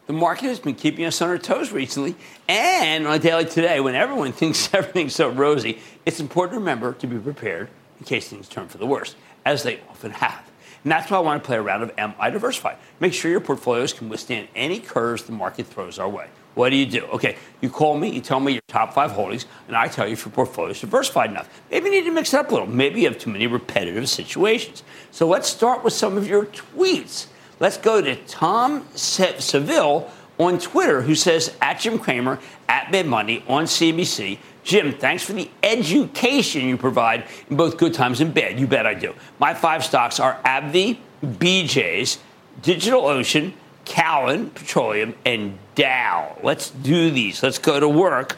The 0.06 0.12
market 0.12 0.44
has 0.44 0.60
been 0.60 0.76
keeping 0.76 1.04
us 1.04 1.20
on 1.20 1.28
our 1.28 1.38
toes 1.38 1.72
recently. 1.72 2.14
And 2.48 3.06
on 3.06 3.14
a 3.14 3.18
day 3.18 3.34
like 3.34 3.50
today, 3.50 3.80
when 3.80 3.94
everyone 3.94 4.32
thinks 4.32 4.72
everything's 4.72 5.14
so 5.14 5.28
rosy, 5.28 5.80
it's 6.04 6.20
important 6.20 6.54
to 6.54 6.60
remember 6.60 6.92
to 6.94 7.06
be 7.06 7.18
prepared 7.18 7.68
in 7.98 8.06
case 8.06 8.28
things 8.28 8.48
turn 8.48 8.68
for 8.68 8.78
the 8.78 8.86
worse, 8.86 9.16
as 9.44 9.62
they 9.62 9.80
often 9.90 10.12
have. 10.12 10.42
And 10.84 10.92
that's 10.92 11.10
why 11.10 11.16
I 11.16 11.20
want 11.20 11.42
to 11.42 11.46
play 11.46 11.56
a 11.56 11.62
round 11.62 11.82
of 11.82 11.96
MI 11.96 12.30
Diversified. 12.30 12.76
Make 13.00 13.12
sure 13.12 13.28
your 13.30 13.40
portfolios 13.40 13.92
can 13.92 14.08
withstand 14.08 14.46
any 14.54 14.78
curves 14.78 15.24
the 15.24 15.32
market 15.32 15.66
throws 15.66 15.98
our 15.98 16.08
way. 16.08 16.28
What 16.54 16.70
do 16.70 16.76
you 16.76 16.86
do? 16.86 17.04
Okay, 17.06 17.36
you 17.60 17.68
call 17.68 17.98
me, 17.98 18.08
you 18.08 18.20
tell 18.20 18.38
me 18.38 18.52
your 18.52 18.62
top 18.68 18.94
five 18.94 19.10
holdings, 19.10 19.46
and 19.66 19.76
I 19.76 19.88
tell 19.88 20.06
you 20.06 20.12
if 20.12 20.24
your 20.24 20.32
portfolio 20.32 20.70
is 20.70 20.80
diversified 20.80 21.30
enough. 21.30 21.50
Maybe 21.70 21.86
you 21.86 21.92
need 21.92 22.04
to 22.04 22.12
mix 22.12 22.32
it 22.32 22.38
up 22.38 22.50
a 22.50 22.52
little. 22.52 22.68
Maybe 22.68 23.00
you 23.00 23.08
have 23.08 23.18
too 23.18 23.30
many 23.30 23.46
repetitive 23.46 24.08
situations. 24.08 24.84
So 25.10 25.26
let's 25.26 25.48
start 25.48 25.82
with 25.82 25.92
some 25.92 26.16
of 26.16 26.28
your 26.28 26.46
tweets. 26.46 27.26
Let's 27.58 27.78
go 27.78 28.00
to 28.00 28.16
Tom 28.26 28.86
Seville 28.94 30.10
on 30.38 30.58
Twitter, 30.58 31.02
who 31.02 31.14
says, 31.14 31.56
at 31.62 31.80
Jim 31.80 31.98
Cramer, 31.98 32.38
at 32.68 32.90
Mad 32.90 33.06
Money 33.06 33.42
on 33.48 33.64
CNBC. 33.64 34.38
Jim, 34.64 34.92
thanks 34.92 35.22
for 35.22 35.32
the 35.32 35.48
education 35.62 36.68
you 36.68 36.76
provide 36.76 37.24
in 37.48 37.56
both 37.56 37.78
good 37.78 37.94
times 37.94 38.20
and 38.20 38.34
bad. 38.34 38.58
You 38.58 38.66
bet 38.66 38.86
I 38.86 38.94
do. 38.94 39.14
My 39.38 39.54
five 39.54 39.84
stocks 39.84 40.20
are 40.20 40.38
AbbVie, 40.44 40.98
BJ's, 41.22 42.18
DigitalOcean, 42.62 43.52
Cowen 43.84 44.50
Petroleum, 44.50 45.14
and 45.24 45.58
Dow. 45.76 46.36
Let's 46.42 46.70
do 46.70 47.10
these. 47.10 47.42
Let's 47.42 47.58
go 47.58 47.78
to 47.78 47.88
work. 47.88 48.36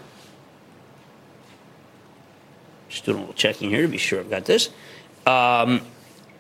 Just 2.89 3.05
doing 3.05 3.17
a 3.17 3.21
little 3.21 3.35
checking 3.35 3.71
here 3.71 3.83
to 3.83 3.89
be 3.89 3.99
sure 3.99 4.21
I've 4.21 4.31
got 4.31 4.45
this. 4.45 4.71
Um, 5.27 5.81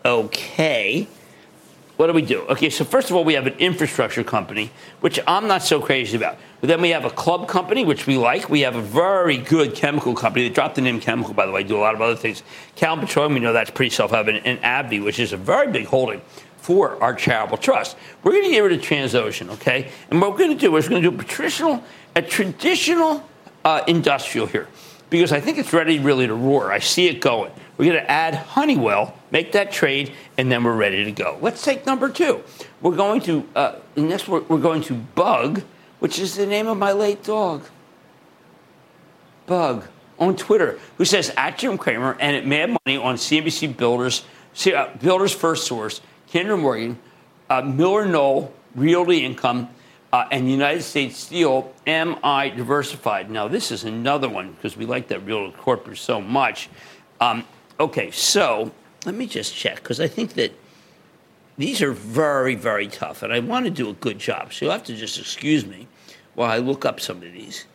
okay. 0.04 1.08
What 1.98 2.06
do 2.06 2.12
we 2.12 2.22
do? 2.22 2.42
Okay, 2.42 2.70
so 2.70 2.84
first 2.84 3.10
of 3.10 3.16
all, 3.16 3.24
we 3.24 3.34
have 3.34 3.48
an 3.48 3.54
infrastructure 3.54 4.22
company, 4.22 4.70
which 5.00 5.18
I'm 5.26 5.48
not 5.48 5.64
so 5.64 5.80
crazy 5.80 6.16
about. 6.16 6.38
But 6.60 6.68
then 6.68 6.80
we 6.80 6.90
have 6.90 7.04
a 7.04 7.10
club 7.10 7.48
company, 7.48 7.84
which 7.84 8.06
we 8.06 8.16
like. 8.16 8.48
We 8.48 8.60
have 8.60 8.76
a 8.76 8.80
very 8.80 9.36
good 9.36 9.74
chemical 9.74 10.14
company. 10.14 10.46
They 10.46 10.54
dropped 10.54 10.76
the 10.76 10.80
name 10.80 11.00
chemical, 11.00 11.34
by 11.34 11.44
the 11.44 11.50
way, 11.50 11.64
do 11.64 11.76
a 11.76 11.80
lot 11.80 11.96
of 11.96 12.00
other 12.00 12.14
things. 12.14 12.44
Cal 12.76 12.96
Petroleum, 12.96 13.34
we 13.34 13.40
know 13.40 13.52
that's 13.52 13.72
pretty 13.72 13.90
self 13.90 14.12
evident. 14.12 14.46
And 14.46 14.62
AbbVie, 14.62 15.02
which 15.02 15.18
is 15.18 15.32
a 15.32 15.36
very 15.36 15.72
big 15.72 15.86
holding 15.86 16.22
for 16.58 17.02
our 17.02 17.14
charitable 17.14 17.56
trust. 17.56 17.96
We're 18.22 18.30
going 18.30 18.44
to 18.44 18.50
get 18.50 18.60
rid 18.60 18.78
of 18.78 18.80
Transocean, 18.80 19.50
okay? 19.54 19.90
And 20.08 20.20
what 20.20 20.30
we're 20.30 20.38
going 20.38 20.56
to 20.56 20.56
do 20.56 20.76
is 20.76 20.84
we're 20.84 21.00
going 21.00 21.02
to 21.02 21.10
do 21.10 21.18
a 21.18 21.24
traditional, 21.24 21.82
a 22.14 22.22
traditional 22.22 23.28
uh, 23.64 23.82
industrial 23.88 24.46
here 24.46 24.68
because 25.10 25.32
I 25.32 25.40
think 25.40 25.58
it's 25.58 25.72
ready 25.72 25.98
really 25.98 26.28
to 26.28 26.34
roar. 26.34 26.70
I 26.70 26.78
see 26.78 27.08
it 27.08 27.20
going. 27.20 27.50
We're 27.78 27.92
going 27.92 28.04
to 28.04 28.10
add 28.10 28.34
Honeywell, 28.34 29.14
make 29.30 29.52
that 29.52 29.70
trade, 29.70 30.12
and 30.36 30.50
then 30.50 30.64
we're 30.64 30.74
ready 30.74 31.04
to 31.04 31.12
go. 31.12 31.38
Let's 31.40 31.62
take 31.62 31.86
number 31.86 32.08
two. 32.08 32.42
We're 32.82 32.96
going 32.96 33.20
to 33.22 33.48
uh. 33.54 33.76
We're, 33.96 34.42
we're 34.42 34.58
going 34.58 34.82
to 34.82 34.94
Bug, 34.94 35.62
which 36.00 36.18
is 36.18 36.34
the 36.34 36.46
name 36.46 36.66
of 36.66 36.76
my 36.76 36.92
late 36.92 37.22
dog. 37.22 37.64
Bug 39.46 39.86
on 40.18 40.36
Twitter, 40.36 40.78
who 40.98 41.04
says 41.04 41.32
at 41.36 41.56
Jim 41.56 41.78
Cramer 41.78 42.16
and 42.20 42.36
at 42.36 42.46
Mad 42.46 42.76
Money 42.84 42.98
on 42.98 43.14
CNBC 43.14 43.76
Builders, 43.76 44.24
uh, 44.66 44.88
Builders 44.96 45.34
FirstSource 45.34 46.00
Kinder 46.32 46.56
Morgan, 46.56 46.98
uh, 47.48 47.62
MillerKnoll, 47.62 48.50
Realty 48.74 49.24
Income, 49.24 49.68
uh, 50.12 50.26
and 50.30 50.50
United 50.50 50.82
States 50.82 51.16
Steel, 51.16 51.72
MI 51.86 52.50
Diversified. 52.50 53.30
Now, 53.30 53.46
this 53.46 53.70
is 53.70 53.84
another 53.84 54.28
one 54.28 54.52
because 54.52 54.76
we 54.76 54.84
like 54.84 55.08
that 55.08 55.20
real 55.20 55.52
corporate 55.52 55.98
so 55.98 56.20
much. 56.20 56.68
Um, 57.20 57.44
okay, 57.78 58.10
so 58.10 58.72
let 59.04 59.14
me 59.14 59.26
just 59.26 59.54
check 59.54 59.76
because 59.76 60.00
I 60.00 60.08
think 60.08 60.34
that 60.34 60.52
these 61.56 61.82
are 61.82 61.92
very, 61.92 62.54
very 62.54 62.86
tough, 62.86 63.22
and 63.22 63.32
I 63.32 63.40
want 63.40 63.64
to 63.64 63.70
do 63.70 63.90
a 63.90 63.94
good 63.94 64.18
job. 64.18 64.52
So 64.52 64.64
you'll 64.64 64.72
have 64.72 64.84
to 64.84 64.94
just 64.94 65.18
excuse 65.18 65.66
me 65.66 65.88
while 66.34 66.50
I 66.50 66.58
look 66.58 66.84
up 66.84 67.00
some 67.00 67.16
of 67.16 67.32
these. 67.32 67.66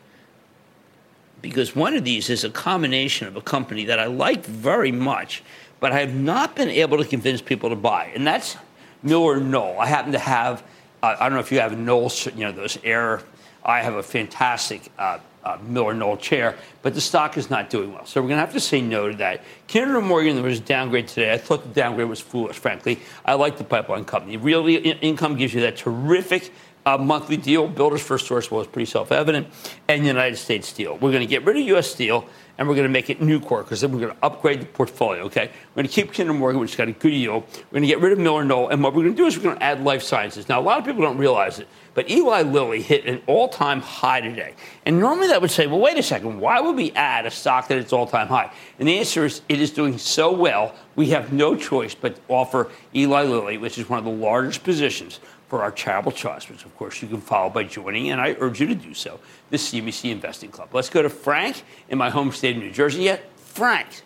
Because 1.41 1.75
one 1.75 1.93
of 1.93 2.05
these 2.05 2.29
is 2.29 2.45
a 2.45 2.49
combination 2.49 3.27
of 3.27 3.35
a 3.35 3.41
company 3.41 3.83
that 3.85 3.99
I 3.99 4.05
like 4.05 4.45
very 4.45 4.93
much 4.93 5.43
but 5.83 5.91
I 5.91 5.99
have 5.99 6.15
not 6.15 6.55
been 6.55 6.69
able 6.69 6.97
to 6.97 7.03
convince 7.03 7.41
people 7.41 7.69
to 7.69 7.75
buy. 7.75 8.09
And 8.15 8.25
that's 8.25 8.55
MillerKnoll. 9.03 9.79
I 9.79 9.85
happen 9.85 10.13
to 10.13 10.17
have, 10.17 10.63
uh, 11.03 11.17
I 11.19 11.27
don't 11.27 11.33
know 11.33 11.41
if 11.41 11.51
you 11.51 11.59
have 11.59 11.77
Knoll, 11.77 12.09
you 12.33 12.45
know, 12.45 12.53
those 12.53 12.77
air. 12.85 13.21
I 13.65 13.81
have 13.81 13.95
a 13.95 14.01
fantastic 14.01 14.89
uh, 14.97 15.19
uh, 15.43 15.57
MillerKnoll 15.57 16.19
chair, 16.19 16.55
but 16.81 16.93
the 16.93 17.01
stock 17.01 17.37
is 17.37 17.49
not 17.49 17.69
doing 17.69 17.93
well. 17.93 18.05
So 18.05 18.21
we're 18.21 18.29
going 18.29 18.37
to 18.37 18.45
have 18.45 18.53
to 18.53 18.59
say 18.59 18.81
no 18.81 19.09
to 19.09 19.17
that. 19.17 19.43
Kinder 19.67 20.01
Morgan, 20.01 20.35
there 20.35 20.43
was 20.43 20.59
a 20.59 20.61
downgrade 20.61 21.07
today. 21.07 21.33
I 21.33 21.37
thought 21.37 21.63
the 21.63 21.73
downgrade 21.73 22.07
was 22.07 22.19
foolish, 22.19 22.57
frankly. 22.57 22.99
I 23.25 23.33
like 23.33 23.57
the 23.57 23.63
pipeline 23.63 24.05
company. 24.05 24.37
Realty 24.37 24.75
Income 24.75 25.37
gives 25.37 25.53
you 25.53 25.61
that 25.61 25.77
terrific 25.77 26.51
uh, 26.85 26.97
monthly 26.97 27.37
deal. 27.37 27.67
Builders 27.67 28.01
FirstSource 28.01 28.51
was 28.51 28.67
pretty 28.67 28.89
self 28.89 29.11
evident, 29.11 29.47
and 29.87 30.05
United 30.05 30.37
States 30.37 30.67
Steel. 30.67 30.93
We're 30.93 31.11
going 31.11 31.21
to 31.21 31.27
get 31.27 31.43
rid 31.45 31.57
of 31.57 31.63
U.S. 31.63 31.89
Steel 31.89 32.27
and 32.57 32.67
we're 32.67 32.75
going 32.75 32.87
to 32.87 32.91
make 32.91 33.09
it 33.09 33.19
Nucor 33.19 33.63
because 33.63 33.81
then 33.81 33.91
we're 33.91 33.99
going 33.99 34.13
to 34.13 34.23
upgrade 34.23 34.61
the 34.61 34.65
portfolio. 34.65 35.23
Okay, 35.23 35.49
we're 35.73 35.83
going 35.83 35.87
to 35.87 35.93
keep 35.93 36.13
Kinder 36.13 36.33
Morgan, 36.33 36.59
which 36.59 36.71
has 36.71 36.77
got 36.77 36.87
a 36.87 36.91
good 36.91 37.13
yield. 37.13 37.43
We're 37.71 37.79
going 37.79 37.83
to 37.83 37.87
get 37.87 37.99
rid 37.99 38.11
of 38.13 38.19
MillerKnoll, 38.19 38.71
and 38.71 38.83
what 38.83 38.93
we're 38.93 39.03
going 39.03 39.15
to 39.15 39.21
do 39.21 39.25
is 39.25 39.37
we're 39.37 39.43
going 39.43 39.57
to 39.57 39.63
add 39.63 39.83
life 39.83 40.03
sciences. 40.03 40.47
Now, 40.47 40.59
a 40.59 40.61
lot 40.61 40.79
of 40.79 40.85
people 40.85 41.01
don't 41.01 41.17
realize 41.17 41.59
it, 41.59 41.67
but 41.93 42.09
Eli 42.09 42.41
Lilly 42.41 42.81
hit 42.81 43.05
an 43.05 43.21
all-time 43.27 43.81
high 43.81 44.21
today. 44.21 44.53
And 44.85 44.99
normally 44.99 45.27
that 45.27 45.41
would 45.41 45.51
say, 45.51 45.67
well, 45.67 45.79
wait 45.79 45.97
a 45.97 46.03
second, 46.03 46.39
why 46.39 46.59
would 46.59 46.75
we 46.75 46.91
add 46.93 47.25
a 47.25 47.31
stock 47.31 47.67
that 47.67 47.77
its 47.77 47.93
all-time 47.93 48.27
high? 48.27 48.51
And 48.79 48.87
the 48.87 48.97
answer 48.97 49.25
is, 49.25 49.41
it 49.47 49.59
is 49.59 49.71
doing 49.71 49.97
so 49.97 50.31
well, 50.31 50.75
we 50.95 51.09
have 51.11 51.31
no 51.31 51.55
choice 51.55 51.95
but 51.95 52.15
to 52.15 52.21
offer 52.27 52.71
Eli 52.95 53.23
Lilly, 53.23 53.57
which 53.57 53.77
is 53.77 53.89
one 53.89 53.99
of 53.99 54.05
the 54.05 54.11
largest 54.11 54.63
positions 54.63 55.19
for 55.47 55.61
our 55.61 55.71
charitable 55.71 56.11
trust, 56.11 56.49
which 56.49 56.65
of 56.65 56.75
course 56.77 57.01
you 57.01 57.07
can 57.07 57.21
follow 57.21 57.49
by 57.49 57.63
joining, 57.63 58.09
and 58.09 58.19
I 58.19 58.35
urge 58.39 58.59
you 58.59 58.67
to 58.67 58.75
do 58.75 58.93
so, 58.95 59.19
the 59.51 59.57
CNBC 59.57 60.09
Investing 60.09 60.49
Club. 60.49 60.69
Let's 60.73 60.89
go 60.89 61.03
to 61.03 61.09
Frank 61.09 61.63
in 61.89 61.97
my 61.97 62.09
home 62.09 62.31
state 62.31 62.55
of 62.57 62.63
New 62.63 62.71
Jersey 62.71 63.03
yet. 63.03 63.29
Frank. 63.37 64.01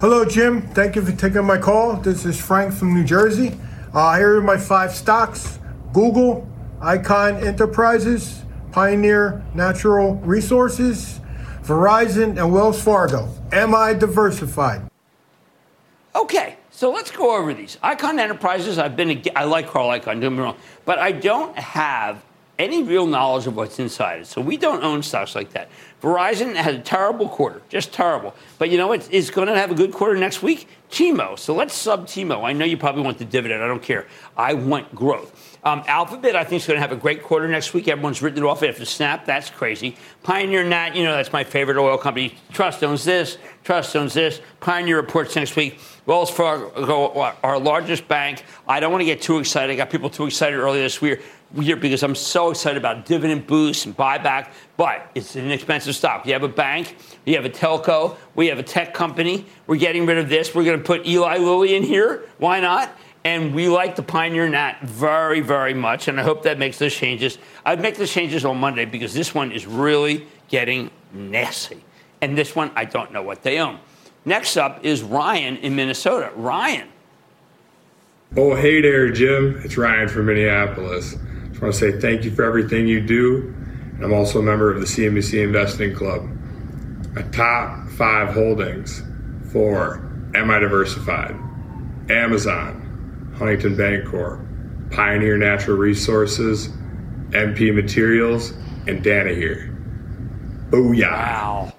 Hello, 0.00 0.24
Jim. 0.24 0.62
Thank 0.62 0.96
you 0.96 1.02
for 1.02 1.12
taking 1.12 1.44
my 1.44 1.58
call. 1.58 1.96
This 1.96 2.24
is 2.24 2.40
Frank 2.40 2.72
from 2.72 2.94
New 2.94 3.04
Jersey. 3.04 3.58
Uh, 3.92 4.16
here 4.16 4.38
are 4.38 4.40
my 4.40 4.56
five 4.56 4.94
stocks 4.94 5.59
Google, 5.92 6.46
Icahn 6.80 7.42
Enterprises, 7.44 8.44
Pioneer 8.72 9.44
Natural 9.54 10.14
Resources, 10.16 11.20
Verizon, 11.62 12.38
and 12.38 12.52
Wells 12.52 12.80
Fargo. 12.82 13.28
Am 13.52 13.74
I 13.74 13.94
diversified? 13.94 14.82
Okay. 16.14 16.56
So 16.72 16.90
let's 16.90 17.10
go 17.10 17.36
over 17.36 17.52
these. 17.52 17.76
Icahn 17.84 18.18
Enterprises, 18.18 18.78
I've 18.78 18.96
been, 18.96 19.22
I 19.36 19.44
like 19.44 19.68
Carl 19.68 19.88
Icahn, 19.90 20.18
don't 20.18 20.34
me 20.34 20.40
wrong, 20.42 20.56
but 20.86 20.98
I 20.98 21.12
don't 21.12 21.54
have 21.58 22.24
any 22.58 22.82
real 22.82 23.06
knowledge 23.06 23.46
of 23.46 23.54
what's 23.54 23.78
inside 23.78 24.20
it. 24.20 24.26
So 24.26 24.40
we 24.40 24.56
don't 24.56 24.82
own 24.82 25.02
stocks 25.02 25.34
like 25.34 25.50
that. 25.50 25.68
Verizon 26.00 26.54
had 26.54 26.74
a 26.74 26.78
terrible 26.80 27.28
quarter, 27.28 27.60
just 27.68 27.92
terrible. 27.92 28.34
But 28.58 28.70
you 28.70 28.78
know 28.78 28.86
what? 28.86 29.06
It's 29.12 29.28
going 29.28 29.48
to 29.48 29.54
have 29.56 29.70
a 29.70 29.74
good 29.74 29.92
quarter 29.92 30.16
next 30.16 30.42
week? 30.42 30.68
T-Mo. 30.90 31.36
So 31.36 31.54
let's 31.54 31.74
sub 31.74 32.06
T-Mo. 32.06 32.44
I 32.44 32.54
know 32.54 32.64
you 32.64 32.78
probably 32.78 33.02
want 33.02 33.18
the 33.18 33.26
dividend. 33.26 33.62
I 33.62 33.66
don't 33.66 33.82
care. 33.82 34.06
I 34.36 34.54
want 34.54 34.94
growth. 34.94 35.49
Um, 35.62 35.82
Alphabet, 35.86 36.36
I 36.36 36.44
think, 36.44 36.62
is 36.62 36.66
going 36.66 36.78
to 36.78 36.80
have 36.80 36.92
a 36.92 36.96
great 36.96 37.22
quarter 37.22 37.46
next 37.46 37.74
week. 37.74 37.86
Everyone's 37.86 38.22
written 38.22 38.42
it 38.42 38.46
off 38.46 38.62
after 38.62 38.84
Snap. 38.84 39.26
That's 39.26 39.50
crazy. 39.50 39.96
Pioneer 40.22 40.64
Nat, 40.64 40.96
you 40.96 41.04
know, 41.04 41.12
that's 41.12 41.32
my 41.32 41.44
favorite 41.44 41.76
oil 41.76 41.98
company. 41.98 42.34
Trust 42.52 42.82
owns 42.82 43.04
this. 43.04 43.36
Trust 43.62 43.94
owns 43.94 44.14
this. 44.14 44.40
Pioneer 44.60 44.96
reports 44.96 45.36
next 45.36 45.56
week. 45.56 45.78
Wells 46.06 46.30
Fargo, 46.30 47.34
our 47.42 47.58
largest 47.58 48.08
bank. 48.08 48.44
I 48.66 48.80
don't 48.80 48.90
want 48.90 49.02
to 49.02 49.06
get 49.06 49.20
too 49.20 49.38
excited. 49.38 49.72
I 49.72 49.76
got 49.76 49.90
people 49.90 50.08
too 50.08 50.26
excited 50.26 50.56
earlier 50.56 50.82
this 50.82 51.00
year 51.02 51.20
because 51.52 52.02
I'm 52.02 52.14
so 52.14 52.50
excited 52.50 52.78
about 52.78 53.06
dividend 53.06 53.46
boosts 53.46 53.84
and 53.84 53.96
buyback, 53.96 54.52
but 54.76 55.10
it's 55.14 55.36
an 55.36 55.50
expensive 55.50 55.94
stock. 55.94 56.24
You 56.24 56.32
have 56.32 56.42
a 56.42 56.48
bank, 56.48 56.96
you 57.26 57.34
have 57.34 57.44
a 57.44 57.50
telco, 57.50 58.16
we 58.34 58.46
have 58.46 58.58
a 58.58 58.62
tech 58.62 58.94
company. 58.94 59.46
We're 59.66 59.76
getting 59.76 60.06
rid 60.06 60.18
of 60.18 60.28
this. 60.28 60.54
We're 60.54 60.64
going 60.64 60.78
to 60.78 60.84
put 60.84 61.06
Eli 61.06 61.38
Lilly 61.38 61.74
in 61.74 61.82
here. 61.82 62.28
Why 62.38 62.60
not? 62.60 62.96
And 63.24 63.54
we 63.54 63.68
like 63.68 63.96
the 63.96 64.02
Pioneer 64.02 64.48
Nat 64.48 64.80
very, 64.82 65.40
very 65.40 65.74
much. 65.74 66.08
And 66.08 66.18
I 66.18 66.22
hope 66.22 66.42
that 66.44 66.58
makes 66.58 66.78
those 66.78 66.94
changes. 66.94 67.38
I'd 67.66 67.80
make 67.80 67.96
those 67.96 68.10
changes 68.10 68.44
on 68.44 68.58
Monday 68.58 68.86
because 68.86 69.12
this 69.12 69.34
one 69.34 69.52
is 69.52 69.66
really 69.66 70.26
getting 70.48 70.90
nasty. 71.12 71.84
And 72.22 72.36
this 72.36 72.56
one, 72.56 72.70
I 72.74 72.84
don't 72.84 73.12
know 73.12 73.22
what 73.22 73.42
they 73.42 73.58
own. 73.58 73.78
Next 74.24 74.56
up 74.56 74.84
is 74.84 75.02
Ryan 75.02 75.56
in 75.58 75.76
Minnesota. 75.76 76.30
Ryan. 76.34 76.88
Oh, 78.36 78.54
hey 78.54 78.80
there, 78.80 79.10
Jim. 79.10 79.60
It's 79.64 79.76
Ryan 79.76 80.08
from 80.08 80.26
Minneapolis. 80.26 81.16
Just 81.48 81.60
want 81.60 81.74
to 81.74 81.78
say 81.78 82.00
thank 82.00 82.24
you 82.24 82.30
for 82.30 82.44
everything 82.44 82.86
you 82.86 83.00
do. 83.00 83.54
And 83.94 84.04
I'm 84.04 84.12
also 84.12 84.38
a 84.38 84.42
member 84.42 84.72
of 84.72 84.80
the 84.80 84.86
CNBC 84.86 85.42
Investing 85.42 85.94
Club. 85.94 86.28
My 87.14 87.22
top 87.32 87.88
five 87.90 88.32
holdings 88.32 89.02
for 89.52 89.96
Am 90.34 90.50
I 90.50 90.58
Diversified? 90.58 91.34
Amazon, 92.08 92.79
Huntington 93.40 93.74
Bancorp, 93.74 94.90
Pioneer 94.92 95.38
Natural 95.38 95.78
Resources, 95.78 96.68
MP 97.30 97.74
Materials, 97.74 98.50
and 98.86 99.02
Danaher. 99.02 99.74
Booyah. 100.68 101.10
Wow. 101.10 101.72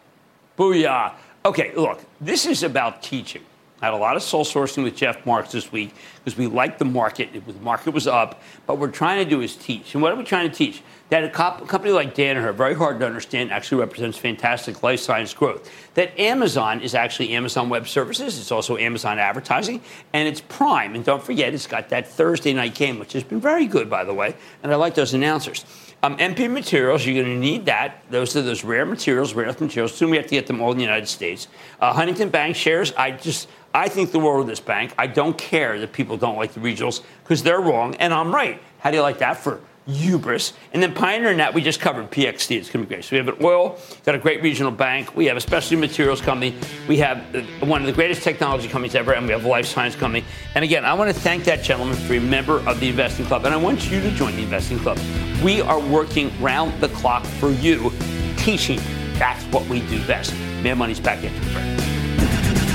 Booyah. 0.58 1.14
Okay, 1.46 1.72
look, 1.76 2.02
this 2.20 2.48
is 2.48 2.64
about 2.64 3.04
teaching. 3.04 3.44
I 3.80 3.86
had 3.86 3.94
a 3.94 3.98
lot 3.98 4.16
of 4.16 4.24
soul 4.24 4.44
sourcing 4.44 4.84
with 4.84 4.96
Jeff 4.96 5.24
Marks 5.24 5.52
this 5.52 5.72
week 5.72 5.94
because 6.24 6.36
we 6.36 6.48
liked 6.48 6.80
the 6.80 6.86
market. 6.86 7.30
The 7.32 7.54
market 7.62 7.94
was 7.94 8.08
up. 8.08 8.42
But 8.66 8.74
what 8.74 8.80
we're 8.80 8.92
trying 8.92 9.24
to 9.24 9.30
do 9.30 9.42
is 9.42 9.56
teach. 9.56 9.94
And 9.94 10.02
what 10.02 10.12
are 10.12 10.16
we 10.16 10.24
trying 10.24 10.50
to 10.50 10.56
teach? 10.56 10.82
That 11.12 11.26
a 11.26 11.30
comp- 11.30 11.68
company 11.68 11.92
like 11.92 12.16
Danaher, 12.16 12.54
very 12.54 12.74
hard 12.74 12.98
to 13.02 13.06
understand, 13.06 13.52
actually 13.52 13.82
represents 13.82 14.18
fantastic 14.18 14.82
life 14.82 15.02
science 15.02 15.34
growth. 15.34 15.70
That 15.96 16.18
Amazon 16.18 16.80
is 16.80 16.96
actually 16.96 17.34
Amazon 17.34 17.68
Web 17.68 17.86
Services, 17.86 18.40
it's 18.40 18.50
also 18.50 18.78
Amazon 18.78 19.20
Advertising, 19.20 19.82
and 20.14 20.26
it's 20.26 20.40
Prime. 20.40 20.96
And 20.96 21.04
don't 21.04 21.22
forget, 21.22 21.54
it's 21.54 21.68
got 21.68 21.90
that 21.90 22.08
Thursday 22.08 22.54
night 22.54 22.76
game, 22.76 22.98
which 22.98 23.12
has 23.12 23.26
been 23.26 23.42
very 23.42 23.68
good, 23.68 23.90
by 23.90 24.06
the 24.06 24.14
way. 24.14 24.36
And 24.64 24.72
I 24.72 24.76
like 24.78 24.96
those 24.96 25.14
announcers. 25.14 25.66
Um, 26.02 26.16
MP 26.18 26.50
materials, 26.50 27.06
you're 27.06 27.22
going 27.22 27.36
to 27.36 27.40
need 27.40 27.66
that. 27.66 28.06
Those 28.10 28.34
are 28.38 28.42
those 28.42 28.64
rare 28.64 28.86
materials, 28.86 29.34
rare 29.34 29.48
earth 29.48 29.60
materials. 29.60 29.94
Soon 29.94 30.12
we 30.12 30.18
have 30.18 30.28
to 30.28 30.32
get 30.32 30.48
them 30.48 30.62
all 30.62 30.72
in 30.72 30.78
the 30.78 30.84
United 30.84 31.10
States. 31.10 31.50
Uh, 31.82 31.92
Huntington 31.92 32.30
Bank 32.30 32.56
shares, 32.56 32.94
I 32.94 33.12
just, 33.12 33.50
I 33.74 33.90
think 33.90 34.14
the 34.14 34.20
world 34.20 34.42
of 34.44 34.48
this 34.48 34.62
bank. 34.62 34.94
I 34.98 35.08
don't 35.08 35.38
care 35.38 35.78
that 35.78 35.92
people 35.92 36.16
don't 36.16 36.38
like 36.38 36.54
the 36.54 36.62
regionals 36.62 37.04
because 37.22 37.44
they're 37.44 37.60
wrong 37.60 37.96
and 37.96 38.14
I'm 38.14 38.34
right. 38.34 38.62
How 38.80 38.92
do 38.92 38.96
you 38.96 39.04
like 39.04 39.20
that 39.20 39.36
for 39.36 39.60
hubris. 39.88 40.54
And 40.74 40.82
then 40.82 40.94
Pioneer 40.94 41.34
Nat, 41.34 41.54
we 41.54 41.62
just 41.62 41.80
covered 41.80 42.12
PXD. 42.12 42.58
It's 42.58 42.70
going 42.70 42.86
to 42.86 42.90
be 42.90 42.96
great. 42.96 43.04
So 43.04 43.16
we 43.16 43.18
have 43.18 43.28
an 43.28 43.44
oil, 43.44 43.80
got 44.06 44.16
a 44.16 44.20
great 44.20 44.42
regional 44.42 44.72
bank. 44.72 45.16
We 45.16 45.26
have 45.26 45.38
a 45.38 45.42
specialty 45.42 45.76
materials 45.76 46.22
company. 46.22 46.56
We 46.88 46.98
have 46.98 47.36
uh, 47.36 47.42
one 47.66 47.82
of 47.82 47.88
the 47.88 47.94
greatest 47.94 48.22
technology 48.22 48.68
companies 48.68 48.96
ever, 48.96 49.14
and 49.14 49.26
we 49.26 49.34
have 49.34 49.46
a 49.46 49.48
life 49.48 49.66
science 49.66 49.96
company. 49.96 50.24
And 50.56 50.64
again, 50.64 50.86
I 50.86 50.94
want 50.94 51.14
to 51.14 51.20
thank 51.20 51.44
that 51.46 51.64
gentleman 51.64 51.96
for 51.96 52.10
being 52.10 52.24
a 52.24 52.26
member 52.26 52.60
of 52.68 52.80
the 52.80 52.90
Investing 52.90 53.26
Club. 53.26 53.46
And 53.46 53.54
I 53.54 53.58
want 53.58 53.90
you 53.90 54.00
to 54.02 54.12
join 54.12 54.36
the 54.36 54.44
Investing 54.44 54.80
Club. 54.80 55.00
We 55.44 55.62
are 55.62 55.80
working 55.80 56.32
round 56.42 56.80
the 56.82 56.90
clock 56.90 57.26
for 57.26 57.50
you, 57.52 57.92
teaching. 58.38 58.80
That's 59.14 59.44
what 59.46 59.68
we 59.68 59.82
do 59.88 60.06
best. 60.06 60.34
Mad 60.64 60.78
Money's 60.78 61.00
back 61.00 61.24
in. 61.24 61.91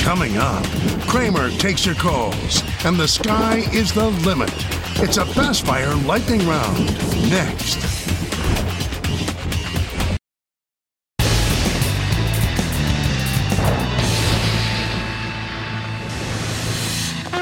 Coming 0.06 0.36
up, 0.36 0.64
Cramer 1.08 1.50
takes 1.50 1.84
your 1.84 1.96
calls, 1.96 2.62
and 2.84 2.96
the 2.96 3.08
sky 3.08 3.64
is 3.72 3.92
the 3.92 4.06
limit. 4.24 4.52
It's 5.02 5.16
a 5.16 5.26
fast 5.26 5.66
fire 5.66 5.92
lightning 5.96 6.46
round. 6.46 6.86
Next. 7.28 7.78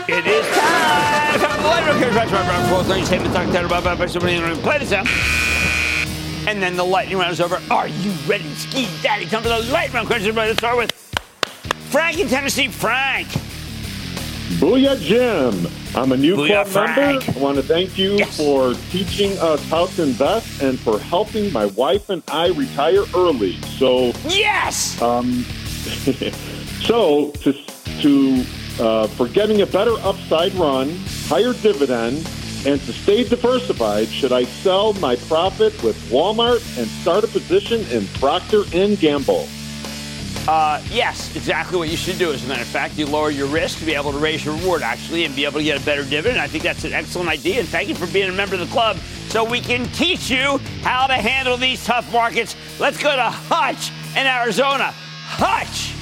It 0.08 0.26
is 0.26 0.46
time. 0.56 1.40
Come 1.40 1.50
to 1.50 1.58
the 1.58 1.68
light 1.68 1.84
round. 1.86 2.32
Around 2.32 2.70
four 2.70 2.82
thirty. 2.84 3.04
Same 3.04 3.24
talk 3.24 3.52
to 3.52 3.66
about 3.66 3.86
about 3.86 4.08
somebody 4.08 4.36
in 4.36 4.56
play 4.62 4.78
this 4.78 4.92
out. 4.92 5.06
And 6.48 6.62
then 6.62 6.76
the 6.76 6.84
lightning 6.84 7.18
round 7.18 7.32
is 7.32 7.42
over. 7.42 7.60
Are 7.70 7.88
you 7.88 8.12
ready, 8.26 8.48
ski 8.54 8.88
daddy? 9.02 9.26
Come 9.26 9.42
to 9.42 9.50
the 9.50 9.58
lightning 9.70 9.96
round 9.96 10.06
question. 10.06 10.34
Let's 10.34 10.56
start 10.56 10.78
with 10.78 10.93
Frank 11.94 12.18
in 12.18 12.26
Tennessee. 12.26 12.66
Frank. 12.66 13.28
Booyah, 14.58 14.98
Jim. 14.98 15.68
I'm 15.94 16.10
a 16.10 16.16
new 16.16 16.34
Booyah, 16.34 16.66
club 16.66 16.96
member. 16.96 17.30
I 17.30 17.38
want 17.40 17.56
to 17.56 17.62
thank 17.62 17.96
you 17.96 18.18
for 18.32 18.74
teaching 18.90 19.38
us 19.38 19.64
how 19.68 19.86
to 19.86 20.02
invest 20.02 20.60
and 20.60 20.76
for 20.80 20.98
helping 20.98 21.52
my 21.52 21.66
wife 21.66 22.10
and 22.10 22.20
I 22.26 22.48
retire 22.48 23.04
early. 23.14 23.62
So, 23.78 24.06
yes. 24.26 25.00
Um, 25.00 25.44
so 26.82 27.30
to 27.30 27.52
to 27.52 28.44
uh, 28.80 29.06
for 29.06 29.28
getting 29.28 29.62
a 29.62 29.66
better 29.66 29.94
upside 30.00 30.52
run, 30.54 30.98
higher 31.28 31.52
dividend, 31.52 32.28
and 32.66 32.80
to 32.80 32.92
stay 32.92 33.22
diversified, 33.22 34.08
should 34.08 34.32
I 34.32 34.42
sell 34.42 34.94
my 34.94 35.14
profit 35.14 35.80
with 35.84 35.96
Walmart 36.10 36.76
and 36.76 36.88
start 36.88 37.22
a 37.22 37.28
position 37.28 37.82
in 37.96 38.08
Procter 38.18 38.64
and 38.72 38.98
Gamble? 38.98 39.46
Uh, 40.46 40.82
yes, 40.90 41.34
exactly 41.36 41.78
what 41.78 41.88
you 41.88 41.96
should 41.96 42.18
do. 42.18 42.30
As 42.32 42.44
a 42.44 42.48
matter 42.48 42.60
of 42.60 42.68
fact, 42.68 42.98
you 42.98 43.06
lower 43.06 43.30
your 43.30 43.46
risk 43.46 43.78
to 43.78 43.86
be 43.86 43.94
able 43.94 44.12
to 44.12 44.18
raise 44.18 44.44
your 44.44 44.54
reward, 44.56 44.82
actually, 44.82 45.24
and 45.24 45.34
be 45.34 45.44
able 45.46 45.58
to 45.58 45.64
get 45.64 45.80
a 45.80 45.84
better 45.86 46.04
dividend. 46.04 46.38
I 46.38 46.48
think 46.48 46.62
that's 46.62 46.84
an 46.84 46.92
excellent 46.92 47.30
idea. 47.30 47.60
And 47.60 47.68
thank 47.68 47.88
you 47.88 47.94
for 47.94 48.06
being 48.08 48.28
a 48.28 48.32
member 48.32 48.54
of 48.54 48.60
the 48.60 48.66
club 48.66 48.98
so 49.28 49.42
we 49.42 49.60
can 49.60 49.86
teach 49.92 50.30
you 50.30 50.58
how 50.82 51.06
to 51.06 51.14
handle 51.14 51.56
these 51.56 51.82
tough 51.84 52.12
markets. 52.12 52.56
Let's 52.78 53.02
go 53.02 53.14
to 53.16 53.22
Hutch 53.22 53.90
in 54.18 54.26
Arizona. 54.26 54.92
Hutch. 54.92 55.94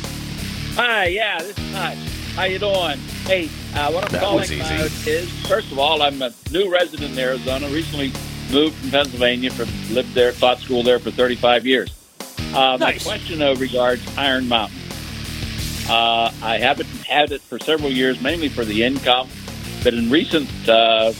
Hi, 0.75 1.07
yeah, 1.07 1.39
this 1.39 1.57
is 1.57 1.75
Hutch. 1.75 1.99
How 2.35 2.45
you 2.45 2.59
doing? 2.59 2.99
Hey, 3.27 3.49
uh, 3.75 3.93
what 3.93 4.07
I'm 4.07 4.13
That 4.13 4.23
calling 4.23 4.45
easy. 4.45 4.57
about 4.61 4.91
is, 5.07 5.31
first 5.47 5.71
of 5.71 5.79
all, 5.79 6.03
I'm 6.03 6.21
a 6.21 6.33
new 6.51 6.69
resident 6.73 7.13
in 7.13 7.19
Arizona. 7.19 7.69
Recently 7.69 8.13
moved 8.51 8.75
from 8.77 8.91
Pennsylvania, 8.91 9.51
from 9.53 9.69
lived 9.95 10.15
there, 10.15 10.33
taught 10.33 10.59
school 10.59 10.83
there 10.83 10.99
for 10.99 11.11
35 11.13 11.65
years. 11.65 11.93
Uh, 12.55 12.77
My 12.79 12.99
question 12.99 13.39
though 13.39 13.55
regards 13.55 14.03
Iron 14.17 14.49
Mountain. 14.49 14.79
Uh, 15.89 16.31
I 16.43 16.59
haven't 16.59 16.89
had 17.07 17.33
it 17.33 17.41
for 17.41 17.59
several 17.59 17.91
years, 17.91 18.21
mainly 18.21 18.49
for 18.49 18.65
the 18.65 18.83
income, 18.85 19.29
but 19.83 19.95
in 19.95 20.11
recent 20.11 20.49
uh, 20.69 21.13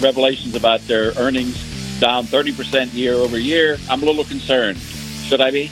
revelations 0.00 0.54
about 0.54 0.80
their 0.82 1.12
earnings 1.16 1.56
down 2.00 2.24
30% 2.24 2.94
year 2.94 3.14
over 3.14 3.38
year, 3.38 3.78
I'm 3.88 4.02
a 4.02 4.06
little 4.06 4.24
concerned. 4.24 4.78
Should 4.78 5.40
I 5.40 5.50
be? 5.50 5.70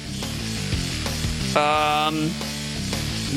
Um, 1.57 2.31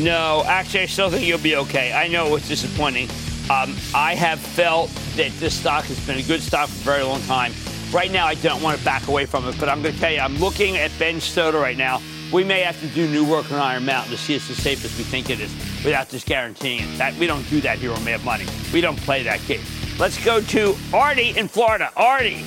no, 0.03 0.43
actually, 0.45 0.81
I 0.81 0.85
still 0.85 1.09
think 1.09 1.25
you'll 1.25 1.39
be 1.39 1.55
okay. 1.55 1.93
I 1.93 2.07
know 2.07 2.35
it's 2.35 2.47
disappointing. 2.47 3.09
Um, 3.49 3.75
I 3.95 4.13
have 4.15 4.39
felt 4.39 4.91
that 5.15 5.31
this 5.39 5.59
stock 5.59 5.85
has 5.85 5.99
been 6.05 6.19
a 6.19 6.23
good 6.23 6.41
stock 6.41 6.69
for 6.69 6.91
a 6.91 6.93
very 6.93 7.03
long 7.03 7.21
time. 7.23 7.53
Right 7.91 8.11
now, 8.11 8.27
I 8.27 8.35
don't 8.35 8.61
want 8.61 8.77
to 8.77 8.85
back 8.85 9.07
away 9.07 9.25
from 9.25 9.47
it, 9.47 9.59
but 9.59 9.67
I'm 9.67 9.81
going 9.81 9.95
to 9.95 9.99
tell 9.99 10.11
you, 10.11 10.19
I'm 10.19 10.37
looking 10.37 10.77
at 10.77 10.91
Ben 10.99 11.19
Stoto 11.19 11.59
right 11.59 11.77
now. 11.77 12.01
We 12.31 12.43
may 12.43 12.61
have 12.61 12.79
to 12.81 12.87
do 12.89 13.09
new 13.09 13.27
work 13.27 13.51
on 13.51 13.57
Iron 13.57 13.85
Mountain 13.85 14.11
to 14.11 14.17
see 14.17 14.35
it's 14.35 14.47
as 14.51 14.57
safe 14.57 14.85
as 14.85 14.95
we 14.95 15.03
think 15.03 15.31
it 15.31 15.39
is 15.39 15.51
without 15.83 16.07
just 16.09 16.27
guaranteeing 16.27 16.81
it. 16.81 16.97
That, 16.99 17.15
we 17.15 17.25
don't 17.25 17.49
do 17.49 17.59
that 17.61 17.79
here 17.79 17.91
on 17.91 18.03
Mad 18.03 18.23
Money. 18.23 18.45
We 18.71 18.81
don't 18.81 18.97
play 18.97 19.23
that 19.23 19.43
game. 19.47 19.63
Let's 19.97 20.23
go 20.23 20.39
to 20.39 20.75
Artie 20.93 21.35
in 21.35 21.47
Florida. 21.47 21.91
Artie. 21.97 22.45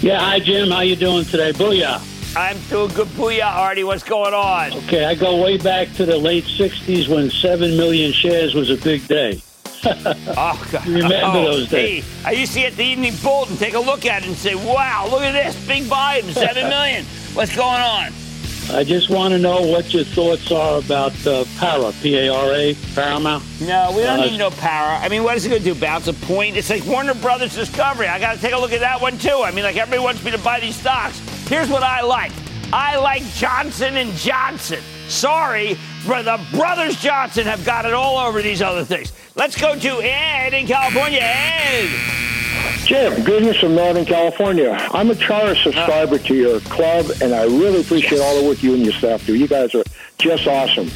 Yeah, 0.00 0.18
hi 0.18 0.40
Jim. 0.40 0.70
How 0.70 0.80
you 0.80 0.96
doing 0.96 1.26
today? 1.26 1.52
Booyah. 1.52 2.00
I'm 2.34 2.58
doing 2.70 2.92
good. 2.94 3.08
Booyah, 3.08 3.54
Artie. 3.54 3.84
What's 3.84 4.02
going 4.02 4.32
on? 4.32 4.72
Okay, 4.84 5.04
I 5.04 5.14
go 5.14 5.40
way 5.40 5.58
back 5.58 5.92
to 5.92 6.06
the 6.06 6.16
late 6.16 6.44
'60s 6.44 7.08
when 7.08 7.30
seven 7.30 7.76
million 7.76 8.10
shares 8.10 8.54
was 8.54 8.70
a 8.70 8.76
big 8.76 9.06
day. 9.06 9.42
Oh, 9.84 10.68
God. 10.70 10.86
You 10.86 10.94
remember 10.94 11.20
Oh, 11.24 11.44
those 11.44 11.68
days? 11.68 12.04
Hey, 12.04 12.28
I 12.28 12.32
used 12.32 12.52
to 12.54 12.60
get 12.60 12.76
the 12.76 12.84
Evening 12.84 13.14
Bulletin, 13.22 13.56
take 13.56 13.74
a 13.74 13.80
look 13.80 14.06
at 14.06 14.22
it, 14.22 14.28
and 14.28 14.36
say, 14.36 14.54
"Wow, 14.54 15.08
look 15.10 15.22
at 15.22 15.32
this, 15.32 15.56
big 15.66 15.82
volume, 15.84 16.30
seven 16.32 16.68
million. 16.68 17.04
What's 17.34 17.54
going 17.54 17.80
on?" 17.80 18.12
I 18.72 18.84
just 18.84 19.10
want 19.10 19.32
to 19.32 19.38
know 19.38 19.60
what 19.60 19.92
your 19.92 20.04
thoughts 20.04 20.50
are 20.52 20.78
about 20.78 21.12
uh, 21.26 21.44
Para, 21.58 21.92
P-A-R-A, 22.00 22.74
Paramount. 22.94 23.42
No, 23.60 23.92
we 23.94 24.02
don't 24.02 24.20
Uh, 24.20 24.26
need 24.26 24.38
no 24.38 24.50
power. 24.50 24.92
I 25.02 25.08
mean, 25.08 25.24
what 25.24 25.36
is 25.36 25.44
it 25.44 25.48
going 25.48 25.62
to 25.62 25.74
do? 25.74 25.78
Bounce 25.78 26.06
a 26.06 26.12
point? 26.12 26.56
It's 26.56 26.70
like 26.70 26.86
Warner 26.86 27.14
Brothers 27.14 27.56
Discovery. 27.56 28.06
I 28.06 28.20
got 28.20 28.36
to 28.36 28.40
take 28.40 28.52
a 28.52 28.58
look 28.58 28.72
at 28.72 28.78
that 28.80 29.00
one 29.00 29.18
too. 29.18 29.42
I 29.44 29.50
mean, 29.50 29.64
like 29.64 29.76
everybody 29.76 30.00
wants 30.02 30.22
me 30.22 30.30
to 30.30 30.38
buy 30.38 30.60
these 30.60 30.76
stocks. 30.76 31.18
Here's 31.48 31.68
what 31.68 31.82
I 31.82 32.02
like. 32.02 32.30
I 32.72 32.96
like 32.98 33.24
Johnson 33.34 33.96
and 33.96 34.12
Johnson. 34.12 34.78
Sorry, 35.12 35.76
but 36.06 36.22
the 36.22 36.40
brothers 36.56 36.96
Johnson 36.96 37.44
have 37.44 37.64
got 37.66 37.84
it 37.84 37.92
all 37.92 38.16
over 38.16 38.40
these 38.40 38.62
other 38.62 38.82
things. 38.82 39.12
Let's 39.34 39.60
go 39.60 39.78
to 39.78 40.00
Ed 40.02 40.54
in 40.54 40.66
California. 40.66 41.20
Ed. 41.22 41.90
Jim, 42.86 43.22
greetings 43.22 43.58
from 43.58 43.74
Northern 43.74 44.06
California. 44.06 44.70
I'm 44.90 45.10
a 45.10 45.14
charter 45.14 45.52
uh-huh. 45.52 45.62
subscriber 45.62 46.18
to 46.18 46.34
your 46.34 46.60
club, 46.60 47.06
and 47.20 47.34
I 47.34 47.44
really 47.44 47.82
appreciate 47.82 48.20
all 48.20 48.40
the 48.40 48.48
work 48.48 48.62
you 48.62 48.72
and 48.72 48.82
your 48.82 48.94
staff 48.94 49.24
do. 49.26 49.34
You 49.34 49.46
guys 49.46 49.74
are 49.74 49.84
just 50.18 50.46
awesome. 50.46 50.90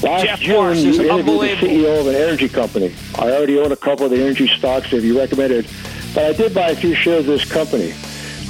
Last 0.00 0.24
Jeff 0.24 0.40
June, 0.40 0.54
Morris 0.54 0.82
you 0.82 1.10
interviewed 1.10 1.58
the. 1.60 1.66
CEO 1.66 2.00
of 2.00 2.06
an 2.06 2.14
energy 2.14 2.48
company. 2.48 2.94
I 3.16 3.32
already 3.32 3.58
own 3.58 3.72
a 3.72 3.76
couple 3.76 4.04
of 4.04 4.12
the 4.12 4.22
energy 4.22 4.46
stocks 4.46 4.92
that 4.92 5.02
you 5.02 5.18
recommended, 5.18 5.66
but 6.14 6.24
I 6.24 6.32
did 6.32 6.54
buy 6.54 6.70
a 6.70 6.76
few 6.76 6.94
shares 6.94 7.20
of 7.20 7.26
this 7.26 7.50
company. 7.50 7.94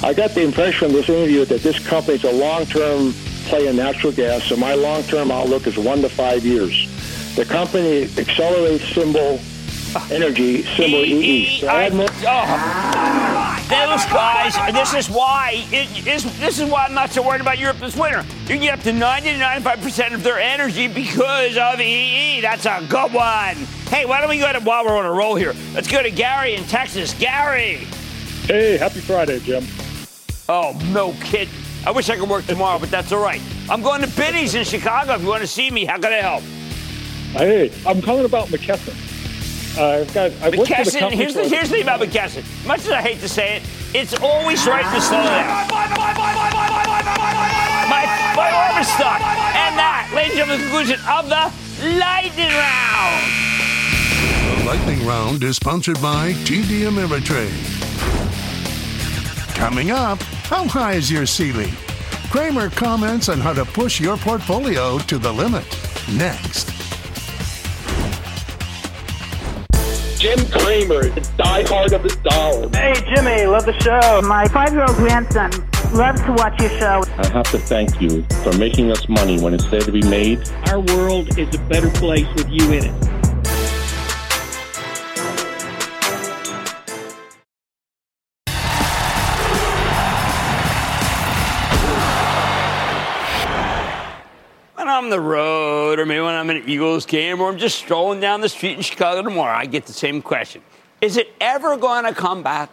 I 0.03 0.13
got 0.13 0.31
the 0.31 0.43
impression 0.43 0.89
from 0.89 0.93
this 0.93 1.09
interview 1.09 1.43
that 1.45 1.61
this 1.61 1.79
company 1.85 2.15
is 2.15 2.23
a 2.23 2.31
long-term 2.31 3.13
play 3.45 3.67
in 3.67 3.75
natural 3.75 4.11
gas, 4.13 4.43
so 4.43 4.55
my 4.55 4.73
long-term 4.75 5.31
outlook 5.31 5.67
is 5.67 5.77
one 5.77 6.01
to 6.01 6.09
five 6.09 6.45
years. 6.45 6.87
The 7.35 7.45
company 7.45 8.03
accelerates 8.17 8.83
symbol 8.93 9.39
energy, 10.09 10.63
symbol 10.63 11.03
EE. 11.03 11.59
So 11.59 11.67
I 11.67 11.89
more- 11.89 12.07
Oh, 12.09 12.25
ah. 12.27 13.65
those 13.69 14.05
guys. 14.05 14.73
This 14.73 14.93
is 14.93 15.09
why. 15.09 15.65
It 15.71 16.07
is. 16.07 16.23
This 16.39 16.59
is 16.59 16.69
why 16.69 16.85
I'm 16.85 16.93
not 16.93 17.11
so 17.11 17.21
worried 17.21 17.41
about 17.41 17.57
Europe 17.57 17.79
this 17.79 17.95
winter. 17.95 18.25
You 18.43 18.47
can 18.47 18.59
get 18.59 18.77
up 18.79 18.83
to 18.83 18.93
90 18.93 19.31
to 19.33 19.37
95 19.37 19.81
percent 19.81 20.13
of 20.13 20.23
their 20.23 20.39
energy 20.39 20.87
because 20.87 21.57
of 21.57 21.79
EE. 21.79 22.41
That's 22.41 22.65
a 22.65 22.85
good 22.89 23.13
one. 23.13 23.55
Hey, 23.89 24.05
why 24.05 24.21
don't 24.21 24.29
we 24.29 24.37
go 24.39 24.51
to 24.53 24.59
while 24.59 24.85
we're 24.85 24.97
on 24.97 25.05
a 25.05 25.11
roll 25.11 25.35
here? 25.35 25.53
Let's 25.73 25.87
go 25.89 26.01
to 26.01 26.11
Gary 26.11 26.55
in 26.55 26.63
Texas. 26.65 27.13
Gary. 27.13 27.87
Hey, 28.45 28.77
happy 28.77 28.99
Friday, 29.01 29.39
Jim. 29.39 29.65
Oh, 30.49 30.77
no 30.91 31.13
kidding. 31.21 31.53
I 31.85 31.91
wish 31.91 32.09
I 32.09 32.15
could 32.15 32.29
work 32.29 32.45
tomorrow, 32.45 32.77
but 32.77 32.91
that's 32.91 33.11
all 33.11 33.23
right. 33.23 33.41
I'm 33.69 33.81
going 33.81 34.01
to 34.01 34.07
Biddy's 34.15 34.53
in 34.55 34.63
Chicago. 34.63 35.15
If 35.15 35.21
you 35.21 35.27
want 35.27 35.41
to 35.41 35.47
see 35.47 35.71
me, 35.71 35.85
how 35.85 35.97
can 35.97 36.13
I 36.13 36.17
help? 36.17 36.43
Hey, 37.33 37.71
I'm 37.87 38.01
calling 38.01 38.25
about 38.25 38.47
McKesson. 38.49 38.93
Uh, 39.77 40.01
I've 40.01 40.13
got. 40.13 40.31
I've 40.43 40.57
worked 40.57 40.69
the 40.69 40.75
McKesson, 40.75 41.11
here's 41.11 41.33
the, 41.33 41.47
here's 41.47 41.69
the 41.69 41.75
thing 41.75 41.83
about 41.83 42.01
McKesson. 42.01 42.43
Much 42.67 42.81
as 42.81 42.91
I 42.91 43.01
hate 43.01 43.19
to 43.21 43.29
say 43.29 43.57
it, 43.57 43.63
it's 43.93 44.13
always 44.21 44.67
right 44.67 44.83
to 44.93 45.01
slow 45.01 45.23
down. 45.23 45.67
My, 47.89 48.05
my 48.35 48.51
arm 48.51 48.81
is 48.81 48.87
stuck. 48.89 49.21
And 49.21 49.77
that, 49.79 50.11
ladies 50.13 50.37
and 50.37 50.49
gentlemen, 50.49 50.59
the 50.59 50.71
conclusion 50.71 50.99
of 51.07 51.29
the 51.29 51.51
lightning 51.97 52.51
round. 52.51 53.23
The 54.59 54.65
lightning 54.65 55.05
round 55.07 55.43
is 55.43 55.55
sponsored 55.55 56.01
by 56.01 56.33
TD 56.43 56.83
Ameritrade. 56.89 57.51
Coming 59.55 59.91
up, 59.91 60.19
How 60.51 60.67
high 60.67 60.95
is 60.95 61.09
your 61.09 61.25
ceiling? 61.25 61.71
Cramer 62.29 62.69
comments 62.69 63.29
on 63.29 63.39
how 63.39 63.53
to 63.53 63.63
push 63.63 64.01
your 64.01 64.17
portfolio 64.17 64.97
to 64.97 65.17
the 65.17 65.31
limit. 65.31 65.63
Next. 66.11 66.67
Jim 70.19 70.37
Cramer, 70.51 71.07
the 71.07 71.21
diehard 71.37 71.93
of 71.93 72.03
the 72.03 72.19
dollar. 72.29 72.69
Hey, 72.73 72.93
Jimmy, 73.15 73.45
love 73.45 73.65
the 73.65 73.79
show. 73.79 74.21
My 74.27 74.45
five 74.49 74.73
year 74.73 74.83
old 74.83 74.97
grandson 74.97 75.51
loves 75.93 76.21
to 76.23 76.33
watch 76.33 76.59
your 76.59 76.69
show. 76.71 77.01
I 77.17 77.27
have 77.27 77.49
to 77.51 77.57
thank 77.57 78.01
you 78.01 78.23
for 78.43 78.51
making 78.57 78.91
us 78.91 79.07
money 79.07 79.39
when 79.39 79.53
it's 79.53 79.67
there 79.67 79.79
to 79.79 79.91
be 79.91 80.01
made. 80.01 80.45
Our 80.67 80.81
world 80.81 81.39
is 81.39 81.55
a 81.55 81.59
better 81.69 81.89
place 81.91 82.27
with 82.35 82.49
you 82.49 82.73
in 82.73 82.87
it. 82.87 83.10
I'm 95.01 95.05
on 95.05 95.09
the 95.09 95.19
road, 95.19 95.97
or 95.97 96.05
maybe 96.05 96.21
when 96.21 96.35
I'm 96.35 96.47
in 96.51 96.57
an 96.57 96.69
Eagles 96.69 97.07
game, 97.07 97.41
or 97.41 97.49
I'm 97.49 97.57
just 97.57 97.75
strolling 97.79 98.19
down 98.19 98.39
the 98.39 98.47
street 98.47 98.77
in 98.77 98.83
Chicago 98.83 99.23
tomorrow, 99.23 99.57
I 99.57 99.65
get 99.65 99.87
the 99.87 99.93
same 99.93 100.21
question 100.21 100.61
Is 101.01 101.17
it 101.17 101.33
ever 101.41 101.75
going 101.75 102.05
to 102.05 102.13
come 102.13 102.43
back? 102.43 102.69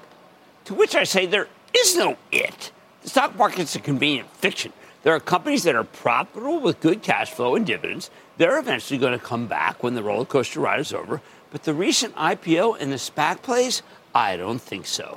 To 0.66 0.74
which 0.74 0.94
I 0.94 1.04
say, 1.04 1.24
there 1.24 1.48
is 1.74 1.96
no 1.96 2.18
it. 2.30 2.70
The 3.00 3.08
stock 3.08 3.34
market's 3.34 3.74
a 3.76 3.80
convenient 3.80 4.28
fiction. 4.28 4.74
There 5.04 5.14
are 5.14 5.20
companies 5.20 5.62
that 5.62 5.74
are 5.74 5.84
profitable 5.84 6.60
with 6.60 6.80
good 6.80 7.00
cash 7.00 7.30
flow 7.30 7.54
and 7.54 7.64
dividends. 7.64 8.10
They're 8.36 8.58
eventually 8.58 8.98
going 8.98 9.18
to 9.18 9.24
come 9.24 9.46
back 9.46 9.82
when 9.82 9.94
the 9.94 10.02
roller 10.02 10.26
coaster 10.26 10.60
ride 10.60 10.80
is 10.80 10.92
over. 10.92 11.22
But 11.50 11.62
the 11.62 11.72
recent 11.72 12.14
IPO 12.14 12.76
and 12.78 12.92
the 12.92 12.96
SPAC 12.96 13.40
plays, 13.40 13.80
I 14.14 14.36
don't 14.36 14.60
think 14.60 14.84
so. 14.84 15.16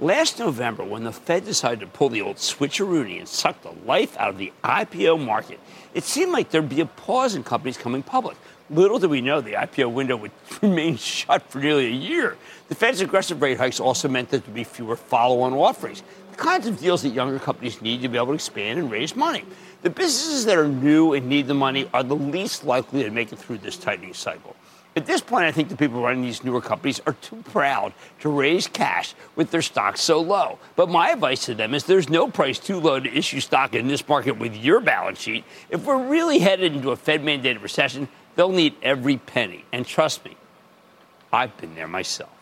Last 0.00 0.38
November, 0.38 0.84
when 0.84 1.02
the 1.02 1.12
Fed 1.12 1.44
decided 1.44 1.80
to 1.80 1.88
pull 1.88 2.08
the 2.08 2.22
old 2.22 2.36
switcheroony 2.36 3.18
and 3.18 3.26
suck 3.26 3.60
the 3.62 3.72
life 3.84 4.16
out 4.16 4.28
of 4.28 4.38
the 4.38 4.52
IPO 4.62 5.24
market, 5.24 5.58
it 5.92 6.04
seemed 6.04 6.30
like 6.30 6.50
there'd 6.50 6.68
be 6.68 6.80
a 6.80 6.86
pause 6.86 7.34
in 7.34 7.42
companies 7.42 7.76
coming 7.76 8.04
public. 8.04 8.36
Little 8.70 9.00
did 9.00 9.10
we 9.10 9.20
know 9.20 9.40
the 9.40 9.54
IPO 9.54 9.92
window 9.92 10.16
would 10.16 10.30
remain 10.62 10.98
shut 10.98 11.42
for 11.50 11.58
nearly 11.58 11.86
a 11.86 11.90
year. 11.90 12.36
The 12.68 12.76
Fed's 12.76 13.00
aggressive 13.00 13.42
rate 13.42 13.58
hikes 13.58 13.80
also 13.80 14.06
meant 14.06 14.28
that 14.30 14.44
there'd 14.44 14.54
be 14.54 14.62
fewer 14.62 14.94
follow 14.94 15.40
on 15.40 15.52
offerings, 15.52 16.04
the 16.30 16.36
kinds 16.36 16.68
of 16.68 16.78
deals 16.78 17.02
that 17.02 17.08
younger 17.08 17.40
companies 17.40 17.82
need 17.82 18.00
to 18.02 18.08
be 18.08 18.18
able 18.18 18.28
to 18.28 18.34
expand 18.34 18.78
and 18.78 18.92
raise 18.92 19.16
money. 19.16 19.42
The 19.82 19.90
businesses 19.90 20.44
that 20.44 20.58
are 20.58 20.68
new 20.68 21.14
and 21.14 21.26
need 21.26 21.48
the 21.48 21.54
money 21.54 21.90
are 21.92 22.04
the 22.04 22.14
least 22.14 22.62
likely 22.62 23.02
to 23.02 23.10
make 23.10 23.32
it 23.32 23.40
through 23.40 23.58
this 23.58 23.76
tightening 23.76 24.14
cycle. 24.14 24.54
At 24.98 25.06
this 25.06 25.20
point, 25.20 25.44
I 25.44 25.52
think 25.52 25.68
the 25.68 25.76
people 25.76 26.02
running 26.02 26.22
these 26.22 26.42
newer 26.42 26.60
companies 26.60 27.00
are 27.06 27.12
too 27.12 27.36
proud 27.52 27.92
to 28.18 28.28
raise 28.28 28.66
cash 28.66 29.14
with 29.36 29.52
their 29.52 29.62
stocks 29.62 30.00
so 30.00 30.20
low. 30.20 30.58
But 30.74 30.88
my 30.88 31.10
advice 31.10 31.44
to 31.44 31.54
them 31.54 31.72
is 31.72 31.84
there's 31.84 32.08
no 32.08 32.26
price 32.26 32.58
too 32.58 32.80
low 32.80 32.98
to 32.98 33.08
issue 33.08 33.38
stock 33.38 33.76
in 33.76 33.86
this 33.86 34.08
market 34.08 34.40
with 34.40 34.56
your 34.56 34.80
balance 34.80 35.20
sheet. 35.20 35.44
If 35.70 35.84
we're 35.84 36.04
really 36.04 36.40
headed 36.40 36.74
into 36.74 36.90
a 36.90 36.96
Fed 36.96 37.22
mandated 37.22 37.62
recession, 37.62 38.08
they'll 38.34 38.50
need 38.50 38.74
every 38.82 39.18
penny. 39.18 39.64
And 39.70 39.86
trust 39.86 40.24
me, 40.24 40.36
I've 41.32 41.56
been 41.58 41.76
there 41.76 41.86
myself. 41.86 42.32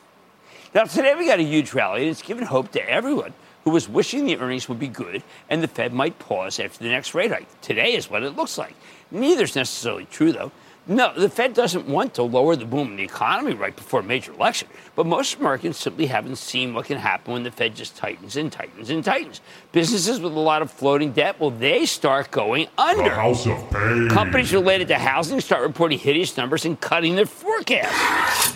Now, 0.75 0.85
today 0.85 1.15
we 1.15 1.27
got 1.27 1.41
a 1.41 1.45
huge 1.45 1.75
rally, 1.75 2.05
and 2.05 2.11
it's 2.11 2.23
given 2.23 2.45
hope 2.45 2.73
to 2.73 2.89
everyone 2.89 3.35
who 3.65 3.71
was 3.71 3.87
wishing 3.87 4.25
the 4.25 4.39
earnings 4.39 4.67
would 4.67 4.79
be 4.79 4.89
good 4.89 5.23
and 5.51 5.63
the 5.63 5.69
Fed 5.69 5.93
might 5.93 6.19
pause 6.19 6.59
after 6.59 6.83
the 6.83 6.89
next 6.89 7.15
rate 7.15 7.33
hike. 7.33 7.61
Today 7.61 7.93
is 7.93 8.09
what 8.09 8.23
it 8.23 8.35
looks 8.35 8.57
like. 8.57 8.75
Neither's 9.11 9.55
necessarily 9.55 10.07
true, 10.07 10.33
though. 10.33 10.53
No, 10.89 11.13
the 11.19 11.29
Fed 11.29 11.53
doesn't 11.53 11.89
want 11.89 12.15
to 12.15 12.23
lower 12.23 12.55
the 12.55 12.65
boom 12.65 12.91
in 12.91 12.97
the 12.97 13.03
economy 13.03 13.55
right 13.55 13.75
before 13.75 14.01
a 14.01 14.03
major 14.05 14.33
election, 14.33 14.69
but 14.95 15.05
most 15.05 15.37
Americans 15.37 15.77
simply 15.77 16.07
haven't 16.07 16.37
seen 16.37 16.75
what 16.75 16.87
can 16.87 16.99
happen 16.99 17.33
when 17.33 17.43
the 17.43 17.51
Fed 17.51 17.75
just 17.75 17.97
tightens 17.97 18.37
and 18.37 18.53
tightens 18.53 18.89
and 18.89 19.05
tightens. 19.05 19.41
Businesses 19.73 20.21
with 20.21 20.33
a 20.33 20.39
lot 20.39 20.63
of 20.63 20.71
floating 20.71 21.11
debt, 21.11 21.41
well, 21.41 21.51
they 21.51 21.87
start 21.87 22.31
going 22.31 22.69
under. 22.79 23.03
The 23.03 23.11
House 23.11 23.47
of 23.47 23.71
Pain. 23.73 24.09
Companies 24.11 24.53
related 24.53 24.87
to 24.89 24.95
housing 24.95 25.41
start 25.41 25.63
reporting 25.63 25.99
hideous 25.99 26.37
numbers 26.37 26.65
and 26.65 26.81
cutting 26.81 27.17
their 27.17 27.27
forecasts. 27.27 28.55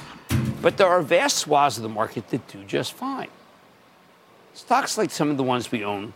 But 0.63 0.77
there 0.77 0.87
are 0.87 1.03
vast 1.03 1.39
swaths 1.39 1.79
of 1.79 1.83
the 1.83 1.89
market 1.89 2.29
that 2.29 2.47
do 2.47 2.63
just 2.63 2.93
fine. 2.93 3.29
Stocks 4.55 4.97
like 4.97 5.11
some 5.11 5.31
of 5.31 5.37
the 5.37 5.43
ones 5.43 5.73
we 5.73 5.85
own 5.85 6.13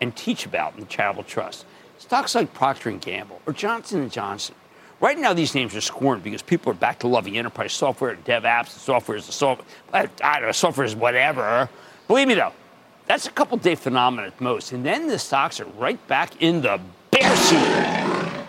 and 0.00 0.16
teach 0.16 0.46
about 0.46 0.74
in 0.74 0.80
the 0.80 0.86
Charitable 0.86 1.24
Trust. 1.24 1.66
Stocks 1.98 2.34
like 2.34 2.54
Procter 2.54 2.90
& 2.90 2.92
Gamble 2.92 3.42
or 3.44 3.52
Johnson 3.52 4.08
& 4.10 4.10
Johnson. 4.10 4.54
Right 5.00 5.16
now, 5.16 5.32
these 5.32 5.54
names 5.54 5.76
are 5.76 5.80
scorned 5.80 6.24
because 6.24 6.42
people 6.42 6.72
are 6.72 6.74
back 6.74 6.98
to 7.00 7.08
loving 7.08 7.38
enterprise 7.38 7.72
software, 7.72 8.16
dev 8.16 8.42
apps, 8.42 8.70
software 8.70 9.16
is 9.16 9.26
the 9.26 9.32
software. 9.32 9.66
I 9.92 10.08
don't 10.40 10.46
know, 10.46 10.52
software 10.52 10.84
is 10.84 10.96
whatever. 10.96 11.68
Believe 12.08 12.26
me, 12.26 12.34
though, 12.34 12.52
that's 13.06 13.28
a 13.28 13.30
couple 13.30 13.56
day 13.58 13.76
phenomenon 13.76 14.26
at 14.26 14.40
most. 14.40 14.72
And 14.72 14.84
then 14.84 15.06
the 15.06 15.18
stocks 15.18 15.60
are 15.60 15.66
right 15.78 16.04
back 16.08 16.42
in 16.42 16.62
the 16.62 16.80
bear 17.12 17.36
suit. 17.36 17.58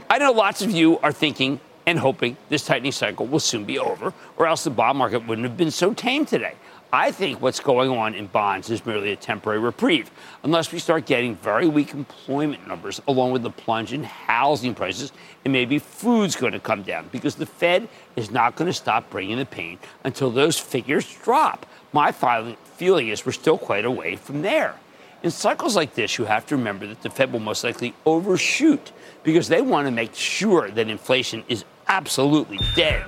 I 0.10 0.18
know 0.18 0.32
lots 0.32 0.64
of 0.64 0.72
you 0.72 0.97
are 1.00 1.12
thinking 1.12 1.60
and 1.86 2.00
hoping 2.00 2.36
this 2.50 2.66
tightening 2.66 2.93
cycle 2.93 3.28
will 3.28 3.39
soon 3.39 3.64
be 3.64 3.78
over, 3.78 4.12
or 4.36 4.47
else 4.47 4.64
the 4.64 4.72
bond 4.72 4.97
market 4.97 5.28
wouldn't 5.28 5.47
have 5.47 5.58
been 5.58 5.72
so 5.72 5.93
tame 5.93 6.26
today. 6.26 6.56
I 6.91 7.11
think 7.11 7.39
what's 7.39 7.59
going 7.59 7.91
on 7.91 8.15
in 8.15 8.25
bonds 8.25 8.71
is 8.71 8.83
merely 8.83 9.11
a 9.11 9.15
temporary 9.15 9.59
reprieve, 9.59 10.09
unless 10.43 10.71
we 10.71 10.79
start 10.79 11.05
getting 11.05 11.35
very 11.35 11.67
weak 11.67 11.93
employment 11.93 12.67
numbers, 12.67 12.99
along 13.07 13.31
with 13.31 13.43
the 13.43 13.51
plunge 13.51 13.93
in 13.93 14.03
housing 14.03 14.73
prices, 14.73 15.11
and 15.45 15.53
maybe 15.53 15.77
food's 15.77 16.35
going 16.35 16.53
to 16.53 16.59
come 16.59 16.81
down, 16.81 17.07
because 17.11 17.35
the 17.35 17.45
Fed 17.45 17.87
is 18.15 18.31
not 18.31 18.55
going 18.55 18.65
to 18.65 18.73
stop 18.73 19.07
bringing 19.11 19.37
the 19.37 19.45
pain 19.45 19.77
until 20.03 20.31
those 20.31 20.57
figures 20.57 21.15
drop. 21.23 21.67
My 21.93 22.11
feeling 22.11 23.09
is 23.09 23.23
we're 23.23 23.33
still 23.33 23.59
quite 23.59 23.85
a 23.85 23.91
way 23.91 24.15
from 24.15 24.41
there. 24.41 24.73
In 25.21 25.29
cycles 25.29 25.75
like 25.75 25.93
this, 25.93 26.17
you 26.17 26.25
have 26.25 26.47
to 26.47 26.57
remember 26.57 26.87
that 26.87 27.03
the 27.03 27.11
Fed 27.11 27.31
will 27.31 27.39
most 27.39 27.63
likely 27.63 27.93
overshoot 28.07 28.91
because 29.21 29.47
they 29.47 29.61
want 29.61 29.85
to 29.85 29.91
make 29.91 30.15
sure 30.15 30.71
that 30.71 30.87
inflation 30.87 31.43
is 31.49 31.65
absolutely 31.87 32.59
dead, 32.75 33.05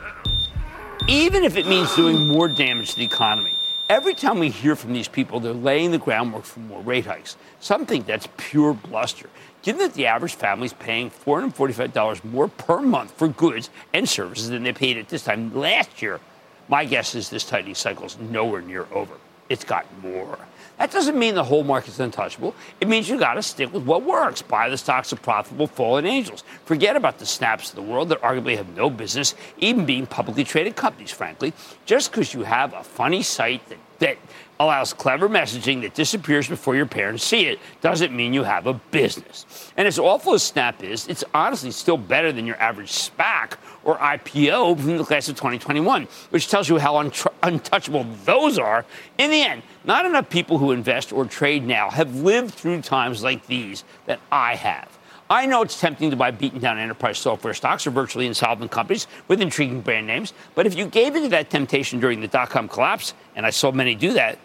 even 1.08 1.44
if 1.44 1.58
it 1.58 1.66
means 1.66 1.96
doing 1.96 2.28
more 2.28 2.48
damage 2.48 2.92
to 2.92 2.98
the 2.98 3.06
economy. 3.06 3.58
Every 3.92 4.14
time 4.14 4.40
we 4.40 4.48
hear 4.48 4.78
from 4.78 4.94
these 4.94 5.10
people, 5.10 5.42
they're 5.42 5.52
laying 5.52 5.92
the 5.92 5.98
groundwork 5.98 6.46
for 6.46 6.62
more 6.62 6.82
rate 6.82 7.06
hikes. 7.06 7.36
Some 7.60 7.86
think 7.86 8.06
that's 8.06 8.26
pure 8.38 8.74
bluster. 8.74 9.30
Given 9.64 9.80
that 9.82 9.96
the 9.96 10.06
average 10.06 10.36
family 10.36 10.68
is 10.68 10.72
paying 10.72 11.12
$445 11.12 12.24
more 12.24 12.48
per 12.48 12.80
month 12.80 13.12
for 13.12 13.28
goods 13.28 13.70
and 13.94 14.08
services 14.08 14.48
than 14.48 14.64
they 14.64 14.72
paid 14.72 14.96
at 14.96 15.10
this 15.10 15.26
time 15.26 15.54
last 15.54 16.02
year, 16.02 16.22
my 16.70 16.86
guess 16.86 17.16
is 17.16 17.30
this 17.30 17.44
tightening 17.44 17.76
cycle 17.76 18.06
is 18.06 18.18
nowhere 18.18 18.62
near 18.62 18.88
over. 18.94 19.16
It's 19.50 19.66
got 19.66 19.86
more. 20.02 20.40
That 20.82 20.90
doesn't 20.90 21.20
mean 21.20 21.36
the 21.36 21.44
whole 21.44 21.64
market's 21.64 22.00
untouchable. 22.00 22.56
It 22.80 22.88
means 22.88 23.08
you 23.08 23.20
got 23.20 23.36
to 23.36 23.44
stick 23.44 23.72
with 23.72 23.84
what 23.84 24.02
works. 24.02 24.42
Buy 24.42 24.68
the 24.68 24.80
stocks 24.80 25.12
of 25.12 25.22
profitable 25.22 25.68
fallen 25.68 26.08
angels. 26.08 26.44
Forget 26.66 26.96
about 26.96 27.20
the 27.20 27.26
snaps 27.28 27.70
of 27.70 27.76
the 27.76 27.84
world 27.84 28.10
that 28.10 28.20
arguably 28.24 28.58
have 28.58 28.76
no 28.76 28.90
business 28.90 29.36
even 29.60 29.86
being 29.86 30.08
publicly 30.08 30.44
traded 30.44 30.76
companies, 30.76 31.12
frankly. 31.12 31.54
Just 31.86 32.12
because 32.12 32.34
you 32.34 32.42
have 32.42 32.74
a 32.74 32.84
funny 32.84 33.22
site 33.22 33.62
that, 33.70 33.78
that 34.00 34.18
allows 34.60 34.92
clever 34.92 35.30
messaging 35.30 35.82
that 35.82 35.94
disappears 35.94 36.48
before 36.48 36.76
your 36.76 36.86
parents 36.86 37.24
see 37.24 37.46
it 37.46 37.60
doesn't 37.82 38.16
mean 38.16 38.34
you 38.34 38.44
have 38.44 38.66
a 38.66 38.74
business. 38.74 39.72
And 39.78 39.88
as 39.88 40.00
awful 40.00 40.34
as 40.34 40.42
Snap 40.44 40.84
is, 40.84 41.08
it's 41.08 41.24
honestly 41.34 41.70
still 41.72 41.98
better 41.98 42.32
than 42.32 42.46
your 42.48 42.58
average 42.58 42.92
SPAC 42.92 43.54
or 43.84 43.98
IPO 43.98 44.80
from 44.80 44.98
the 44.98 45.04
class 45.04 45.30
of 45.30 45.36
2021, 45.36 46.08
which 46.30 46.48
tells 46.48 46.70
you 46.70 46.78
how 46.78 46.98
untouchable 47.44 48.06
those 48.26 48.60
are. 48.60 48.86
In 49.18 49.32
the 49.32 49.42
end, 49.42 49.64
not 49.84 50.06
enough 50.06 50.30
people 50.30 50.58
who 50.58 50.72
invest 50.72 51.12
or 51.12 51.26
trade 51.26 51.66
now 51.66 51.90
have 51.90 52.16
lived 52.16 52.54
through 52.54 52.82
times 52.82 53.24
like 53.24 53.46
these 53.48 53.84
that 54.06 54.20
I 54.32 54.56
have. 54.56 54.98
I 55.30 55.46
know 55.46 55.62
it's 55.62 55.80
tempting 55.80 56.10
to 56.10 56.18
buy 56.18 56.32
beaten 56.32 56.60
down 56.60 56.78
enterprise 56.78 57.18
software 57.18 57.54
stocks 57.54 57.88
or 57.88 57.92
virtually 57.92 58.28
insolvent 58.28 58.70
companies 58.70 59.08
with 59.30 59.42
intriguing 59.42 59.80
brand 59.80 60.06
names, 60.06 60.34
but 60.56 60.68
if 60.68 60.76
you 60.76 60.86
gave 60.86 61.16
into 61.16 61.30
that 61.30 61.50
temptation 61.50 62.00
during 62.02 62.20
the 62.20 62.28
dot 62.28 62.50
com 62.50 62.68
collapse, 62.68 63.14
and 63.36 63.46
I 63.46 63.50
saw 63.50 63.72
many 63.72 63.96
do 63.96 64.14
that, 64.14 64.38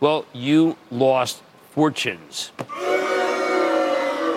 well, 0.00 0.24
you 0.32 0.76
lost 0.90 1.42
fortunes. 1.72 2.50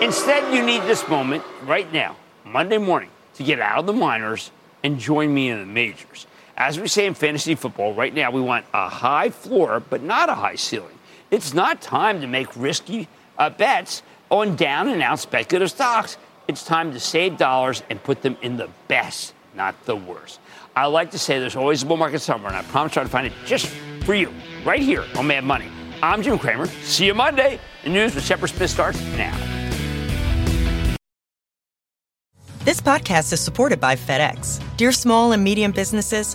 Instead, 0.02 0.54
you 0.54 0.62
need 0.62 0.82
this 0.82 1.08
moment 1.08 1.42
right 1.64 1.90
now, 1.92 2.14
Monday 2.44 2.78
morning, 2.78 3.08
to 3.34 3.42
get 3.42 3.58
out 3.58 3.78
of 3.78 3.86
the 3.86 3.94
minors 3.94 4.50
and 4.84 4.98
join 4.98 5.32
me 5.32 5.48
in 5.48 5.58
the 5.58 5.66
majors. 5.66 6.26
As 6.56 6.80
we 6.80 6.88
say 6.88 7.04
in 7.04 7.12
fantasy 7.12 7.54
football, 7.54 7.92
right 7.92 8.14
now 8.14 8.30
we 8.30 8.40
want 8.40 8.64
a 8.72 8.88
high 8.88 9.28
floor, 9.28 9.80
but 9.80 10.02
not 10.02 10.30
a 10.30 10.34
high 10.34 10.54
ceiling. 10.54 10.98
It's 11.30 11.52
not 11.52 11.82
time 11.82 12.22
to 12.22 12.26
make 12.26 12.48
risky 12.56 13.08
uh, 13.36 13.50
bets 13.50 14.02
on 14.30 14.56
down 14.56 14.88
and 14.88 15.02
out 15.02 15.18
speculative 15.18 15.70
stocks. 15.70 16.16
It's 16.48 16.64
time 16.64 16.92
to 16.92 17.00
save 17.00 17.36
dollars 17.36 17.82
and 17.90 18.02
put 18.02 18.22
them 18.22 18.38
in 18.40 18.56
the 18.56 18.70
best, 18.88 19.34
not 19.54 19.74
the 19.84 19.96
worst. 19.96 20.40
I 20.74 20.86
like 20.86 21.10
to 21.10 21.18
say 21.18 21.38
there's 21.38 21.56
always 21.56 21.82
a 21.82 21.86
bull 21.86 21.98
market 21.98 22.20
somewhere, 22.20 22.52
and 22.52 22.56
I 22.56 22.62
promise 22.70 22.96
I'll 22.96 23.06
find 23.06 23.26
it 23.26 23.34
just 23.44 23.66
for 24.04 24.14
you, 24.14 24.32
right 24.64 24.80
here 24.80 25.04
on 25.18 25.26
Mad 25.26 25.44
Money. 25.44 25.68
I'm 26.02 26.22
Jim 26.22 26.38
Cramer. 26.38 26.66
See 26.82 27.04
you 27.04 27.14
Monday. 27.14 27.60
The 27.84 27.90
news 27.90 28.14
with 28.14 28.24
Shepard 28.24 28.48
Smith 28.48 28.70
starts 28.70 29.00
now. 29.16 29.36
This 32.64 32.80
podcast 32.80 33.32
is 33.32 33.40
supported 33.40 33.78
by 33.78 33.94
FedEx. 33.94 34.60
Dear 34.76 34.90
small 34.90 35.30
and 35.32 35.44
medium 35.44 35.70
businesses, 35.70 36.34